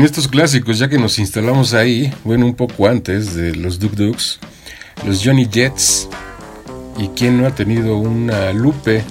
En 0.00 0.06
estos 0.06 0.28
clásicos, 0.28 0.78
ya 0.78 0.88
que 0.88 0.96
nos 0.96 1.18
instalamos 1.18 1.74
ahí, 1.74 2.10
bueno, 2.24 2.46
un 2.46 2.54
poco 2.54 2.88
antes 2.88 3.34
de 3.34 3.54
los 3.54 3.78
Duk 3.78 3.92
Duks, 3.92 4.38
los 5.04 5.22
Johnny 5.22 5.46
Jets, 5.46 6.08
y 6.96 7.08
quién 7.08 7.38
no 7.38 7.46
ha 7.46 7.54
tenido 7.54 7.98
una 7.98 8.50
Lupe, 8.54 9.04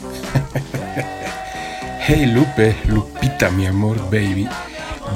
hey 2.08 2.26
Lupe, 2.26 2.76
Lupita, 2.88 3.52
mi 3.52 3.68
amor, 3.68 4.00
baby, 4.06 4.48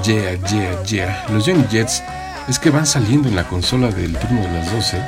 yeah, 0.06 0.36
yeah, 0.48 0.84
yeah. 0.84 1.26
Los 1.32 1.44
Johnny 1.48 1.66
Jets 1.72 2.04
es 2.48 2.60
que 2.60 2.70
van 2.70 2.86
saliendo 2.86 3.28
en 3.28 3.36
la 3.36 3.48
consola 3.48 3.90
del 3.90 4.16
turno 4.16 4.42
de 4.44 4.52
las 4.52 4.72
12, 4.72 5.02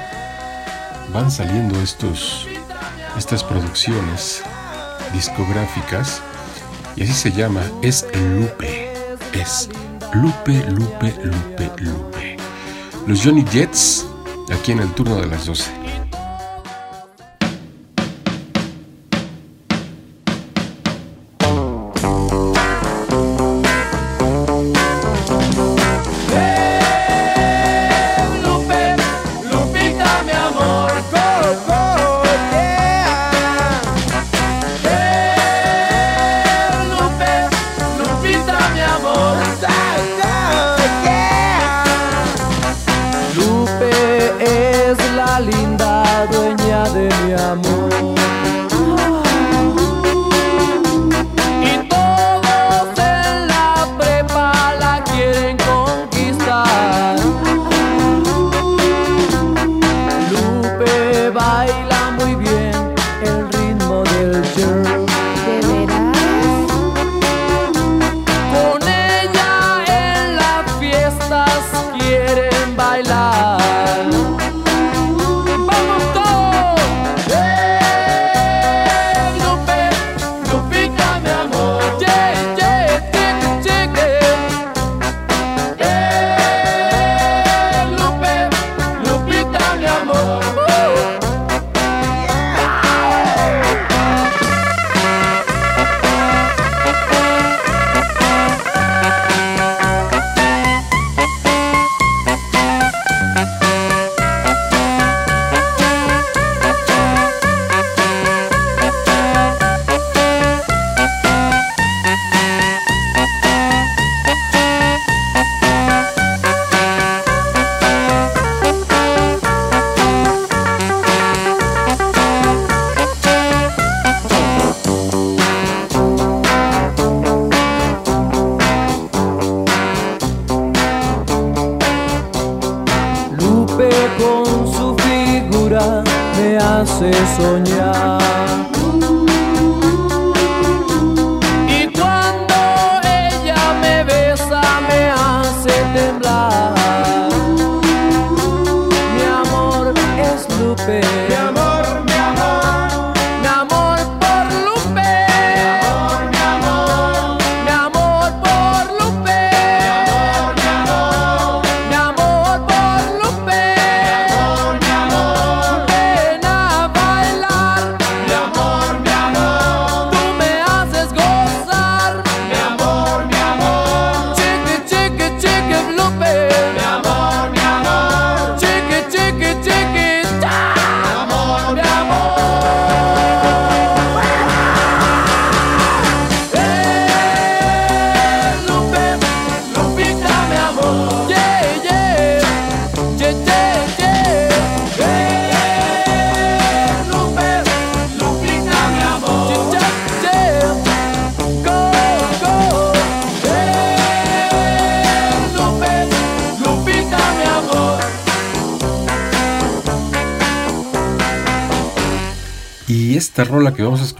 van 1.13 1.29
saliendo 1.29 1.79
estos, 1.79 2.47
estas 3.15 3.43
producciones 3.43 4.41
discográficas, 5.13 6.23
y 6.95 7.03
así 7.03 7.13
se 7.13 7.31
llama, 7.31 7.61
es 7.83 8.07
Lupe, 8.15 8.91
es 9.33 9.69
Lupe, 10.15 10.63
Lupe, 10.69 11.13
Lupe, 11.23 11.71
Lupe. 11.79 12.37
Los 13.05 13.21
Johnny 13.21 13.43
Jets, 13.51 14.07
aquí 14.49 14.71
en 14.71 14.79
el 14.79 14.93
turno 14.93 15.17
de 15.17 15.27
las 15.27 15.45
12. 15.45 15.74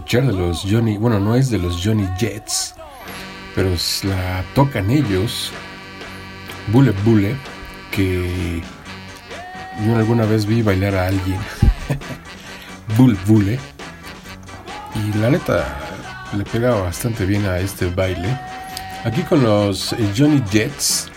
De 0.06 0.32
los 0.32 0.62
Johnny, 0.62 0.96
bueno, 0.96 1.18
no 1.18 1.34
es 1.34 1.50
de 1.50 1.58
los 1.58 1.84
Johnny 1.84 2.08
Jets, 2.16 2.74
pero 3.56 3.70
la 4.04 4.44
tocan 4.54 4.88
ellos, 4.88 5.50
Bule 6.68 6.92
Bule, 7.04 7.36
que 7.90 8.62
yo 9.84 9.96
alguna 9.96 10.24
vez 10.24 10.46
vi 10.46 10.62
bailar 10.62 10.94
a 10.94 11.08
alguien, 11.08 11.38
Bule 12.96 13.18
Bule, 13.26 13.58
y 14.94 15.18
la 15.18 15.28
neta 15.28 15.76
le 16.36 16.44
pegaba 16.44 16.82
bastante 16.82 17.26
bien 17.26 17.44
a 17.44 17.58
este 17.58 17.86
baile. 17.86 18.38
Aquí 19.04 19.22
con 19.22 19.42
los 19.42 19.92
eh, 19.92 20.12
Johnny 20.16 20.40
Jets, 20.52 21.10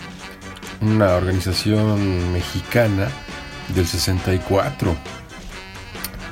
una 0.80 1.14
organización 1.14 2.32
mexicana 2.32 3.08
del 3.68 3.86
64 3.86 4.96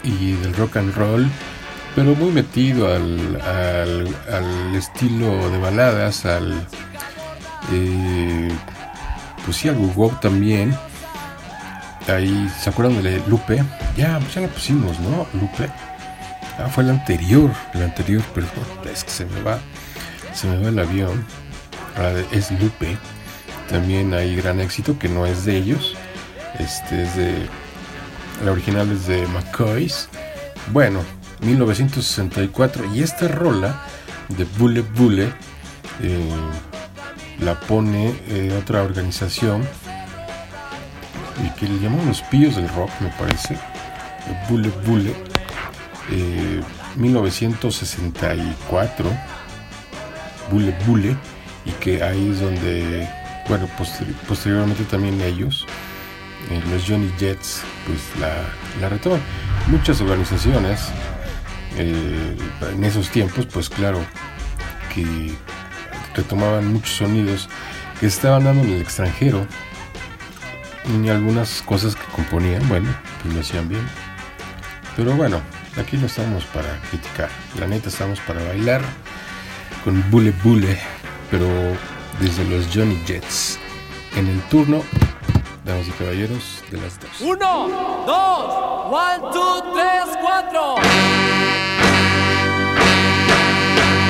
y 0.02 0.32
del 0.32 0.54
rock 0.54 0.76
and 0.78 0.94
roll, 0.96 1.30
pero 1.98 2.14
muy 2.14 2.30
metido 2.30 2.94
al, 2.94 3.40
al, 4.30 4.76
estilo 4.76 5.50
de 5.50 5.58
baladas, 5.58 6.24
al. 6.24 6.64
eh, 7.72 8.48
pues 9.44 9.56
sí, 9.56 9.68
al 9.68 9.74
bebop 9.74 10.20
también. 10.20 10.76
Ahí, 12.06 12.48
¿se 12.56 12.70
acuerdan 12.70 13.02
de 13.02 13.20
Lupe? 13.26 13.64
Ya, 13.96 14.20
pues 14.20 14.32
ya 14.32 14.42
la 14.42 14.46
pusimos, 14.46 15.00
¿no? 15.00 15.26
Lupe. 15.32 15.68
Ah, 16.56 16.68
fue 16.70 16.84
el 16.84 16.90
anterior, 16.90 17.50
el 17.74 17.82
anterior, 17.82 18.22
perdón, 18.32 18.52
es 18.88 19.02
que 19.02 19.10
se 19.10 19.24
me 19.24 19.42
va, 19.42 19.58
se 20.34 20.46
me 20.46 20.62
va 20.62 20.68
el 20.68 20.78
avión. 20.78 21.26
Ah, 21.96 22.12
es 22.30 22.52
Lupe. 22.52 22.96
También 23.68 24.14
hay 24.14 24.36
gran 24.36 24.60
éxito 24.60 24.96
que 25.00 25.08
no 25.08 25.26
es 25.26 25.44
de 25.44 25.56
ellos. 25.56 25.96
Este 26.60 27.02
es 27.02 27.16
de 27.16 27.34
la 28.44 28.52
original 28.52 28.88
es 28.92 29.08
de 29.08 29.26
McCoy's. 29.26 30.08
Bueno, 30.70 31.02
1964. 31.40 32.84
Y 32.94 33.02
esta 33.02 33.28
rola 33.28 33.80
de 34.28 34.44
Bule 34.58 34.82
Bule 34.82 35.32
eh, 36.02 36.28
la 37.40 37.58
pone 37.60 38.14
eh, 38.28 38.54
otra 38.60 38.82
organización 38.82 39.66
que 41.58 41.66
le 41.68 41.78
llaman 41.80 42.06
los 42.06 42.20
pillos 42.22 42.56
del 42.56 42.68
rock, 42.70 42.90
me 43.00 43.08
parece. 43.10 43.56
Bule 44.48 44.70
Bule. 44.84 45.14
eh, 46.10 46.60
1964. 46.96 49.10
Bule 50.50 50.74
Bule. 50.86 51.16
Y 51.64 51.70
que 51.72 52.02
ahí 52.02 52.30
es 52.32 52.40
donde, 52.40 53.08
bueno, 53.48 53.68
posteri- 53.78 54.14
posteriormente 54.26 54.84
también 54.84 55.20
ellos 55.20 55.66
eh, 56.50 56.62
los 56.70 56.84
Johnny 56.88 57.10
Jets 57.18 57.60
pues 57.86 57.98
la, 58.20 58.32
la 58.80 58.88
retoman. 58.88 59.20
Muchas 59.66 60.00
organizaciones 60.00 60.80
eh, 61.78 62.36
en 62.72 62.84
esos 62.84 63.10
tiempos, 63.10 63.46
pues 63.46 63.68
claro, 63.68 64.04
que 64.94 65.32
retomaban 66.14 66.72
muchos 66.72 66.96
sonidos 66.96 67.48
que 68.00 68.06
estaban 68.06 68.44
dando 68.44 68.64
en 68.64 68.72
el 68.74 68.82
extranjero 68.82 69.46
y 71.02 71.08
algunas 71.08 71.62
cosas 71.62 71.94
que 71.94 72.04
componían, 72.12 72.66
bueno, 72.68 72.88
pues 73.22 73.34
lo 73.34 73.40
hacían 73.40 73.68
bien. 73.68 73.86
Pero 74.96 75.14
bueno, 75.14 75.40
aquí 75.76 75.96
no 75.96 76.06
estamos 76.06 76.44
para 76.46 76.80
criticar, 76.90 77.28
la 77.58 77.66
neta 77.66 77.88
estamos 77.88 78.20
para 78.20 78.42
bailar 78.44 78.82
con 79.84 80.10
Bule 80.10 80.32
Bule, 80.42 80.78
pero 81.30 81.46
desde 82.20 82.44
los 82.44 82.66
Johnny 82.74 83.00
Jets. 83.06 83.58
En 84.16 84.26
el 84.26 84.40
turno 84.48 84.82
damas 85.68 85.86
y 85.86 85.90
caballeros, 85.92 86.64
de 86.70 86.78
las 86.78 86.98
dos. 86.98 87.20
Uno, 87.20 87.68
dos, 88.06 88.90
one, 88.90 89.32
two, 89.32 89.74
tres, 89.74 90.16
cuatro. 90.20 90.76
Eh, 93.80 94.07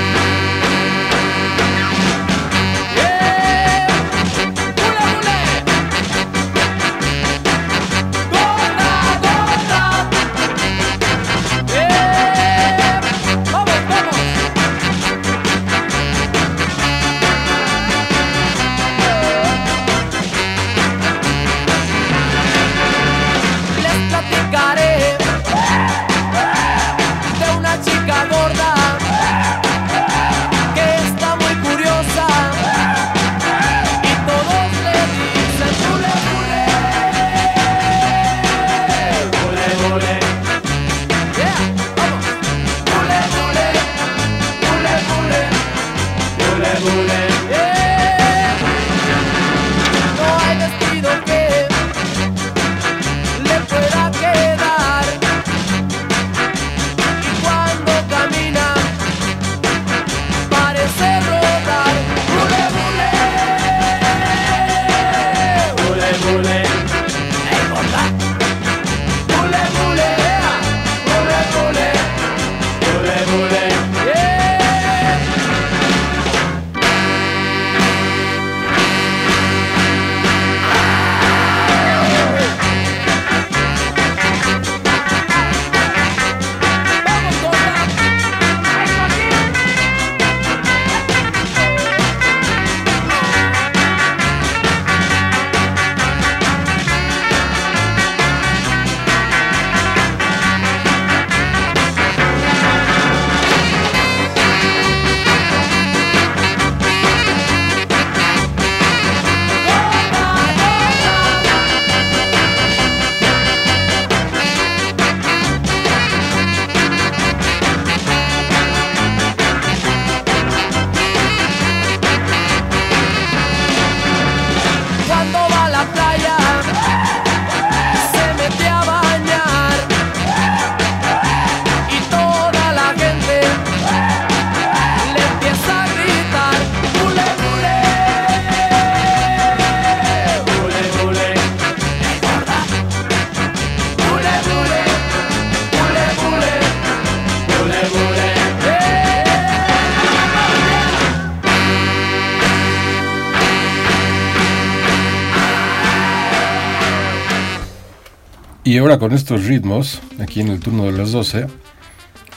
Y 158.68 158.76
ahora 158.76 158.98
con 158.98 159.12
estos 159.12 159.46
ritmos, 159.46 159.98
aquí 160.20 160.42
en 160.42 160.48
el 160.48 160.60
turno 160.60 160.84
de 160.84 160.92
las 160.92 161.10
12, 161.10 161.46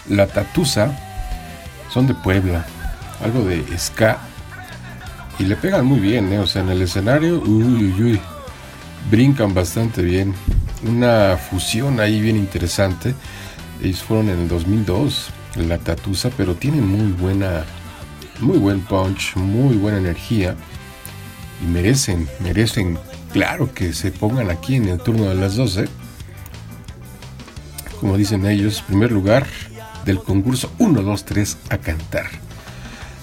la 0.08 0.28
Tatusa 0.28 0.98
son 1.94 2.08
de 2.08 2.14
Puebla, 2.14 2.66
algo 3.22 3.44
de 3.44 3.62
ska, 3.78 4.18
y 5.40 5.44
le 5.44 5.58
pegan 5.58 5.86
muy 5.86 6.00
bien, 6.00 6.32
¿eh? 6.32 6.40
o 6.40 6.48
sea, 6.48 6.62
en 6.62 6.70
el 6.70 6.82
escenario, 6.84 7.42
uy, 7.42 7.84
uy, 7.84 8.02
uy, 8.02 8.20
brincan 9.10 9.54
bastante 9.54 10.04
bien. 10.04 10.34
Una 10.88 11.36
fusión 11.36 12.00
ahí 12.00 12.22
bien 12.22 12.38
interesante. 12.38 13.14
Ellos 13.84 14.02
fueron 14.02 14.30
en 14.30 14.40
el 14.40 14.48
2002, 14.48 15.32
la 15.58 15.80
Tatusa, 15.80 16.30
pero 16.38 16.56
tienen 16.56 16.88
muy 16.88 17.12
buena, 17.12 17.66
muy 18.40 18.58
buen 18.58 18.80
punch, 18.80 19.36
muy 19.36 19.76
buena 19.76 19.98
energía 19.98 20.56
y 21.62 21.66
merecen, 21.66 22.30
merecen, 22.40 22.98
claro 23.34 23.74
que 23.74 23.92
se 23.92 24.12
pongan 24.12 24.50
aquí 24.50 24.76
en 24.76 24.88
el 24.88 24.98
turno 24.98 25.26
de 25.26 25.36
las 25.36 25.58
12 25.58 25.90
como 28.02 28.18
dicen 28.18 28.48
ellos, 28.48 28.82
primer 28.82 29.12
lugar 29.12 29.46
del 30.06 30.20
concurso 30.20 30.72
1, 30.80 31.04
2, 31.04 31.24
3 31.24 31.58
a 31.70 31.78
cantar. 31.78 32.26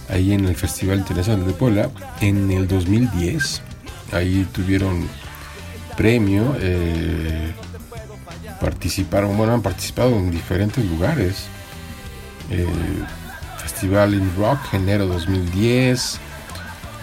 Ahí 0.08 0.32
en 0.32 0.46
el 0.46 0.54
Festival 0.54 0.98
Internacional 0.98 1.44
de 1.44 1.52
Puebla, 1.52 1.90
en 2.20 2.50
el 2.52 2.68
2010, 2.68 3.60
ahí 4.12 4.46
tuvieron 4.52 5.08
premio, 5.96 6.56
eh, 6.60 7.52
participaron, 8.60 9.36
bueno, 9.36 9.52
han 9.52 9.62
participado 9.62 10.16
en 10.16 10.30
diferentes 10.30 10.84
lugares. 10.84 11.48
Eh, 12.50 12.64
Festival 13.60 14.14
in 14.14 14.30
Rock, 14.36 14.60
enero 14.74 15.06
2010, 15.06 16.20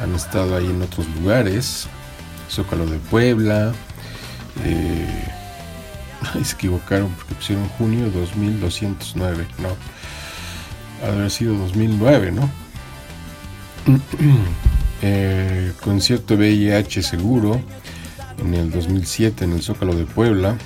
han 0.01 0.15
estado 0.15 0.55
ahí 0.55 0.65
en 0.65 0.81
otros 0.81 1.07
lugares, 1.19 1.87
Zócalo 2.49 2.85
de 2.85 2.99
Puebla, 2.99 3.73
eh, 4.63 5.34
Se 6.43 6.55
equivocaron 6.55 7.09
porque 7.11 7.35
pusieron 7.35 7.67
junio 7.69 8.09
2209. 8.11 9.45
No. 9.59 11.25
Ha 11.25 11.29
sido 11.29 11.55
2009, 11.55 12.31
¿no? 12.31 12.49
Eh, 15.01 15.73
concierto 15.81 16.35
VIH 16.35 17.03
seguro 17.03 17.61
en 18.39 18.53
el 18.55 18.71
2007 18.71 19.43
en 19.43 19.51
el 19.51 19.61
Zócalo 19.61 19.93
de 19.93 20.05
Puebla. 20.05 20.57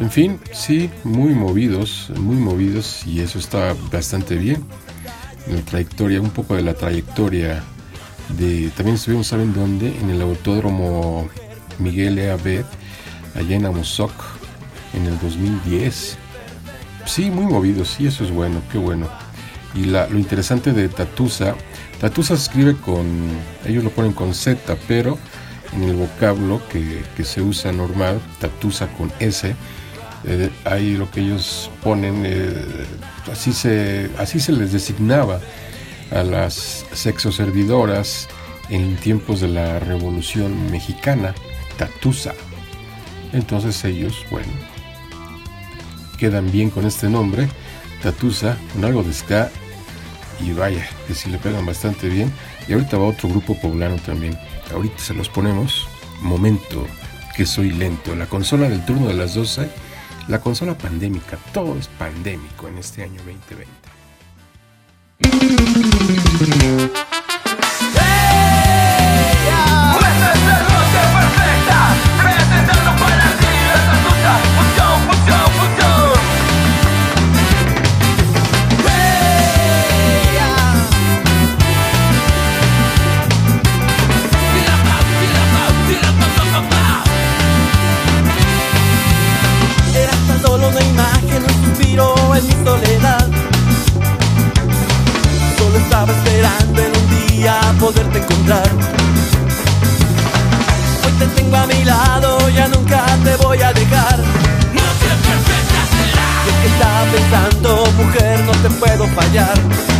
En 0.00 0.10
fin, 0.10 0.40
sí, 0.52 0.90
muy 1.04 1.34
movidos, 1.34 2.10
muy 2.16 2.36
movidos 2.36 3.06
y 3.06 3.20
eso 3.20 3.38
está 3.38 3.74
bastante 3.90 4.36
bien. 4.36 4.64
La 5.48 5.62
trayectoria, 5.62 6.20
un 6.20 6.30
poco 6.30 6.56
de 6.56 6.62
la 6.62 6.74
trayectoria 6.74 7.62
de... 8.36 8.70
También 8.76 8.96
estuvimos, 8.96 9.28
¿saben 9.28 9.52
dónde? 9.54 9.96
En 9.98 10.10
el 10.10 10.20
Autódromo 10.20 11.28
Miguel 11.78 12.18
E. 12.18 12.30
allá 13.34 13.56
en 13.56 13.66
Amozoc 13.66 14.12
en 14.94 15.06
el 15.06 15.18
2010. 15.18 16.16
Sí, 17.06 17.30
muy 17.30 17.46
movidos, 17.52 17.88
sí, 17.96 18.06
eso 18.06 18.24
es 18.24 18.30
bueno, 18.30 18.62
qué 18.70 18.78
bueno. 18.78 19.08
Y 19.74 19.84
la- 19.84 20.06
lo 20.08 20.18
interesante 20.18 20.72
de 20.72 20.88
Tatusa, 20.88 21.54
Tatusa 22.00 22.36
se 22.36 22.42
escribe 22.42 22.76
con, 22.76 23.06
ellos 23.64 23.82
lo 23.84 23.90
ponen 23.90 24.12
con 24.12 24.34
Z, 24.34 24.76
pero 24.86 25.18
en 25.74 25.84
el 25.84 25.96
vocablo 25.96 26.60
que, 26.70 27.02
que 27.16 27.24
se 27.24 27.40
usa 27.40 27.72
normal, 27.72 28.20
Tatusa 28.38 28.88
con 28.88 29.10
S, 29.18 29.54
eh, 30.24 30.50
ahí 30.64 30.94
lo 30.96 31.10
que 31.10 31.20
ellos 31.20 31.70
ponen, 31.82 32.22
eh, 32.26 32.54
así, 33.32 33.52
se, 33.52 34.10
así 34.18 34.38
se 34.40 34.52
les 34.52 34.72
designaba 34.72 35.40
a 36.14 36.22
las 36.22 36.84
sexoservidoras 36.92 38.28
en 38.68 38.96
tiempos 38.96 39.40
de 39.40 39.48
la 39.48 39.78
Revolución 39.78 40.70
Mexicana, 40.70 41.34
Tatusa. 41.78 42.34
Entonces 43.32 43.82
ellos, 43.84 44.24
bueno, 44.30 44.52
quedan 46.18 46.50
bien 46.52 46.70
con 46.70 46.86
este 46.86 47.08
nombre, 47.08 47.48
Tatusa, 48.02 48.56
con 48.72 48.84
algo 48.84 49.02
de 49.02 49.12
ska, 49.12 49.50
y 50.40 50.52
vaya, 50.52 50.86
que 51.06 51.14
si 51.14 51.30
le 51.30 51.38
pegan 51.38 51.64
bastante 51.66 52.08
bien. 52.08 52.32
Y 52.68 52.72
ahorita 52.72 52.96
va 52.98 53.06
otro 53.06 53.28
grupo 53.28 53.58
poblano 53.60 53.96
también. 53.96 54.38
Ahorita 54.72 54.98
se 54.98 55.14
los 55.14 55.28
ponemos. 55.28 55.86
Momento, 56.20 56.86
que 57.36 57.46
soy 57.46 57.70
lento. 57.70 58.14
La 58.14 58.26
consola 58.26 58.68
del 58.68 58.84
turno 58.84 59.08
de 59.08 59.14
las 59.14 59.34
12, 59.34 59.68
la 60.28 60.40
consola 60.40 60.76
pandémica, 60.78 61.38
todo 61.52 61.76
es 61.78 61.88
pandémico 61.88 62.68
en 62.68 62.78
este 62.78 63.02
año 63.02 63.20
2020. 63.24 63.72
En 96.60 96.92
un 97.00 97.28
día 97.28 97.60
poderte 97.78 98.18
encontrar. 98.18 98.70
Hoy 101.04 101.12
te 101.18 101.26
tengo 101.26 101.56
a 101.56 101.66
mi 101.66 101.84
lado, 101.84 102.48
ya 102.50 102.68
nunca 102.68 103.04
te 103.24 103.36
voy 103.36 103.60
a 103.62 103.72
dejar. 103.72 104.18
No 104.18 104.82
siempre 105.00 105.32
Y 106.44 106.48
es 106.48 106.56
que 106.60 106.66
estaba 106.68 107.04
pensando, 107.12 107.86
mujer, 107.96 108.40
no 108.44 108.52
te 108.52 108.70
puedo 108.70 109.06
fallar. 109.08 109.91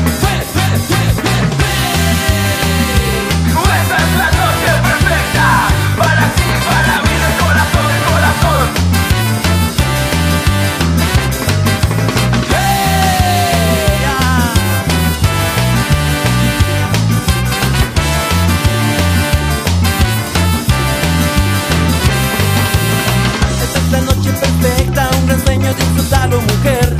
Mujer 25.59 26.97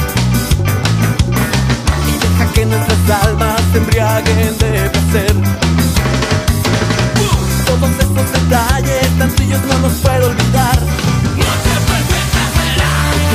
y 2.07 2.19
deja 2.19 2.53
que 2.53 2.67
nuestras 2.67 3.23
almas 3.25 3.61
se 3.73 3.79
embriaguen 3.79 4.59
de 4.59 4.91
placer. 4.91 5.35
Todos 7.67 7.91
estos 7.99 8.33
detalles 8.33 9.19
tan 9.19 9.31
tuyos 9.35 9.61
no 9.63 9.79
los 9.79 9.93
puedo 9.95 10.27
olvidar. 10.27 10.79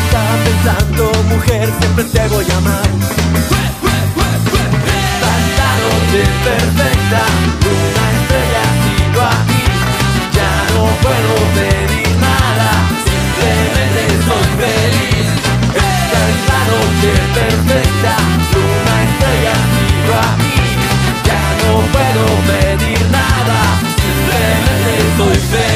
Estaba 0.05 0.35
pensando, 0.45 1.11
mujer, 1.29 1.69
siempre 1.79 2.03
te 2.03 2.27
voy 2.27 2.45
a 2.51 2.57
amar. 2.57 2.89
Tanta 5.21 5.69
noche 5.83 6.21
perfecta, 6.43 7.21
luna 7.63 8.03
estrella, 8.17 8.63
sigo 8.83 9.21
aquí. 9.21 9.63
Ya 10.35 10.51
no 10.73 10.83
puedo 11.01 11.33
pedir 11.55 12.09
nada, 12.19 12.69
simplemente 13.05 14.01
soy 14.25 14.47
feliz. 14.59 14.76
Noche 16.67 17.13
perfecta, 17.33 18.13
luna 18.53 18.95
estrella, 19.07 19.55
sigo 19.77 20.15
aquí. 20.29 20.57
Ya 21.27 21.43
no 21.61 21.71
puedo 21.93 22.25
pedir 22.49 23.01
nada, 23.09 23.59
simplemente 24.01 24.91
soy 25.17 25.37
feliz. 25.51 25.66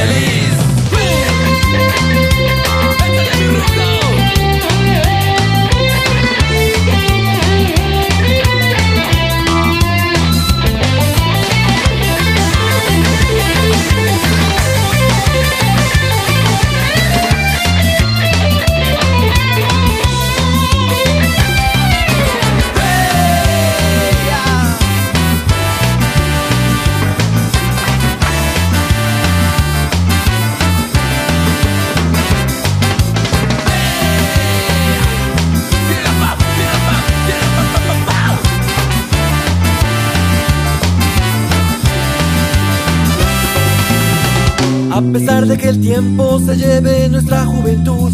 A 45.41 45.43
pesar 45.43 45.57
de 45.57 45.63
que 45.63 45.69
el 45.69 45.81
tiempo 45.81 46.39
se 46.39 46.55
lleve 46.55 47.09
nuestra 47.09 47.43
juventud, 47.47 48.11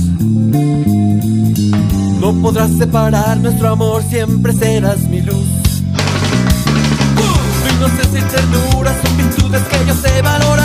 no 2.21 2.33
podrás 2.41 2.71
separar 2.71 3.35
nuestro 3.39 3.67
amor, 3.67 4.01
siempre 4.09 4.53
serás 4.53 5.01
mi 5.09 5.21
luz. 5.21 5.45
Tu 7.17 7.75
inocencia 7.75 8.19
y 8.19 8.23
ternura 8.33 8.95
son 9.01 9.17
virtudes 9.17 9.61
que 9.63 9.87
yo 9.87 9.93
sé 9.95 10.21
valorar. 10.21 10.56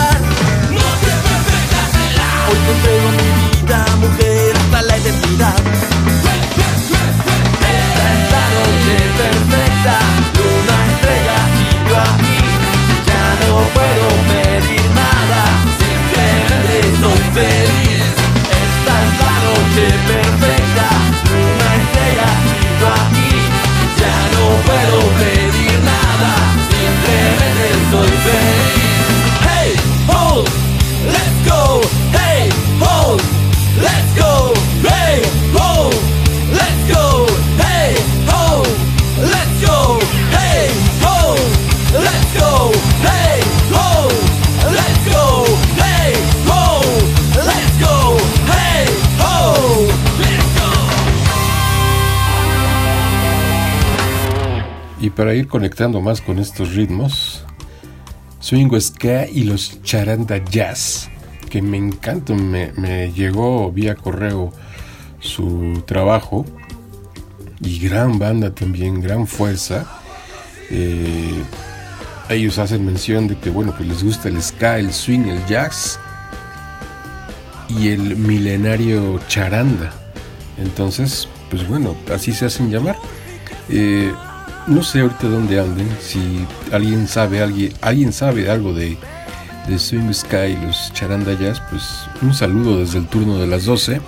Ir 55.35 55.47
conectando 55.47 56.01
más 56.01 56.21
con 56.21 56.39
estos 56.39 56.75
ritmos, 56.75 57.45
Swing 58.39 58.69
Ska 58.79 59.27
y 59.27 59.43
los 59.43 59.81
Charanda 59.83 60.37
Jazz, 60.37 61.09
que 61.49 61.61
me 61.61 61.77
encantan, 61.77 62.49
me, 62.49 62.71
me 62.73 63.11
llegó 63.11 63.71
vía 63.71 63.95
correo 63.95 64.51
su 65.19 65.83
trabajo 65.85 66.45
y 67.61 67.79
gran 67.79 68.19
banda 68.19 68.53
también, 68.53 69.01
gran 69.01 69.25
fuerza. 69.25 69.85
Eh, 70.69 71.43
ellos 72.29 72.57
hacen 72.57 72.85
mención 72.85 73.27
de 73.27 73.37
que 73.37 73.49
bueno, 73.49 73.75
que 73.75 73.83
les 73.83 74.03
gusta 74.03 74.29
el 74.29 74.41
ska, 74.41 74.79
el 74.79 74.93
swing, 74.93 75.27
el 75.27 75.45
jazz 75.45 75.99
y 77.69 77.89
el 77.89 78.15
milenario 78.17 79.19
charanda. 79.27 79.93
Entonces, 80.57 81.27
pues 81.49 81.67
bueno, 81.67 81.95
así 82.13 82.33
se 82.33 82.45
hacen 82.45 82.69
llamar. 82.69 82.97
Eh, 83.69 84.13
no 84.67 84.83
sé 84.83 85.01
ahorita 85.01 85.27
dónde 85.27 85.59
anden, 85.59 85.89
si 86.01 86.45
alguien 86.71 87.07
sabe, 87.07 87.41
alguien, 87.41 87.73
alguien 87.81 88.13
sabe 88.13 88.49
algo 88.49 88.73
de, 88.73 88.97
de 89.67 89.79
Swing 89.79 90.13
Sky 90.13 90.57
y 90.57 90.65
los 90.65 90.93
Charanda 90.93 91.35
pues 91.69 91.83
un 92.21 92.33
saludo 92.33 92.79
desde 92.79 92.99
el 92.99 93.07
turno 93.07 93.37
de 93.37 93.47
las 93.47 93.65
12, 93.65 94.01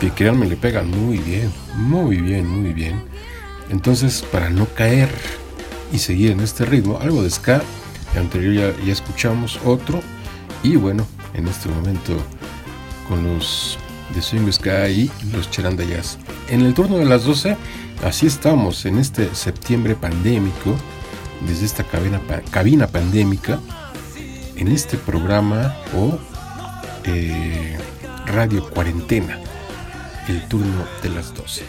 que 0.00 0.10
créanme 0.10 0.46
le 0.46 0.56
pegan 0.56 0.90
muy 0.90 1.18
bien, 1.18 1.50
muy 1.74 2.18
bien, 2.18 2.46
muy 2.46 2.72
bien. 2.72 3.02
Entonces, 3.70 4.22
para 4.30 4.50
no 4.50 4.66
caer 4.66 5.08
y 5.92 5.98
seguir 5.98 6.32
en 6.32 6.40
este 6.40 6.64
ritmo, 6.64 6.98
algo 7.00 7.22
de 7.22 7.30
ska, 7.30 7.62
anterior 8.16 8.54
ya, 8.54 8.84
ya 8.84 8.92
escuchamos 8.92 9.58
otro, 9.64 10.00
y 10.62 10.76
bueno, 10.76 11.06
en 11.34 11.48
este 11.48 11.68
momento 11.68 12.16
con 13.08 13.24
los 13.24 13.78
de 14.14 14.22
Swing 14.22 14.50
Sky 14.50 14.70
y 14.90 15.10
los 15.32 15.50
Charanda 15.50 15.84
Jazz. 15.84 16.18
En 16.48 16.62
el 16.62 16.74
turno 16.74 16.98
de 16.98 17.04
las 17.04 17.24
12, 17.24 17.56
así 18.04 18.26
estamos 18.26 18.84
en 18.86 18.98
este 18.98 19.34
septiembre 19.34 19.94
pandémico, 19.94 20.74
desde 21.46 21.66
esta 21.66 21.84
cabina, 21.84 22.20
cabina 22.50 22.86
pandémica, 22.86 23.60
en 24.56 24.68
este 24.68 24.96
programa 24.96 25.76
o 25.94 26.18
eh, 27.04 27.78
radio 28.26 28.68
cuarentena, 28.70 29.38
el 30.28 30.46
turno 30.48 30.84
de 31.02 31.08
las 31.10 31.34
12. 31.34 31.64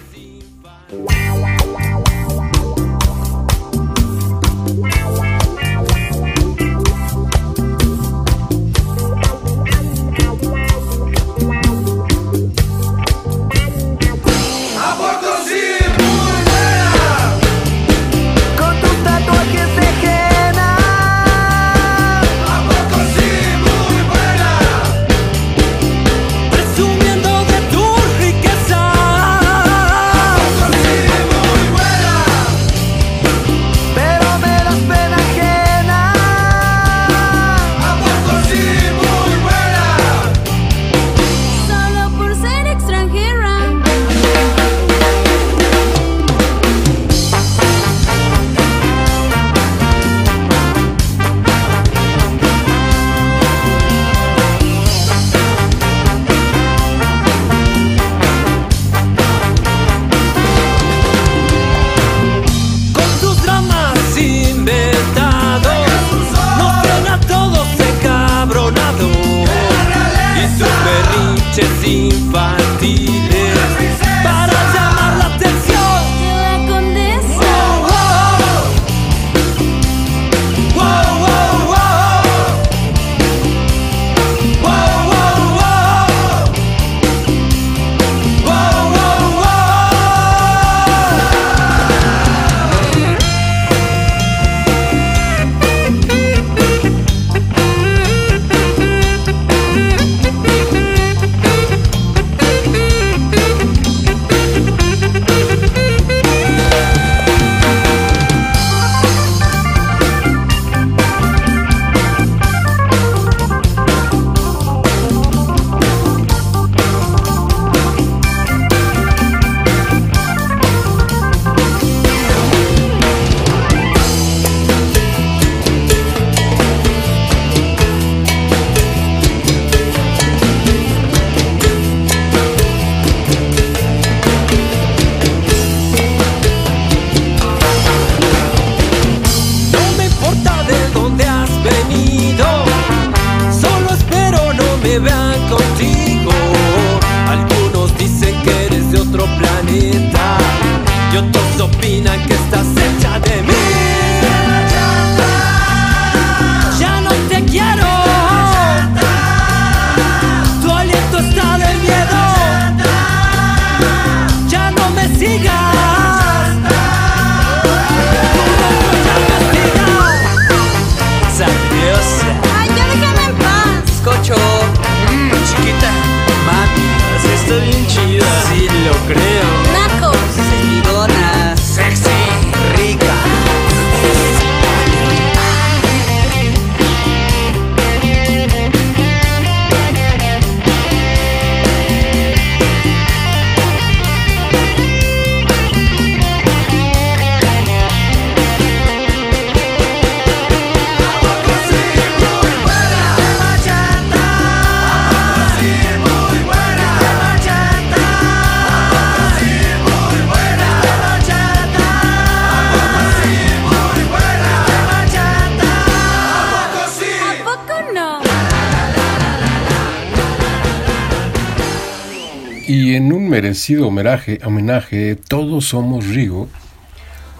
En 223.07 223.13
un 223.13 223.29
merecido 223.29 223.87
homenaje, 223.87 224.41
homenaje 224.43 225.15
Todos 225.15 225.69
somos 225.69 226.07
Rigo, 226.07 226.49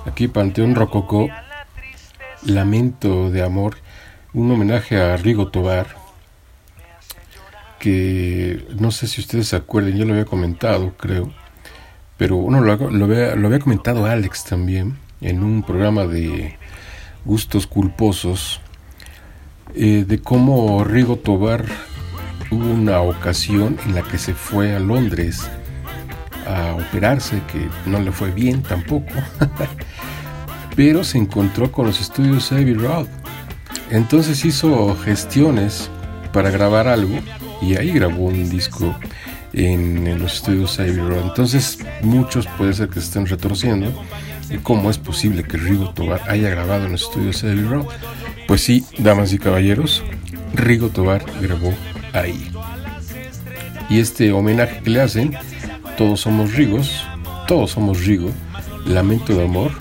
aquí 0.06 0.30
Panteón 0.30 0.76
Rococó, 0.76 1.28
Lamento 2.44 3.30
de 3.32 3.44
Amor, 3.44 3.76
un 4.34 4.50
homenaje 4.50 4.96
a 4.96 5.18
Rigo 5.18 5.50
Tobar, 5.50 5.88
que 7.80 8.66
no 8.80 8.92
sé 8.92 9.08
si 9.08 9.20
ustedes 9.20 9.50
se 9.50 9.58
acuerden, 9.58 9.98
yo 9.98 10.06
lo 10.06 10.14
había 10.14 10.24
comentado, 10.24 10.94
creo, 10.96 11.34
pero 12.16 12.38
uno 12.38 12.62
lo, 12.62 12.90
lo, 12.90 13.04
había, 13.04 13.36
lo 13.36 13.48
había 13.48 13.60
comentado 13.60 14.06
Alex 14.06 14.46
también 14.46 14.98
en 15.20 15.44
un 15.44 15.64
programa 15.64 16.06
de 16.06 16.56
gustos 17.26 17.68
culposos, 17.68 18.62
eh, 19.76 20.06
de 20.08 20.22
cómo 20.22 20.86
Rigo 20.86 21.18
Tobar 21.18 21.66
hubo 22.51 22.66
una 22.66 23.01
ocasión 23.01 23.77
en 23.85 23.95
la 23.95 24.01
que 24.03 24.17
se 24.17 24.34
fue 24.34 24.76
a 24.76 24.80
Londres 24.80 25.50
a 26.45 26.76
operarse, 26.76 27.42
que 27.51 27.67
no 27.90 28.00
le 28.00 28.11
fue 28.11 28.32
bien 28.32 28.61
tampoco, 28.61 29.11
pero 30.76 31.03
se 31.03 31.17
encontró 31.17 31.72
con 31.72 31.88
los 31.88 32.00
estudios 32.00 32.51
Abbey 32.51 32.74
Road. 32.74 33.08
Entonces 33.90 34.43
hizo 34.45 34.95
gestiones 35.03 35.90
para 36.32 36.50
grabar 36.50 36.88
algo 36.88 37.17
y 37.61 37.76
ahí 37.76 37.92
grabó 37.92 38.26
un 38.26 38.50
disco 38.50 38.95
en, 39.53 40.19
los 40.19 40.35
estudios 40.35 40.80
Abbey 40.80 40.98
Road. 40.98 41.27
Entonces 41.27 41.80
muchos 42.01 42.48
puede 42.58 42.74
ser 42.74 42.90
que 42.90 43.00
se 43.00 43.08
estén 43.08 43.26
retorciendo. 43.26 43.92
¿Y 44.50 44.58
cómo 44.59 44.90
es 44.90 44.98
posible 44.98 45.43
que 45.43 45.58
Rigo 45.58 45.90
Tobar 45.90 46.22
haya 46.30 46.50
grabado 46.50 46.85
en 46.85 46.93
los 46.93 47.03
estudios 47.03 47.43
Abbey 47.43 47.64
Road? 47.64 47.88
Pues 48.48 48.61
sí, 48.61 48.85
damas 48.98 49.34
y 49.34 49.40
caballeros, 49.40 50.03
Rigo 50.53 50.88
Tobar 50.88 51.26
grabó 51.42 51.74
ahí. 52.14 52.52
Y 53.90 54.00
este 54.00 54.32
homenaje 54.32 54.82
que 54.84 54.90
le 54.90 55.02
hacen, 55.02 55.38
todos 55.98 56.22
somos 56.22 56.53
Rigos, 56.53 57.06
todos 57.48 57.72
somos 57.72 58.06
Rigo, 58.06 58.30
Lamento 58.86 59.34
de 59.34 59.45
Amor, 59.45 59.72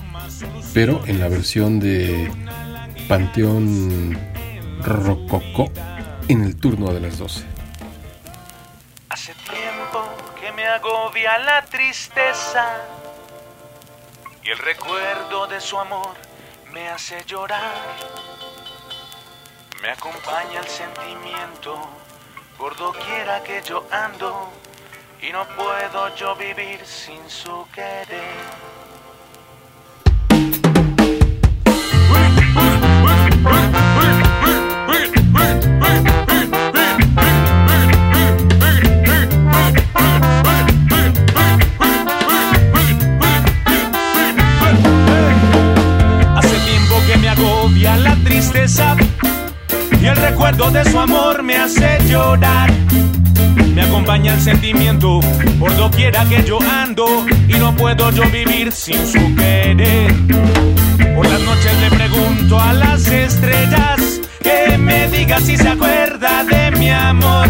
pero 0.72 1.04
en 1.06 1.18
la 1.18 1.28
versión 1.28 1.80
de 1.80 2.30
Panteón 3.08 4.16
Rococó 4.82 5.70
en 6.28 6.42
el 6.42 6.56
turno 6.56 6.92
de 6.92 7.00
las 7.00 7.18
12. 7.18 7.44
Hace 9.08 9.34
tiempo 9.34 10.08
que 10.40 10.52
me 10.52 10.66
agobia 10.66 11.38
la 11.38 11.64
tristeza 11.64 12.78
y 14.44 14.50
el 14.50 14.58
recuerdo 14.58 15.46
de 15.48 15.60
su 15.60 15.78
amor 15.78 16.14
me 16.72 16.88
hace 16.88 17.24
llorar. 17.26 17.74
Me 19.82 19.90
acompaña 19.90 20.60
el 20.60 20.66
sentimiento 20.66 22.05
por 22.58 22.76
doquiera 22.76 23.42
que 23.42 23.60
yo 23.62 23.86
ando 23.90 24.50
y 25.20 25.30
no 25.30 25.46
puedo 25.56 26.14
yo 26.16 26.34
vivir 26.36 26.80
sin 26.84 27.28
su 27.28 27.66
querer. 27.74 28.06
Hace 46.36 46.58
tiempo 46.60 47.02
que 47.06 47.16
me 47.18 47.28
agobia 47.28 47.96
la 47.96 48.14
tristeza 48.24 48.96
y 50.06 50.08
el 50.08 50.16
recuerdo 50.16 50.70
de 50.70 50.84
su 50.84 51.00
amor 51.00 51.42
me 51.42 51.56
hace 51.56 51.98
llorar. 52.08 52.72
Me 53.74 53.82
acompaña 53.82 54.34
el 54.34 54.40
sentimiento 54.40 55.18
por 55.58 55.74
doquiera 55.76 56.24
que 56.26 56.44
yo 56.44 56.60
ando 56.62 57.26
y 57.48 57.54
no 57.54 57.74
puedo 57.74 58.12
yo 58.12 58.22
vivir 58.30 58.70
sin 58.70 59.04
su 59.04 59.34
querer. 59.34 60.14
Por 61.16 61.26
las 61.28 61.40
noches 61.40 61.80
le 61.80 61.90
pregunto 61.90 62.60
a 62.60 62.72
las 62.72 63.08
estrellas 63.08 64.20
que 64.42 64.78
me 64.78 65.08
diga 65.08 65.40
si 65.40 65.56
se 65.56 65.68
acuerda 65.68 66.44
de 66.44 66.70
mi 66.78 66.88
amor. 66.90 67.48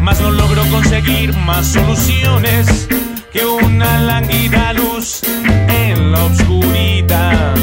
Mas 0.00 0.20
no 0.20 0.32
logro 0.32 0.64
conseguir 0.66 1.32
más 1.36 1.64
soluciones 1.66 2.88
que 3.32 3.46
una 3.46 4.00
lánguida 4.00 4.72
luz 4.72 5.22
en 5.68 6.10
la 6.10 6.24
oscuridad. 6.24 7.54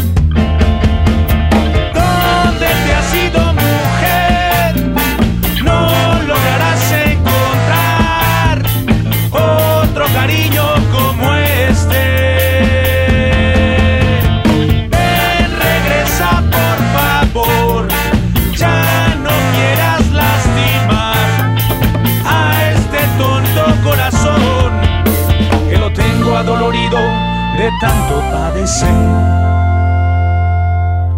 Tanto 27.80 28.20
padecer. 28.32 28.90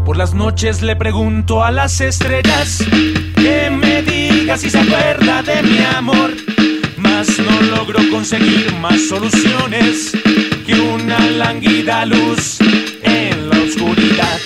Por 0.06 0.18
las 0.18 0.34
noches 0.34 0.82
le 0.82 0.96
pregunto 0.96 1.64
a 1.64 1.72
las 1.72 2.02
estrellas 2.02 2.84
que 3.36 3.70
me 3.72 4.02
diga 4.02 4.58
si 4.58 4.70
se 4.70 4.80
acuerda 4.80 5.42
de 5.44 5.64
mi 5.64 5.80
amor. 5.80 6.32
Mas 6.98 7.40
no 7.40 7.62
logro 7.76 8.00
conseguir 8.12 8.74
más 8.76 9.08
soluciones 9.08 10.12
que 10.66 10.74
una 10.80 11.20
lánguida 11.20 12.06
luz 12.06 12.60
en 13.04 13.50
la 13.50 13.58
oscuridad. 13.60 14.40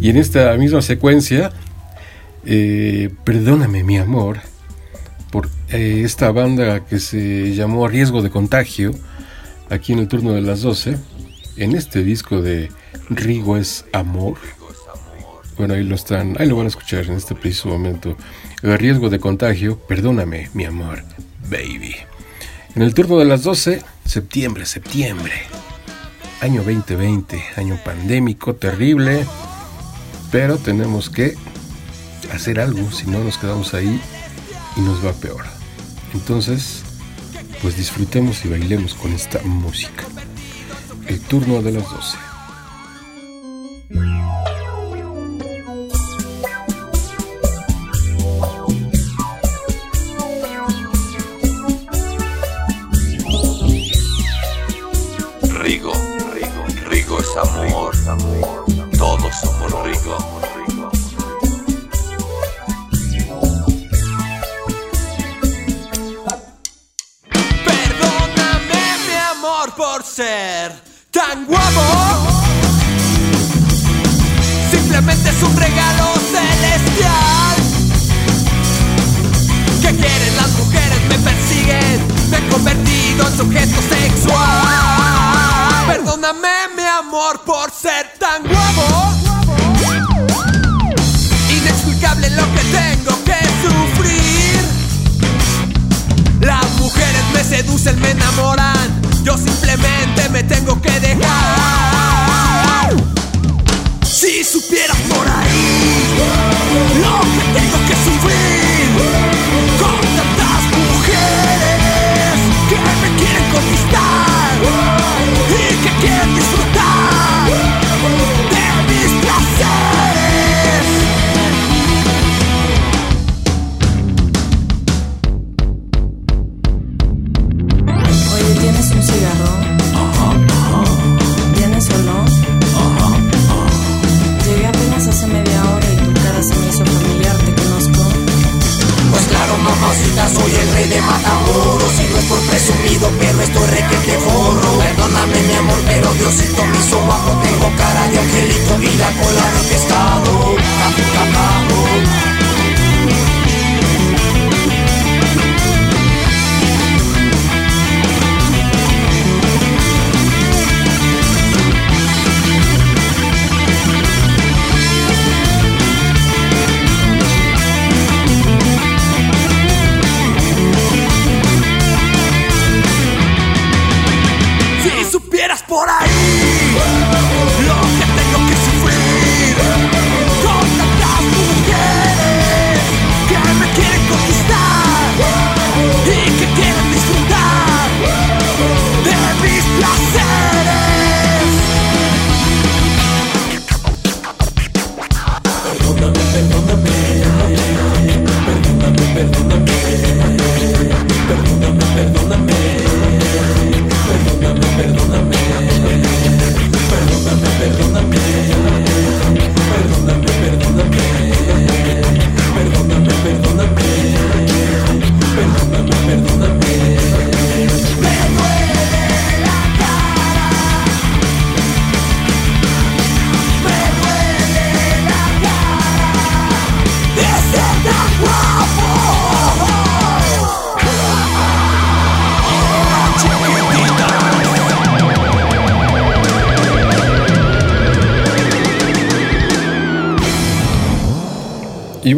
Y 0.00 0.10
en 0.10 0.16
esta 0.16 0.54
misma 0.56 0.82
secuencia, 0.82 1.52
eh, 2.44 3.10
perdóname 3.24 3.82
mi 3.82 3.98
amor, 3.98 4.40
por 5.30 5.50
eh, 5.70 6.02
esta 6.04 6.30
banda 6.30 6.86
que 6.86 7.00
se 7.00 7.54
llamó 7.54 7.88
Riesgo 7.88 8.22
de 8.22 8.30
Contagio, 8.30 8.92
aquí 9.70 9.92
en 9.92 9.98
el 9.98 10.08
turno 10.08 10.32
de 10.32 10.42
las 10.42 10.62
12, 10.62 10.96
en 11.56 11.74
este 11.74 12.02
disco 12.02 12.40
de 12.40 12.70
Rigo 13.10 13.56
es 13.56 13.84
Amor. 13.92 14.38
Bueno, 15.56 15.74
ahí 15.74 15.82
lo 15.82 15.96
están, 15.96 16.36
ahí 16.38 16.48
lo 16.48 16.56
van 16.56 16.66
a 16.66 16.68
escuchar 16.68 17.04
en 17.06 17.14
este 17.14 17.34
preciso 17.34 17.68
momento. 17.68 18.16
El 18.62 18.78
riesgo 18.78 19.10
de 19.10 19.18
contagio, 19.18 19.78
perdóname 19.78 20.50
mi 20.54 20.64
amor, 20.64 21.02
baby. 21.50 21.96
En 22.76 22.82
el 22.82 22.94
turno 22.94 23.18
de 23.18 23.24
las 23.24 23.42
12, 23.42 23.82
septiembre, 24.04 24.66
septiembre. 24.66 25.32
Año 26.40 26.62
2020, 26.62 27.42
año 27.56 27.76
pandémico 27.84 28.54
terrible, 28.54 29.26
pero 30.30 30.58
tenemos 30.58 31.08
que 31.08 31.36
hacer 32.32 32.60
algo, 32.60 32.90
si 32.90 33.06
no 33.06 33.22
nos 33.24 33.38
quedamos 33.38 33.74
ahí 33.74 34.00
y 34.76 34.80
nos 34.80 35.04
va 35.04 35.12
peor. 35.12 35.44
Entonces, 36.12 36.82
pues 37.62 37.76
disfrutemos 37.76 38.44
y 38.44 38.48
bailemos 38.48 38.94
con 38.94 39.12
esta 39.12 39.40
música. 39.42 40.04
El 41.06 41.20
turno 41.20 41.62
de 41.62 41.72
las 41.72 41.84
12. 41.84 42.27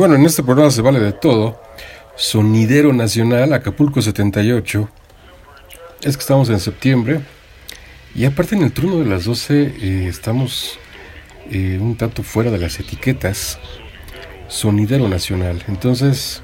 bueno, 0.00 0.14
en 0.14 0.24
este 0.24 0.42
programa 0.42 0.70
se 0.70 0.80
vale 0.80 0.98
de 0.98 1.12
todo. 1.12 1.60
Sonidero 2.16 2.90
Nacional, 2.90 3.52
Acapulco 3.52 4.00
78. 4.00 4.88
Es 6.00 6.16
que 6.16 6.22
estamos 6.22 6.48
en 6.48 6.58
septiembre. 6.58 7.20
Y 8.14 8.24
aparte 8.24 8.56
en 8.56 8.62
el 8.62 8.72
turno 8.72 9.00
de 9.00 9.04
las 9.04 9.26
12 9.26 9.62
eh, 9.62 10.06
estamos 10.08 10.78
eh, 11.50 11.78
un 11.78 11.96
tanto 11.96 12.22
fuera 12.22 12.50
de 12.50 12.56
las 12.56 12.80
etiquetas. 12.80 13.58
Sonidero 14.48 15.06
Nacional. 15.06 15.62
Entonces, 15.68 16.40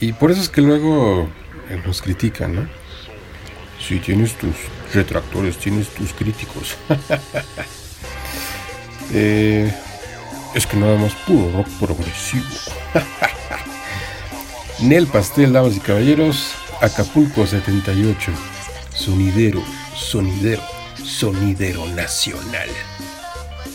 y 0.00 0.12
por 0.12 0.32
eso 0.32 0.40
es 0.40 0.48
que 0.48 0.60
luego 0.60 1.28
eh, 1.70 1.80
nos 1.86 2.02
critican, 2.02 2.56
¿no? 2.56 2.68
Si 3.78 4.00
tienes 4.00 4.34
tus 4.34 4.56
retractores, 4.92 5.58
tienes 5.58 5.90
tus 5.90 6.12
críticos. 6.12 6.76
eh, 9.12 9.72
es 10.54 10.66
que 10.66 10.76
nada 10.76 10.96
más 10.96 11.12
puro 11.26 11.50
rock 11.52 11.68
progresivo. 11.80 12.44
Nel 14.80 15.06
Pastel, 15.06 15.52
damas 15.52 15.76
y 15.76 15.80
caballeros, 15.80 16.54
Acapulco 16.80 17.46
78, 17.46 18.32
sonidero, 18.94 19.62
sonidero, 19.96 20.62
sonidero 21.04 21.86
nacional. 21.88 22.68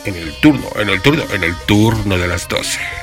En 0.06 0.16
el 0.16 0.33
turno, 0.41 0.67
en 0.75 0.90
el 0.90 1.01
turno, 1.01 1.24
en 1.33 1.43
el 1.43 1.56
turno 1.67 2.17
de 2.17 2.27
las 2.27 2.48
12. 2.48 2.99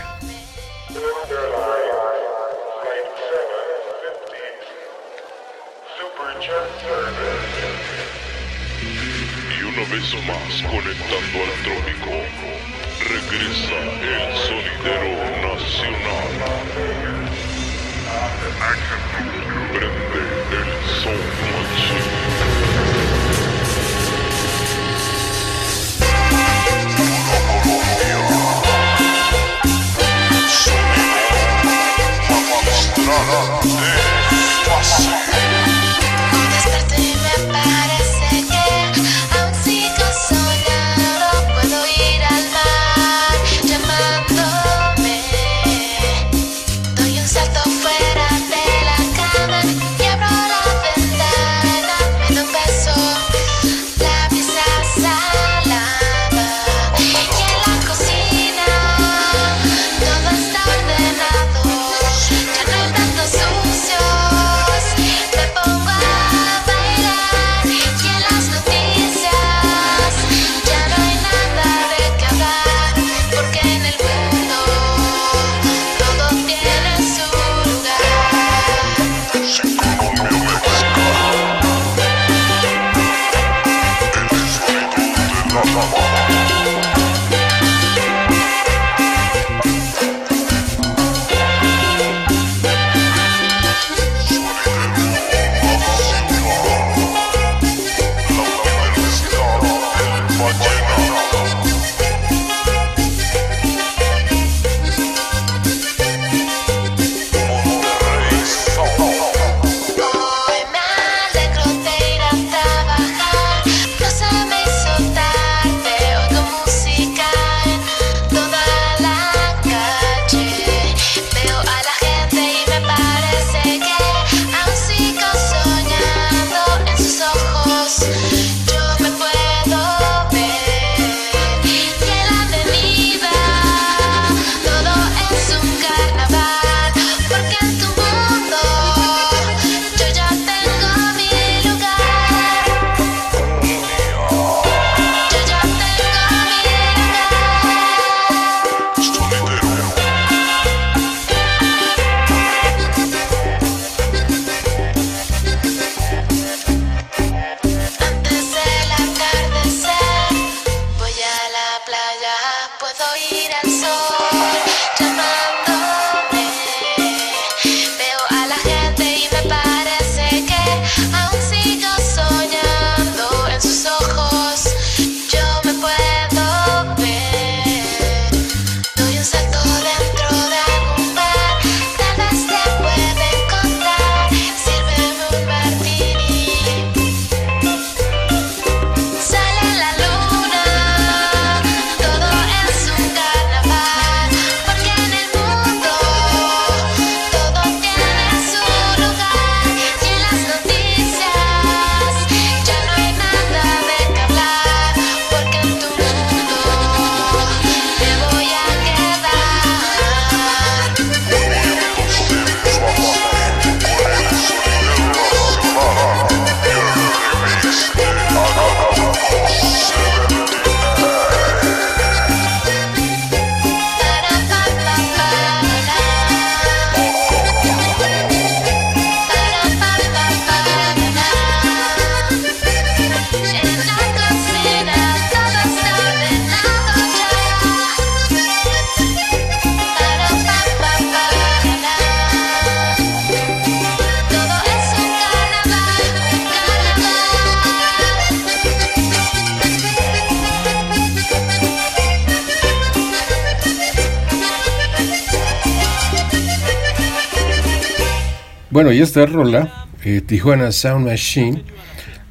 Y 258.96 259.02
esta 259.02 259.26
rola, 259.26 259.88
eh, 260.04 260.22
Tijuana 260.22 260.72
Sound 260.72 261.06
Machine, 261.06 261.62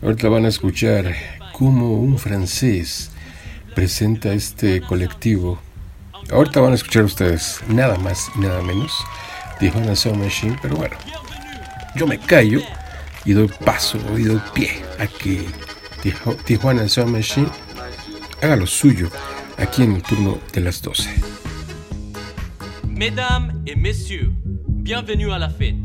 ahorita 0.02 0.30
van 0.30 0.46
a 0.46 0.48
escuchar 0.48 1.14
cómo 1.54 1.94
un 1.94 2.18
francés 2.18 3.12
presenta 3.76 4.34
este 4.34 4.82
colectivo. 4.82 5.60
Ahorita 6.32 6.62
van 6.62 6.72
a 6.72 6.74
escuchar 6.74 7.04
ustedes 7.04 7.62
nada 7.68 8.00
más 8.00 8.32
nada 8.36 8.64
menos 8.64 8.92
Tijuana 9.60 9.96
Sound 9.96 10.24
Machine, 10.24 10.58
pero 10.60 10.76
bueno, 10.76 10.96
yo 11.96 12.08
me 12.08 12.18
callo 12.18 12.62
y 13.26 13.34
doy 13.34 13.52
paso 13.64 14.00
y 14.18 14.24
doy 14.24 14.42
pie 14.56 14.72
a 14.98 15.06
que 15.06 15.46
Tijuana 16.46 16.90
Sound 16.90 17.16
Machine 17.16 17.50
haga 18.42 18.56
lo 18.56 18.66
suyo 18.66 19.12
aquí 19.60 19.84
en 19.84 19.98
el 19.98 20.02
turno 20.02 20.40
de 20.52 20.62
las 20.62 20.82
12. 20.82 21.12
Mesdames 22.90 23.54
et 23.68 23.76
messieurs, 23.76 24.32
bienvenue 24.68 25.32
à 25.32 25.38
la 25.38 25.50
fête. 25.50 25.85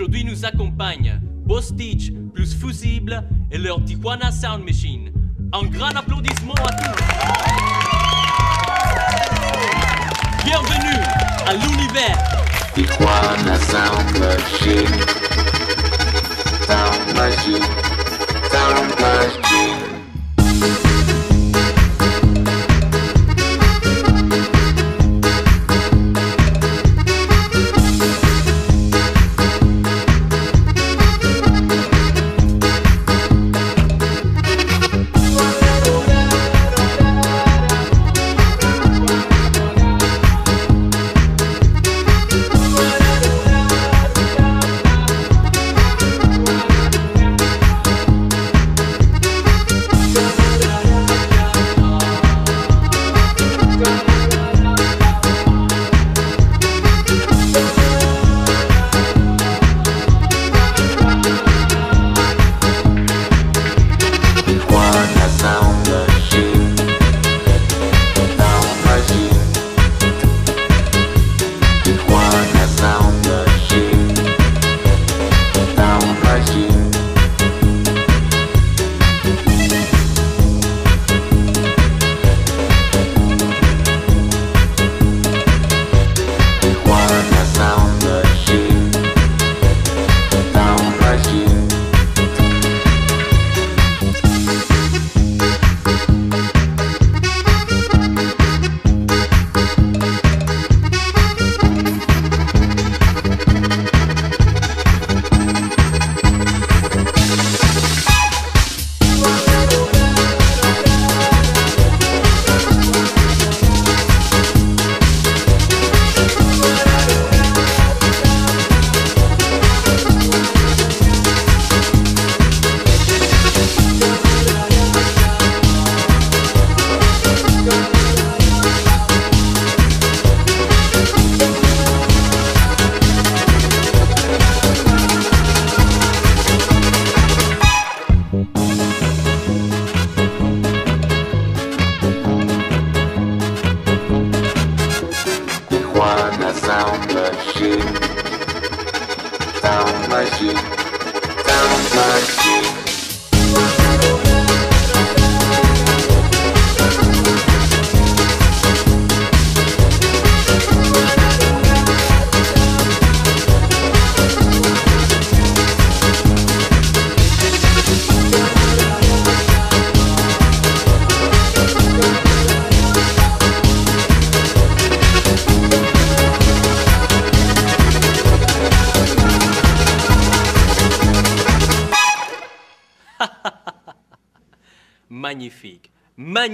Aujourd'hui 0.00 0.24
nous 0.24 0.46
accompagnent 0.46 1.20
Bostich 1.44 2.10
plus 2.32 2.54
Fusible 2.54 3.22
et 3.50 3.58
leur 3.58 3.84
Tijuana 3.84 4.32
Sound 4.32 4.64
Machine. 4.64 5.12
Un 5.52 5.66
grand 5.66 5.94
applaudissement 5.94 6.54
à 6.54 6.72
tous. 6.72 7.04
Bienvenue 10.42 11.04
à 11.46 11.52
l'univers. 11.52 12.16
Tijuana 12.72 13.58
Sound 13.58 14.18
Machine. 14.18 14.88
Sound 16.66 17.14
Machine. 17.14 17.66
Sound 18.50 18.98
Machine. 18.98 19.39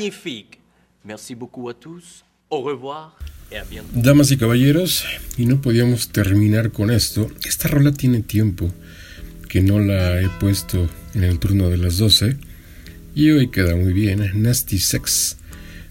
Magnifique. 0.06 0.60
Merci 1.04 1.34
beaucoup 1.34 1.68
à 1.68 1.74
tous. 1.74 2.24
Au 2.48 2.62
revoir. 2.62 3.18
Damas 3.92 4.30
y 4.30 4.36
caballeros, 4.36 5.04
y 5.36 5.46
no 5.46 5.60
podíamos 5.60 6.10
terminar 6.10 6.70
con 6.70 6.92
esto. 6.92 7.28
Esta 7.44 7.66
rola 7.66 7.90
tiene 7.90 8.22
tiempo 8.22 8.70
que 9.48 9.62
no 9.62 9.80
la 9.80 10.20
he 10.20 10.28
puesto 10.28 10.88
en 11.14 11.24
el 11.24 11.40
turno 11.40 11.70
de 11.70 11.78
las 11.78 11.98
12 11.98 12.36
y 13.16 13.30
hoy 13.30 13.50
queda 13.50 13.74
muy 13.74 13.92
bien. 13.92 14.30
Nasty 14.40 14.78
Sex, 14.78 15.38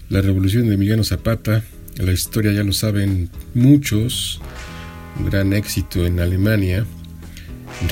la 0.08 0.22
revolución 0.22 0.68
de 0.68 0.76
Emiliano 0.76 1.04
Zapata, 1.04 1.62
la 1.98 2.12
historia 2.12 2.52
ya 2.52 2.62
lo 2.62 2.72
saben 2.72 3.28
muchos, 3.52 4.40
gran 5.30 5.52
éxito 5.52 6.06
en 6.06 6.20
Alemania. 6.20 6.86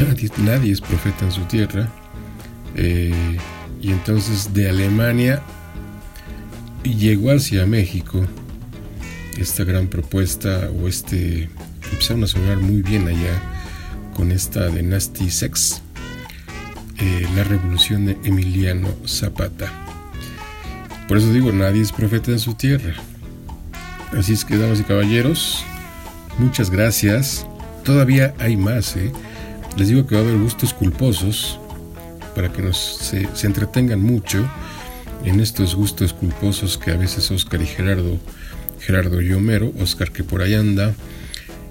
Nadie, 0.01 0.31
nadie 0.39 0.73
es 0.73 0.81
profeta 0.81 1.27
en 1.27 1.33
su 1.33 1.43
tierra. 1.43 1.93
Eh, 2.77 3.36
y 3.83 3.91
entonces 3.91 4.55
de 4.55 4.70
Alemania 4.70 5.43
llegó 6.85 7.31
hacia 7.31 7.67
México 7.67 8.27
esta 9.39 9.65
gran 9.65 9.89
propuesta 9.89 10.71
o 10.81 10.87
este 10.87 11.49
empezaron 11.91 12.25
a 12.25 12.27
sonar 12.27 12.59
muy 12.59 12.83
bien 12.83 13.09
allá 13.09 13.43
con 14.15 14.31
esta 14.31 14.69
de 14.69 14.83
Nasty 14.83 15.31
Sex 15.31 15.83
eh, 16.99 17.27
la 17.35 17.45
revolución 17.45 18.07
de 18.07 18.17
Emiliano 18.23 18.89
Zapata. 19.07 19.73
Por 21.09 21.19
eso 21.19 21.33
digo 21.33 21.53
nadie 21.53 21.83
es 21.83 21.93
profeta 21.93 22.31
en 22.31 22.39
su 22.39 22.55
tierra. 22.55 22.95
Así 24.17 24.33
es 24.33 24.45
que 24.45 24.57
damas 24.57 24.81
y 24.81 24.85
caballeros 24.85 25.65
muchas 26.39 26.71
gracias. 26.71 27.47
Todavía 27.83 28.35
hay 28.39 28.57
más 28.57 28.97
¿eh? 28.97 29.13
les 29.77 29.89
digo 29.89 30.07
que 30.07 30.15
va 30.15 30.21
a 30.21 30.25
haber 30.25 30.39
gustos 30.39 30.73
culposos 30.73 31.59
para 32.35 32.53
que 32.53 32.63
nos 32.63 32.79
se, 32.79 33.29
se 33.35 33.47
entretengan 33.47 34.01
mucho 34.01 34.49
en 35.25 35.41
estos 35.41 35.75
gustos 35.75 36.12
culposos 36.12 36.78
que 36.78 36.91
a 36.91 36.97
veces 36.97 37.31
Oscar 37.31 37.61
y 37.62 37.67
Gerardo 37.67 38.19
Gerardo 38.85 39.23
y 39.23 39.33
Homero, 39.33 39.73
Oscar 39.81 40.12
que 40.12 40.25
por 40.25 40.43
ahí 40.43 40.55
anda, 40.55 40.94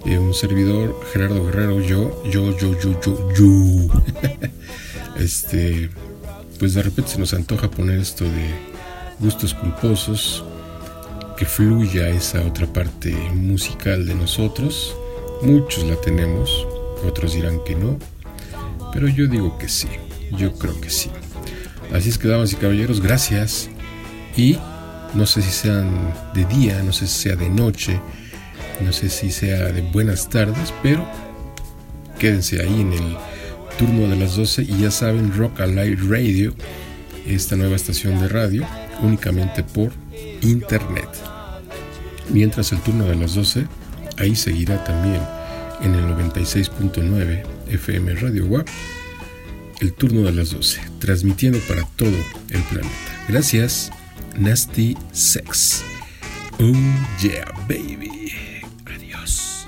eh, 0.05 0.17
un 0.17 0.33
servidor, 0.33 0.99
Gerardo 1.11 1.45
Guerrero, 1.45 1.79
yo, 1.79 2.23
yo, 2.23 2.57
yo, 2.57 2.79
yo, 2.79 2.99
yo, 2.99 3.29
yo. 3.33 4.03
este, 5.19 5.91
pues 6.57 6.73
de 6.73 6.81
repente 6.81 7.11
se 7.11 7.19
nos 7.19 7.33
antoja 7.33 7.69
poner 7.69 7.99
esto 7.99 8.23
de 8.23 8.49
gustos 9.19 9.53
culposos, 9.53 10.43
que 11.37 11.45
fluya 11.45 12.09
esa 12.09 12.41
otra 12.41 12.65
parte 12.65 13.11
musical 13.33 14.07
de 14.07 14.15
nosotros. 14.15 14.95
Muchos 15.43 15.83
la 15.83 15.95
tenemos, 15.97 16.65
otros 17.07 17.33
dirán 17.33 17.63
que 17.63 17.75
no, 17.75 17.99
pero 18.91 19.07
yo 19.07 19.27
digo 19.27 19.57
que 19.59 19.69
sí, 19.69 19.87
yo 20.31 20.53
creo 20.53 20.79
que 20.81 20.89
sí. 20.89 21.11
Así 21.93 22.09
es 22.09 22.17
que, 22.17 22.27
damas 22.27 22.51
y 22.51 22.55
caballeros, 22.55 23.01
gracias 23.01 23.69
y 24.35 24.57
no 25.13 25.27
sé 25.27 25.43
si 25.43 25.51
sean 25.51 26.13
de 26.33 26.43
día, 26.45 26.81
no 26.81 26.91
sé 26.91 27.05
si 27.05 27.13
sea 27.13 27.35
de 27.35 27.49
noche, 27.49 27.99
no 28.81 28.91
sé 28.91 29.09
si 29.09 29.29
sea 29.29 29.71
de 29.71 29.81
buenas 29.81 30.27
tardes, 30.27 30.73
pero 30.81 31.07
quédense 32.17 32.61
ahí 32.61 32.81
en 32.81 32.93
el 32.93 33.17
turno 33.77 34.07
de 34.07 34.15
las 34.15 34.35
12 34.35 34.63
y 34.63 34.79
ya 34.79 34.89
saben, 34.89 35.37
Rock 35.37 35.61
Alive 35.61 35.97
Radio, 36.09 36.55
esta 37.27 37.55
nueva 37.55 37.75
estación 37.75 38.19
de 38.19 38.27
radio, 38.27 38.65
únicamente 39.03 39.63
por 39.63 39.91
internet. 40.41 41.09
Mientras 42.29 42.71
el 42.71 42.79
turno 42.79 43.05
de 43.05 43.15
las 43.15 43.35
12, 43.35 43.67
ahí 44.17 44.35
seguirá 44.35 44.83
también 44.83 45.21
en 45.81 45.93
el 45.93 46.05
96.9 46.05 47.43
FM 47.67 48.15
Radio 48.15 48.45
WAP, 48.47 48.67
el 49.83 49.93
turno 49.93 50.21
de 50.21 50.31
las 50.31 50.51
12, 50.51 50.79
transmitiendo 50.99 51.59
para 51.67 51.83
todo 51.97 52.15
el 52.49 52.61
planeta. 52.63 53.25
Gracias. 53.27 53.91
Nasty 54.37 54.97
Sex. 55.11 55.83
Oh 56.59 56.71
yeah, 57.21 57.51
baby. 57.67 58.31
Adiós. 58.85 59.67